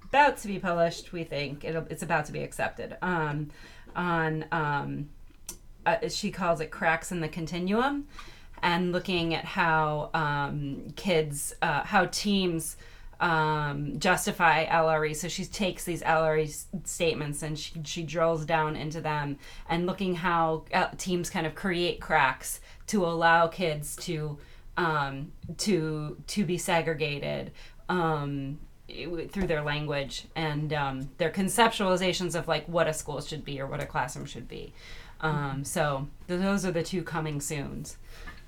about 0.09 0.37
to 0.37 0.47
be 0.47 0.59
published. 0.59 1.11
We 1.11 1.23
think 1.23 1.63
It'll, 1.63 1.85
it's 1.89 2.03
about 2.03 2.25
to 2.25 2.31
be 2.31 2.43
accepted 2.43 2.97
um, 3.01 3.49
on. 3.95 4.45
Um, 4.51 5.09
uh, 5.85 6.07
she 6.07 6.31
calls 6.31 6.61
it 6.61 6.71
cracks 6.71 7.11
in 7.11 7.19
the 7.19 7.27
continuum, 7.27 8.07
and 8.61 8.93
looking 8.93 9.33
at 9.33 9.43
how 9.43 10.09
um, 10.13 10.93
kids, 10.95 11.55
uh, 11.61 11.83
how 11.83 12.05
teams. 12.05 12.77
Um, 13.23 13.99
justify 13.99 14.65
LRE. 14.65 15.15
So 15.15 15.29
she 15.29 15.45
takes 15.45 15.85
these 15.85 16.01
LRE 16.01 16.65
statements 16.83 17.41
and 17.41 17.57
she, 17.57 17.71
she 17.85 18.03
drills 18.03 18.45
down 18.45 18.75
into 18.75 18.99
them 18.99 19.37
and 19.69 19.85
looking 19.85 20.15
how 20.15 20.65
uh, 20.73 20.89
teams 20.97 21.29
kind 21.29 21.47
of 21.47 21.55
create 21.55 22.01
cracks 22.01 22.59
to 22.87 23.05
allow 23.05 23.47
kids 23.47 23.95
to 24.07 24.37
um, 24.75 25.31
to 25.59 26.17
to 26.27 26.43
be 26.43 26.57
segregated 26.57 27.51
um, 27.87 28.59
through 28.89 29.47
their 29.47 29.61
language 29.61 30.25
and 30.35 30.73
um, 30.73 31.09
their 31.17 31.31
conceptualizations 31.31 32.35
of 32.35 32.49
like 32.49 32.67
what 32.67 32.89
a 32.89 32.93
school 32.93 33.21
should 33.21 33.45
be 33.45 33.61
or 33.61 33.67
what 33.67 33.81
a 33.81 33.85
classroom 33.85 34.25
should 34.25 34.49
be. 34.49 34.73
Um, 35.21 35.63
so 35.63 36.09
those 36.27 36.65
are 36.65 36.71
the 36.71 36.83
two 36.83 37.03
coming 37.03 37.39
soons. 37.39 37.97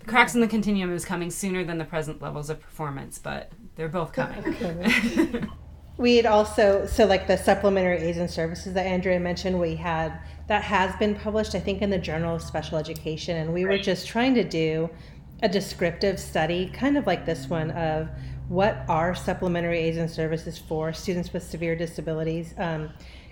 Cracks 0.08 0.36
in 0.36 0.42
the 0.42 0.48
continuum 0.48 0.94
is 0.94 1.06
coming 1.06 1.32
sooner 1.32 1.64
than 1.64 1.78
the 1.78 1.86
present 1.86 2.22
levels 2.22 2.50
of 2.50 2.60
performance, 2.60 3.18
but 3.18 3.52
they're 3.76 3.90
both 3.90 4.14
coming. 4.14 5.50
we 5.98 6.18
had 6.18 6.26
also 6.26 6.86
so 6.86 7.06
like 7.06 7.28
the 7.28 7.38
supplementary 7.38 7.98
aids 7.98 8.18
and 8.18 8.30
services 8.30 8.74
that 8.74 8.86
Andrea 8.86 9.20
mentioned. 9.20 9.60
We 9.60 9.76
had 9.76 10.20
that 10.48 10.64
has 10.64 10.96
been 10.98 11.16
published, 11.16 11.56
I 11.56 11.60
think, 11.60 11.82
in 11.82 11.90
the 11.90 11.98
Journal 11.98 12.36
of 12.36 12.42
Special 12.42 12.78
Education, 12.78 13.38
and 13.38 13.54
we 13.54 13.66
were 13.66 13.78
just 13.78 14.08
trying 14.08 14.36
to 14.36 14.44
do 14.44 14.90
a 15.42 15.50
descriptive 15.50 16.20
study, 16.20 16.70
kind 16.74 16.98
of 16.98 17.08
like 17.08 17.26
this 17.26 17.50
one, 17.50 17.72
of 17.72 18.08
what 18.48 18.86
are 18.88 19.16
supplementary 19.16 19.80
aids 19.80 19.98
and 19.98 20.10
services 20.10 20.58
for 20.58 20.94
students 20.94 21.34
with 21.34 21.44
severe 21.44 21.76
disabilities. 21.76 22.54
Um, 22.58 22.90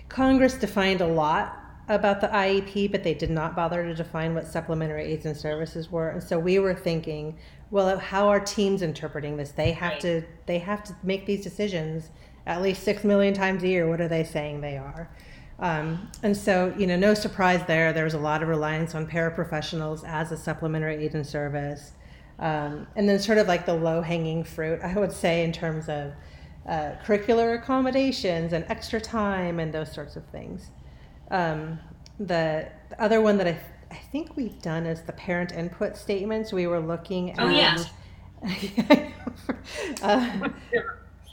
Congress 0.08 0.54
defined 0.54 1.00
a 1.00 1.06
lot 1.06 1.63
about 1.88 2.20
the 2.20 2.28
IEP, 2.28 2.90
but 2.90 3.04
they 3.04 3.14
did 3.14 3.30
not 3.30 3.54
bother 3.54 3.82
to 3.84 3.94
define 3.94 4.34
what 4.34 4.46
supplementary 4.46 5.04
aids 5.04 5.26
and 5.26 5.36
services 5.36 5.90
were. 5.90 6.10
And 6.10 6.22
so 6.22 6.38
we 6.38 6.58
were 6.58 6.74
thinking, 6.74 7.38
well, 7.70 7.98
how 7.98 8.28
are 8.28 8.40
teams 8.40 8.82
interpreting 8.82 9.36
this? 9.36 9.50
They 9.50 9.72
have 9.72 9.92
right. 9.92 10.00
to 10.00 10.22
they 10.46 10.58
have 10.58 10.82
to 10.84 10.96
make 11.02 11.26
these 11.26 11.42
decisions 11.42 12.10
at 12.46 12.62
least 12.62 12.82
six 12.82 13.04
million 13.04 13.34
times 13.34 13.62
a 13.62 13.68
year. 13.68 13.88
What 13.88 14.00
are 14.00 14.08
they 14.08 14.24
saying 14.24 14.60
they 14.60 14.76
are? 14.76 15.10
Um, 15.58 16.10
and 16.22 16.36
so, 16.36 16.74
you 16.76 16.86
know, 16.86 16.96
no 16.96 17.14
surprise 17.14 17.62
there. 17.66 17.92
There 17.92 18.04
was 18.04 18.14
a 18.14 18.18
lot 18.18 18.42
of 18.42 18.48
reliance 18.48 18.94
on 18.94 19.06
paraprofessionals 19.06 20.06
as 20.06 20.32
a 20.32 20.36
supplementary 20.36 21.04
aid 21.04 21.14
and 21.14 21.26
service. 21.26 21.92
Um, 22.38 22.88
and 22.96 23.08
then, 23.08 23.20
sort 23.20 23.38
of 23.38 23.46
like 23.46 23.64
the 23.64 23.74
low 23.74 24.00
hanging 24.02 24.42
fruit, 24.42 24.80
I 24.82 24.94
would 24.94 25.12
say, 25.12 25.44
in 25.44 25.52
terms 25.52 25.88
of 25.88 26.12
uh, 26.66 26.92
curricular 27.04 27.56
accommodations 27.56 28.52
and 28.52 28.64
extra 28.68 29.00
time 29.00 29.60
and 29.60 29.72
those 29.72 29.92
sorts 29.92 30.16
of 30.16 30.24
things. 30.26 30.70
Um, 31.30 31.78
the, 32.18 32.68
the, 32.90 33.02
other 33.02 33.20
one 33.20 33.38
that 33.38 33.46
I, 33.46 33.58
I 33.90 33.96
think 34.12 34.36
we've 34.36 34.60
done 34.62 34.86
is 34.86 35.02
the 35.02 35.12
parent 35.12 35.52
input 35.52 35.96
statements. 35.96 36.52
We 36.52 36.66
were 36.66 36.80
looking 36.80 37.32
at. 37.32 37.40
Oh, 37.40 37.48
yeah. 37.48 37.84
uh, 40.02 40.48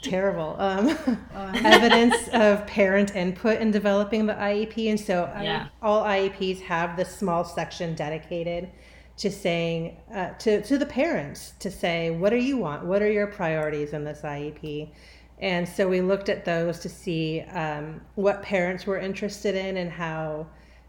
terrible 0.02 0.56
um, 0.58 0.88
uh, 1.34 1.52
evidence 1.64 2.28
of 2.32 2.66
parent 2.66 3.14
input 3.14 3.60
in 3.60 3.70
developing 3.70 4.26
the 4.26 4.34
IEP. 4.34 4.90
And 4.90 5.00
so 5.00 5.30
yeah. 5.40 5.68
I, 5.80 5.86
all 5.86 6.02
IEPs 6.02 6.60
have 6.62 6.96
this 6.96 7.14
small 7.14 7.44
section 7.44 7.94
dedicated 7.94 8.70
to 9.18 9.30
saying 9.30 9.96
uh, 10.12 10.30
to, 10.30 10.62
to 10.62 10.78
the 10.78 10.86
parents 10.86 11.52
to 11.60 11.70
say, 11.70 12.10
what 12.10 12.30
do 12.30 12.36
you 12.36 12.56
want? 12.56 12.84
What 12.84 13.02
are 13.02 13.10
your 13.10 13.28
priorities 13.28 13.92
in 13.92 14.04
this 14.04 14.22
IEP? 14.22 14.90
And 15.38 15.68
so 15.68 15.88
we 15.88 16.00
looked 16.00 16.28
at 16.28 16.44
those 16.44 16.78
to 16.80 16.88
see 16.88 17.40
um, 17.52 18.00
what 18.14 18.42
parents 18.42 18.86
were 18.86 18.98
interested 18.98 19.54
in 19.54 19.76
and 19.76 19.90
how 19.90 20.46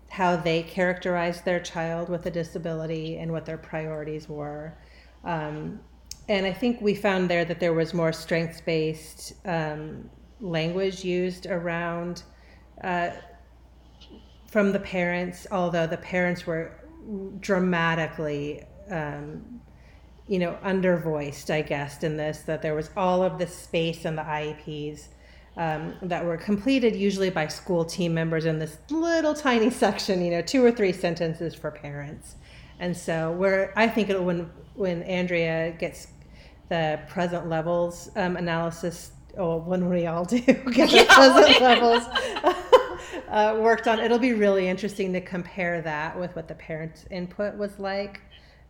how 0.10 0.36
they 0.36 0.62
characterized 0.62 1.44
their 1.44 1.60
child 1.60 2.08
with 2.08 2.28
a 2.28 2.30
disability 2.30 3.18
and 3.18 3.32
what 3.32 3.48
their 3.48 3.58
priorities 3.58 4.30
were. 4.30 4.78
Um, 5.24 5.80
and 6.30 6.46
I 6.46 6.54
think 6.54 6.82
we 6.82 6.94
found 6.94 7.30
there 7.32 7.44
that 7.46 7.60
there 7.60 7.74
was 7.74 7.96
more 7.96 8.14
strengths 8.14 8.62
based 8.62 9.34
um, 9.46 10.08
language 10.40 11.04
used 11.04 11.48
around 11.48 12.22
uh, 12.84 13.10
from 14.46 14.72
the 14.72 14.80
parents, 14.80 15.48
although 15.50 15.88
the 15.88 15.98
parents 15.98 16.46
were 16.46 16.80
dramatically, 17.40 18.64
um, 18.92 19.62
you 20.28 20.40
know, 20.40 20.58
undervoiced, 20.64 21.50
I 21.50 21.62
guess, 21.62 22.04
in 22.04 22.18
this, 22.18 22.40
that 22.40 22.62
there 22.62 22.76
was 22.76 22.90
all 22.96 23.24
of 23.24 23.38
this 23.38 23.56
space 23.56 24.06
in 24.06 24.16
the 24.16 24.24
IEPs. 24.24 25.08
Um, 25.56 25.94
that 26.02 26.26
were 26.26 26.36
completed 26.36 26.96
usually 26.96 27.30
by 27.30 27.48
school 27.48 27.86
team 27.86 28.12
members 28.12 28.46
in 28.46 28.58
this 28.58 28.80
little 28.90 29.36
tiny 29.36 29.70
section, 29.70 30.26
you 30.26 30.32
know, 30.32 30.42
two 30.42 30.66
or 30.66 30.72
three 30.72 30.92
sentences 30.92 31.54
for 31.54 31.70
parents. 31.70 32.38
And 32.80 32.98
so, 32.98 33.32
where 33.32 33.72
I 33.76 33.88
think 33.88 34.10
it, 34.10 34.20
when 34.20 34.50
when 34.74 35.04
Andrea 35.04 35.72
gets 35.78 36.08
the 36.70 37.00
present 37.08 37.48
levels 37.48 38.10
um, 38.16 38.36
analysis, 38.36 39.12
or 39.38 39.60
when 39.60 39.90
we 39.90 40.08
all 40.08 40.26
do 40.26 40.40
get 40.42 40.66
the 40.66 41.06
present 41.10 41.62
levels 41.62 42.04
uh, 43.30 43.58
worked 43.60 43.88
on, 43.88 44.00
it'll 44.00 44.20
be 44.20 44.34
really 44.34 44.68
interesting 44.68 45.14
to 45.14 45.22
compare 45.22 45.82
that 45.82 46.20
with 46.20 46.36
what 46.36 46.48
the 46.48 46.56
parents' 46.56 47.06
input 47.12 47.56
was 47.56 47.78
like. 47.80 48.22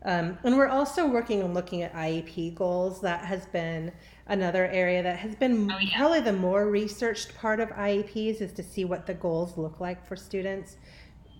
Um, 0.05 0.37
and 0.43 0.57
we're 0.57 0.67
also 0.67 1.07
working 1.07 1.43
on 1.43 1.53
looking 1.53 1.81
at 1.81 1.93
IEP 1.93 2.55
goals. 2.55 2.99
That 3.01 3.23
has 3.25 3.45
been 3.47 3.91
another 4.27 4.67
area 4.67 5.01
that 5.03 5.17
has 5.19 5.35
been 5.35 5.71
oh, 5.71 5.77
yeah. 5.77 5.97
probably 5.97 6.19
the 6.21 6.33
more 6.33 6.67
researched 6.69 7.35
part 7.37 7.59
of 7.59 7.69
IEPs 7.69 8.41
is 8.41 8.51
to 8.53 8.63
see 8.63 8.85
what 8.85 9.05
the 9.05 9.13
goals 9.13 9.57
look 9.57 9.79
like 9.79 10.05
for 10.05 10.15
students. 10.15 10.77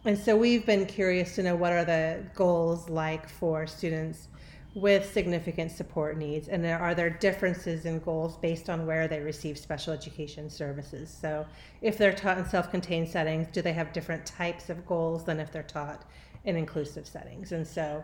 And 0.05 0.18
so 0.18 0.36
we've 0.36 0.66
been 0.66 0.86
curious 0.86 1.36
to 1.36 1.43
know 1.43 1.55
what 1.55 1.74
are 1.74 1.86
the 1.86 2.24
goals 2.36 2.89
like 2.89 3.28
for 3.30 3.68
students 3.68 4.28
with 4.76 5.11
significant 5.11 5.72
support 5.72 6.18
needs 6.18 6.47
and 6.47 6.64
there 6.66 6.80
are 6.80 6.95
there 6.95 7.09
differences 7.09 7.86
in 7.86 7.99
goals 7.99 8.38
based 8.38 8.72
on 8.72 8.88
where 8.88 9.07
they 9.07 9.20
receive 9.20 9.55
special 9.55 9.93
education 9.93 10.49
services 10.49 11.16
so 11.22 11.45
if 11.84 11.95
they're 11.95 12.11
taught 12.14 12.39
in 12.39 12.45
self-contained 12.45 13.07
settings 13.07 13.47
do 13.51 13.61
they 13.61 13.72
have 13.72 13.93
different 13.93 14.26
types 14.26 14.72
of 14.72 14.84
goals 14.88 15.24
than 15.26 15.39
if 15.39 15.51
they're 15.51 15.61
taught 15.61 16.05
in 16.45 16.55
inclusive 16.55 17.05
settings 17.05 17.51
and 17.51 17.68
so 17.68 18.03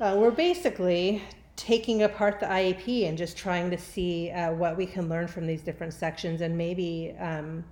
uh, 0.00 0.16
we're 0.18 0.30
basically 0.30 1.22
taking 1.56 2.02
apart 2.02 2.40
the 2.40 2.46
iep 2.46 3.08
and 3.08 3.18
just 3.18 3.36
trying 3.36 3.70
to 3.70 3.78
see 3.78 4.30
uh, 4.30 4.52
what 4.52 4.76
we 4.76 4.86
can 4.86 5.08
learn 5.08 5.28
from 5.28 5.46
these 5.46 5.62
different 5.62 5.92
sections 5.92 6.40
and 6.40 6.56
maybe 6.56 7.14
um, 7.18 7.62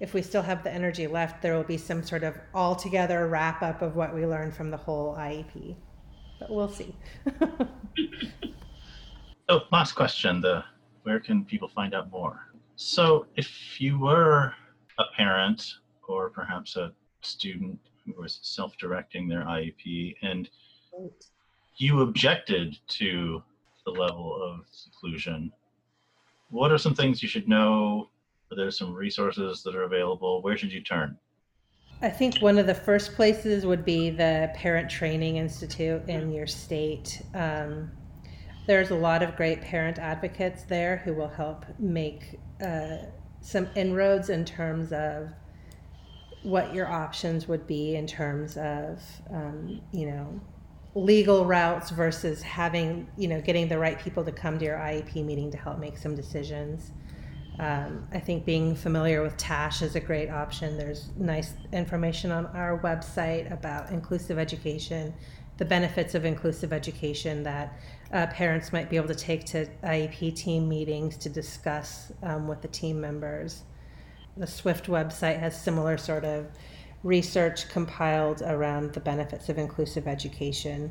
if 0.00 0.14
we 0.14 0.22
still 0.22 0.42
have 0.42 0.62
the 0.64 0.72
energy 0.72 1.06
left 1.06 1.42
there 1.42 1.54
will 1.54 1.64
be 1.64 1.76
some 1.76 2.02
sort 2.02 2.22
of 2.22 2.34
all-together 2.54 3.28
wrap 3.28 3.62
up 3.62 3.82
of 3.82 3.94
what 3.94 4.14
we 4.14 4.24
learned 4.26 4.54
from 4.54 4.70
the 4.70 4.76
whole 4.76 5.14
iep 5.16 5.76
but 6.38 6.50
we'll 6.50 6.68
see. 6.68 6.94
oh, 9.48 9.60
last 9.72 9.92
question: 9.92 10.40
the 10.40 10.64
where 11.02 11.20
can 11.20 11.44
people 11.44 11.68
find 11.68 11.94
out 11.94 12.10
more? 12.10 12.48
So, 12.76 13.26
if 13.36 13.80
you 13.80 13.98
were 13.98 14.54
a 14.98 15.04
parent 15.16 15.74
or 16.08 16.30
perhaps 16.30 16.76
a 16.76 16.92
student 17.22 17.78
who 18.04 18.12
was 18.20 18.38
self-directing 18.42 19.28
their 19.28 19.44
IEP 19.44 20.16
and 20.22 20.48
you 21.76 22.00
objected 22.00 22.78
to 22.88 23.42
the 23.84 23.90
level 23.90 24.40
of 24.42 24.66
seclusion, 24.70 25.52
what 26.50 26.72
are 26.72 26.78
some 26.78 26.94
things 26.94 27.22
you 27.22 27.28
should 27.28 27.48
know? 27.48 28.08
Are 28.50 28.56
there 28.56 28.70
some 28.70 28.94
resources 28.94 29.62
that 29.62 29.74
are 29.74 29.82
available? 29.82 30.42
Where 30.42 30.56
should 30.56 30.72
you 30.72 30.80
turn? 30.80 31.18
I 32.02 32.10
think 32.10 32.38
one 32.38 32.58
of 32.58 32.66
the 32.66 32.74
first 32.74 33.14
places 33.14 33.64
would 33.64 33.84
be 33.84 34.10
the 34.10 34.50
Parent 34.54 34.90
Training 34.90 35.36
Institute 35.36 36.02
in 36.08 36.30
your 36.30 36.46
state. 36.46 37.22
Um, 37.34 37.90
there's 38.66 38.90
a 38.90 38.94
lot 38.94 39.22
of 39.22 39.34
great 39.36 39.62
parent 39.62 39.98
advocates 39.98 40.64
there 40.64 40.98
who 40.98 41.14
will 41.14 41.28
help 41.28 41.64
make 41.78 42.38
uh, 42.62 42.98
some 43.40 43.68
inroads 43.74 44.28
in 44.28 44.44
terms 44.44 44.92
of 44.92 45.30
what 46.42 46.74
your 46.74 46.86
options 46.86 47.48
would 47.48 47.66
be 47.66 47.96
in 47.96 48.06
terms 48.06 48.56
of, 48.56 49.02
um, 49.32 49.80
you 49.92 50.06
know, 50.06 50.40
legal 50.96 51.44
routes 51.44 51.90
versus 51.90 52.40
having, 52.40 53.06
you 53.18 53.28
know, 53.28 53.38
getting 53.42 53.68
the 53.68 53.78
right 53.78 54.00
people 54.00 54.24
to 54.24 54.32
come 54.32 54.58
to 54.58 54.64
your 54.64 54.78
IEP 54.78 55.22
meeting 55.22 55.50
to 55.50 55.58
help 55.58 55.78
make 55.78 55.98
some 55.98 56.16
decisions. 56.16 56.90
Um, 57.58 58.08
I 58.12 58.18
think 58.18 58.46
being 58.46 58.74
familiar 58.74 59.22
with 59.22 59.36
TASH 59.36 59.82
is 59.82 59.94
a 59.94 60.00
great 60.00 60.30
option. 60.30 60.78
There's 60.78 61.10
nice 61.18 61.52
information 61.70 62.30
on 62.30 62.46
our 62.46 62.80
website 62.80 63.52
about 63.52 63.90
inclusive 63.90 64.38
education, 64.38 65.12
the 65.58 65.66
benefits 65.66 66.14
of 66.14 66.24
inclusive 66.24 66.72
education 66.72 67.42
that 67.42 67.78
uh, 68.12 68.26
parents 68.28 68.72
might 68.72 68.88
be 68.88 68.96
able 68.96 69.08
to 69.08 69.14
take 69.14 69.44
to 69.46 69.66
IEP 69.84 70.34
team 70.34 70.66
meetings 70.66 71.18
to 71.18 71.28
discuss 71.28 72.10
um, 72.22 72.48
with 72.48 72.62
the 72.62 72.68
team 72.68 72.98
members. 72.98 73.64
The 74.38 74.46
SWIFT 74.46 74.86
website 74.86 75.38
has 75.40 75.60
similar 75.60 75.98
sort 75.98 76.24
of 76.24 76.46
research 77.06 77.68
compiled 77.68 78.42
around 78.42 78.92
the 78.92 79.00
benefits 79.00 79.48
of 79.48 79.58
inclusive 79.58 80.08
education. 80.08 80.90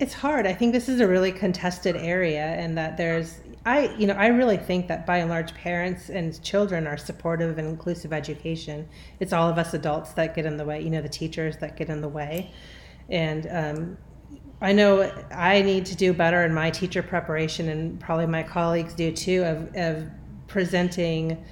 It's 0.00 0.14
hard. 0.14 0.46
I 0.46 0.54
think 0.54 0.72
this 0.72 0.88
is 0.88 1.00
a 1.00 1.06
really 1.06 1.30
contested 1.30 1.94
area, 1.96 2.44
and 2.44 2.76
that 2.76 2.96
there's 2.96 3.40
I, 3.66 3.94
you 3.96 4.06
know, 4.06 4.14
I 4.14 4.26
really 4.26 4.58
think 4.58 4.88
that 4.88 5.06
by 5.06 5.18
and 5.18 5.30
large, 5.30 5.54
parents 5.54 6.10
and 6.10 6.42
children 6.42 6.86
are 6.86 6.98
supportive 6.98 7.50
of 7.50 7.58
inclusive 7.58 8.12
education. 8.12 8.86
It's 9.20 9.32
all 9.32 9.48
of 9.48 9.56
us 9.56 9.72
adults 9.72 10.12
that 10.12 10.34
get 10.34 10.44
in 10.44 10.58
the 10.58 10.64
way, 10.66 10.82
you 10.82 10.90
know, 10.90 11.00
the 11.00 11.08
teachers 11.08 11.56
that 11.58 11.76
get 11.76 11.88
in 11.88 12.02
the 12.02 12.08
way. 12.08 12.52
And 13.08 13.46
um, 13.50 13.98
I 14.60 14.72
know 14.72 15.10
I 15.30 15.62
need 15.62 15.86
to 15.86 15.96
do 15.96 16.12
better 16.12 16.42
in 16.44 16.52
my 16.52 16.70
teacher 16.70 17.02
preparation, 17.02 17.70
and 17.70 17.98
probably 17.98 18.26
my 18.26 18.42
colleagues 18.42 18.92
do 18.92 19.10
too, 19.10 19.44
of, 19.44 19.74
of 19.76 20.10
presenting 20.46 21.42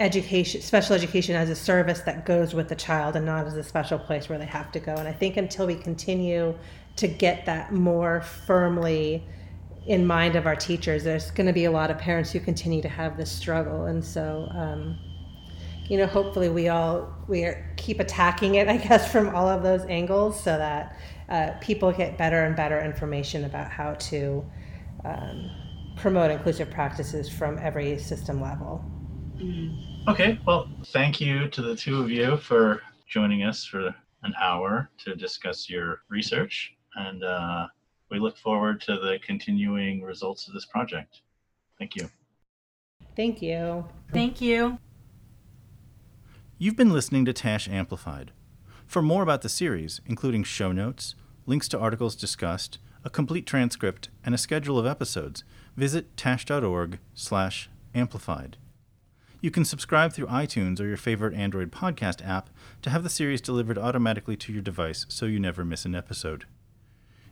education, 0.00 0.60
special 0.60 0.94
education 0.94 1.34
as 1.34 1.50
a 1.50 1.56
service 1.56 2.00
that 2.00 2.24
goes 2.24 2.54
with 2.54 2.68
the 2.68 2.76
child 2.76 3.16
and 3.16 3.26
not 3.26 3.46
as 3.46 3.56
a 3.56 3.64
special 3.64 3.98
place 3.98 4.28
where 4.28 4.38
they 4.38 4.46
have 4.46 4.70
to 4.72 4.80
go. 4.80 4.94
And 4.94 5.08
I 5.08 5.12
think 5.12 5.36
until 5.36 5.66
we 5.66 5.74
continue 5.74 6.54
to 6.96 7.08
get 7.08 7.46
that 7.46 7.72
more 7.72 8.20
firmly 8.20 9.24
in 9.86 10.06
mind 10.06 10.36
of 10.36 10.46
our 10.46 10.56
teachers. 10.56 11.02
There's 11.02 11.30
going 11.30 11.46
to 11.46 11.52
be 11.52 11.64
a 11.64 11.70
lot 11.70 11.90
of 11.90 11.98
parents 11.98 12.30
who 12.30 12.40
continue 12.40 12.82
to 12.82 12.88
have 12.88 13.16
this 13.16 13.30
struggle, 13.30 13.86
and 13.86 14.04
so 14.04 14.48
um, 14.52 14.98
you 15.88 15.96
know, 15.96 16.06
hopefully 16.06 16.50
we 16.50 16.68
all 16.68 17.14
we 17.26 17.44
are, 17.44 17.74
keep 17.76 17.98
attacking 17.98 18.56
it, 18.56 18.68
I 18.68 18.76
guess, 18.76 19.10
from 19.10 19.34
all 19.34 19.48
of 19.48 19.62
those 19.62 19.84
angles, 19.86 20.42
so 20.42 20.58
that 20.58 20.98
uh, 21.30 21.52
people 21.60 21.90
get 21.90 22.18
better 22.18 22.44
and 22.44 22.54
better 22.54 22.80
information 22.80 23.44
about 23.44 23.70
how 23.70 23.94
to 23.94 24.44
um, 25.04 25.50
promote 25.96 26.30
inclusive 26.30 26.70
practices 26.70 27.28
from 27.28 27.58
every 27.58 27.98
system 27.98 28.40
level. 28.40 28.84
Okay, 30.08 30.38
well, 30.46 30.68
thank 30.86 31.20
you 31.20 31.48
to 31.48 31.62
the 31.62 31.76
two 31.76 32.00
of 32.00 32.10
you 32.10 32.38
for 32.38 32.82
joining 33.08 33.42
us 33.42 33.64
for 33.64 33.94
an 34.22 34.34
hour 34.40 34.90
to 35.04 35.14
discuss 35.14 35.68
your 35.68 36.00
research 36.08 36.72
and. 36.96 37.22
Uh, 37.22 37.66
we 38.10 38.18
look 38.18 38.36
forward 38.36 38.80
to 38.82 38.98
the 38.98 39.18
continuing 39.24 40.02
results 40.02 40.46
of 40.48 40.54
this 40.54 40.66
project. 40.66 41.22
Thank 41.78 41.94
you. 41.96 42.10
Thank 43.14 43.40
you. 43.42 43.84
Thank 44.12 44.40
you. 44.40 44.78
You've 46.56 46.76
been 46.76 46.92
listening 46.92 47.24
to 47.26 47.32
TASH 47.32 47.68
Amplified. 47.68 48.32
For 48.86 49.02
more 49.02 49.22
about 49.22 49.42
the 49.42 49.48
series, 49.48 50.00
including 50.06 50.42
show 50.44 50.72
notes, 50.72 51.14
links 51.46 51.68
to 51.68 51.78
articles 51.78 52.16
discussed, 52.16 52.78
a 53.04 53.10
complete 53.10 53.46
transcript, 53.46 54.08
and 54.24 54.34
a 54.34 54.38
schedule 54.38 54.76
of 54.78 54.86
episodes, 54.86 55.44
visit 55.76 56.16
tash.org/amplified. 56.16 58.56
You 59.40 59.52
can 59.52 59.64
subscribe 59.64 60.12
through 60.12 60.26
iTunes 60.26 60.80
or 60.80 60.86
your 60.86 60.96
favorite 60.96 61.34
Android 61.34 61.70
podcast 61.70 62.26
app 62.26 62.50
to 62.82 62.90
have 62.90 63.04
the 63.04 63.08
series 63.08 63.40
delivered 63.40 63.78
automatically 63.78 64.36
to 64.36 64.52
your 64.52 64.62
device 64.62 65.06
so 65.08 65.26
you 65.26 65.38
never 65.38 65.64
miss 65.64 65.84
an 65.84 65.94
episode. 65.94 66.44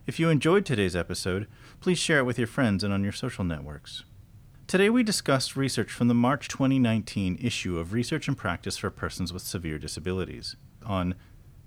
If 0.05 0.17
you 0.17 0.29
enjoyed 0.29 0.65
today's 0.65 0.95
episode, 0.95 1.47
please 1.81 1.97
share 1.97 2.19
it 2.19 2.23
with 2.23 2.37
your 2.37 2.47
friends 2.47 2.81
and 2.81 2.93
on 2.93 3.03
your 3.03 3.11
social 3.11 3.43
networks. 3.43 4.05
Today 4.67 4.89
we 4.89 5.03
discussed 5.03 5.57
research 5.57 5.91
from 5.91 6.07
the 6.07 6.13
March 6.13 6.47
2019 6.47 7.39
issue 7.41 7.77
of 7.77 7.91
Research 7.91 8.29
and 8.29 8.37
Practice 8.37 8.77
for 8.77 8.89
Persons 8.89 9.33
with 9.33 9.41
Severe 9.41 9.77
Disabilities 9.77 10.55
on 10.85 11.13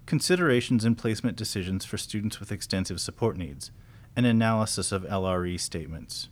considerations 0.07 0.87
in 0.87 0.95
placement 0.95 1.37
decisions 1.37 1.85
for 1.85 1.99
students 1.99 2.41
with 2.41 2.51
extensive 2.51 2.99
support 2.99 3.37
needs, 3.37 3.71
an 4.17 4.25
analysis 4.25 4.91
of 4.91 5.03
LRE 5.03 5.61
statements. 5.61 6.31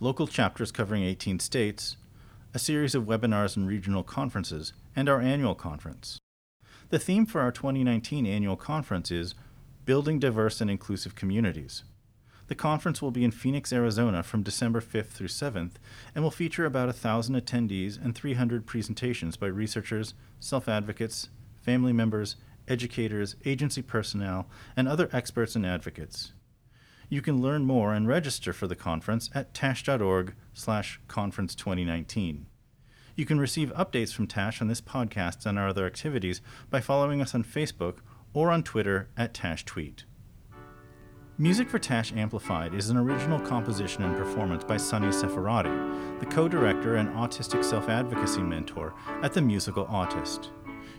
local 0.00 0.26
chapters 0.26 0.72
covering 0.72 1.04
18 1.04 1.38
states, 1.38 1.96
a 2.54 2.58
series 2.58 2.94
of 2.94 3.04
webinars 3.04 3.56
and 3.56 3.68
regional 3.68 4.02
conferences, 4.02 4.72
and 4.96 5.08
our 5.08 5.20
annual 5.20 5.54
conference. 5.54 6.18
The 6.90 6.98
theme 6.98 7.24
for 7.24 7.40
our 7.40 7.52
2019 7.52 8.26
annual 8.26 8.56
conference 8.56 9.10
is 9.10 9.34
Building 9.84 10.20
Diverse 10.20 10.60
and 10.60 10.70
Inclusive 10.70 11.16
Communities. 11.16 11.82
The 12.46 12.54
conference 12.54 13.02
will 13.02 13.10
be 13.10 13.24
in 13.24 13.32
Phoenix, 13.32 13.72
Arizona 13.72 14.22
from 14.22 14.44
December 14.44 14.80
5th 14.80 15.08
through 15.08 15.26
7th 15.26 15.72
and 16.14 16.22
will 16.22 16.30
feature 16.30 16.64
about 16.64 16.86
1,000 16.86 17.34
attendees 17.34 18.02
and 18.02 18.14
300 18.14 18.64
presentations 18.64 19.36
by 19.36 19.48
researchers, 19.48 20.14
self 20.38 20.68
advocates, 20.68 21.30
family 21.62 21.92
members, 21.92 22.36
educators, 22.68 23.34
agency 23.44 23.82
personnel, 23.82 24.46
and 24.76 24.86
other 24.86 25.08
experts 25.12 25.56
and 25.56 25.66
advocates. 25.66 26.32
You 27.08 27.20
can 27.20 27.42
learn 27.42 27.64
more 27.64 27.92
and 27.92 28.06
register 28.06 28.52
for 28.52 28.68
the 28.68 28.76
conference 28.76 29.30
at 29.34 29.52
tash.org 29.52 30.34
slash 30.54 31.00
conference 31.08 31.56
2019. 31.56 32.46
You 33.16 33.26
can 33.26 33.40
receive 33.40 33.72
updates 33.74 34.14
from 34.14 34.26
TASH 34.26 34.62
on 34.62 34.68
this 34.68 34.80
podcast 34.80 35.44
and 35.44 35.58
our 35.58 35.68
other 35.68 35.86
activities 35.86 36.40
by 36.70 36.80
following 36.80 37.20
us 37.20 37.34
on 37.34 37.44
Facebook 37.44 37.96
or 38.34 38.50
on 38.50 38.62
Twitter 38.62 39.08
at 39.16 39.34
TashTweet. 39.34 40.04
Music 41.38 41.68
for 41.68 41.78
TASH 41.78 42.12
Amplified 42.12 42.74
is 42.74 42.90
an 42.90 42.96
original 42.96 43.40
composition 43.40 44.04
and 44.04 44.16
performance 44.16 44.64
by 44.64 44.76
Sunny 44.76 45.08
Sefarati, 45.08 46.20
the 46.20 46.26
co 46.26 46.46
director 46.46 46.96
and 46.96 47.08
autistic 47.10 47.64
self 47.64 47.88
advocacy 47.88 48.42
mentor 48.42 48.94
at 49.22 49.32
The 49.32 49.40
Musical 49.40 49.86
Autist. 49.86 50.50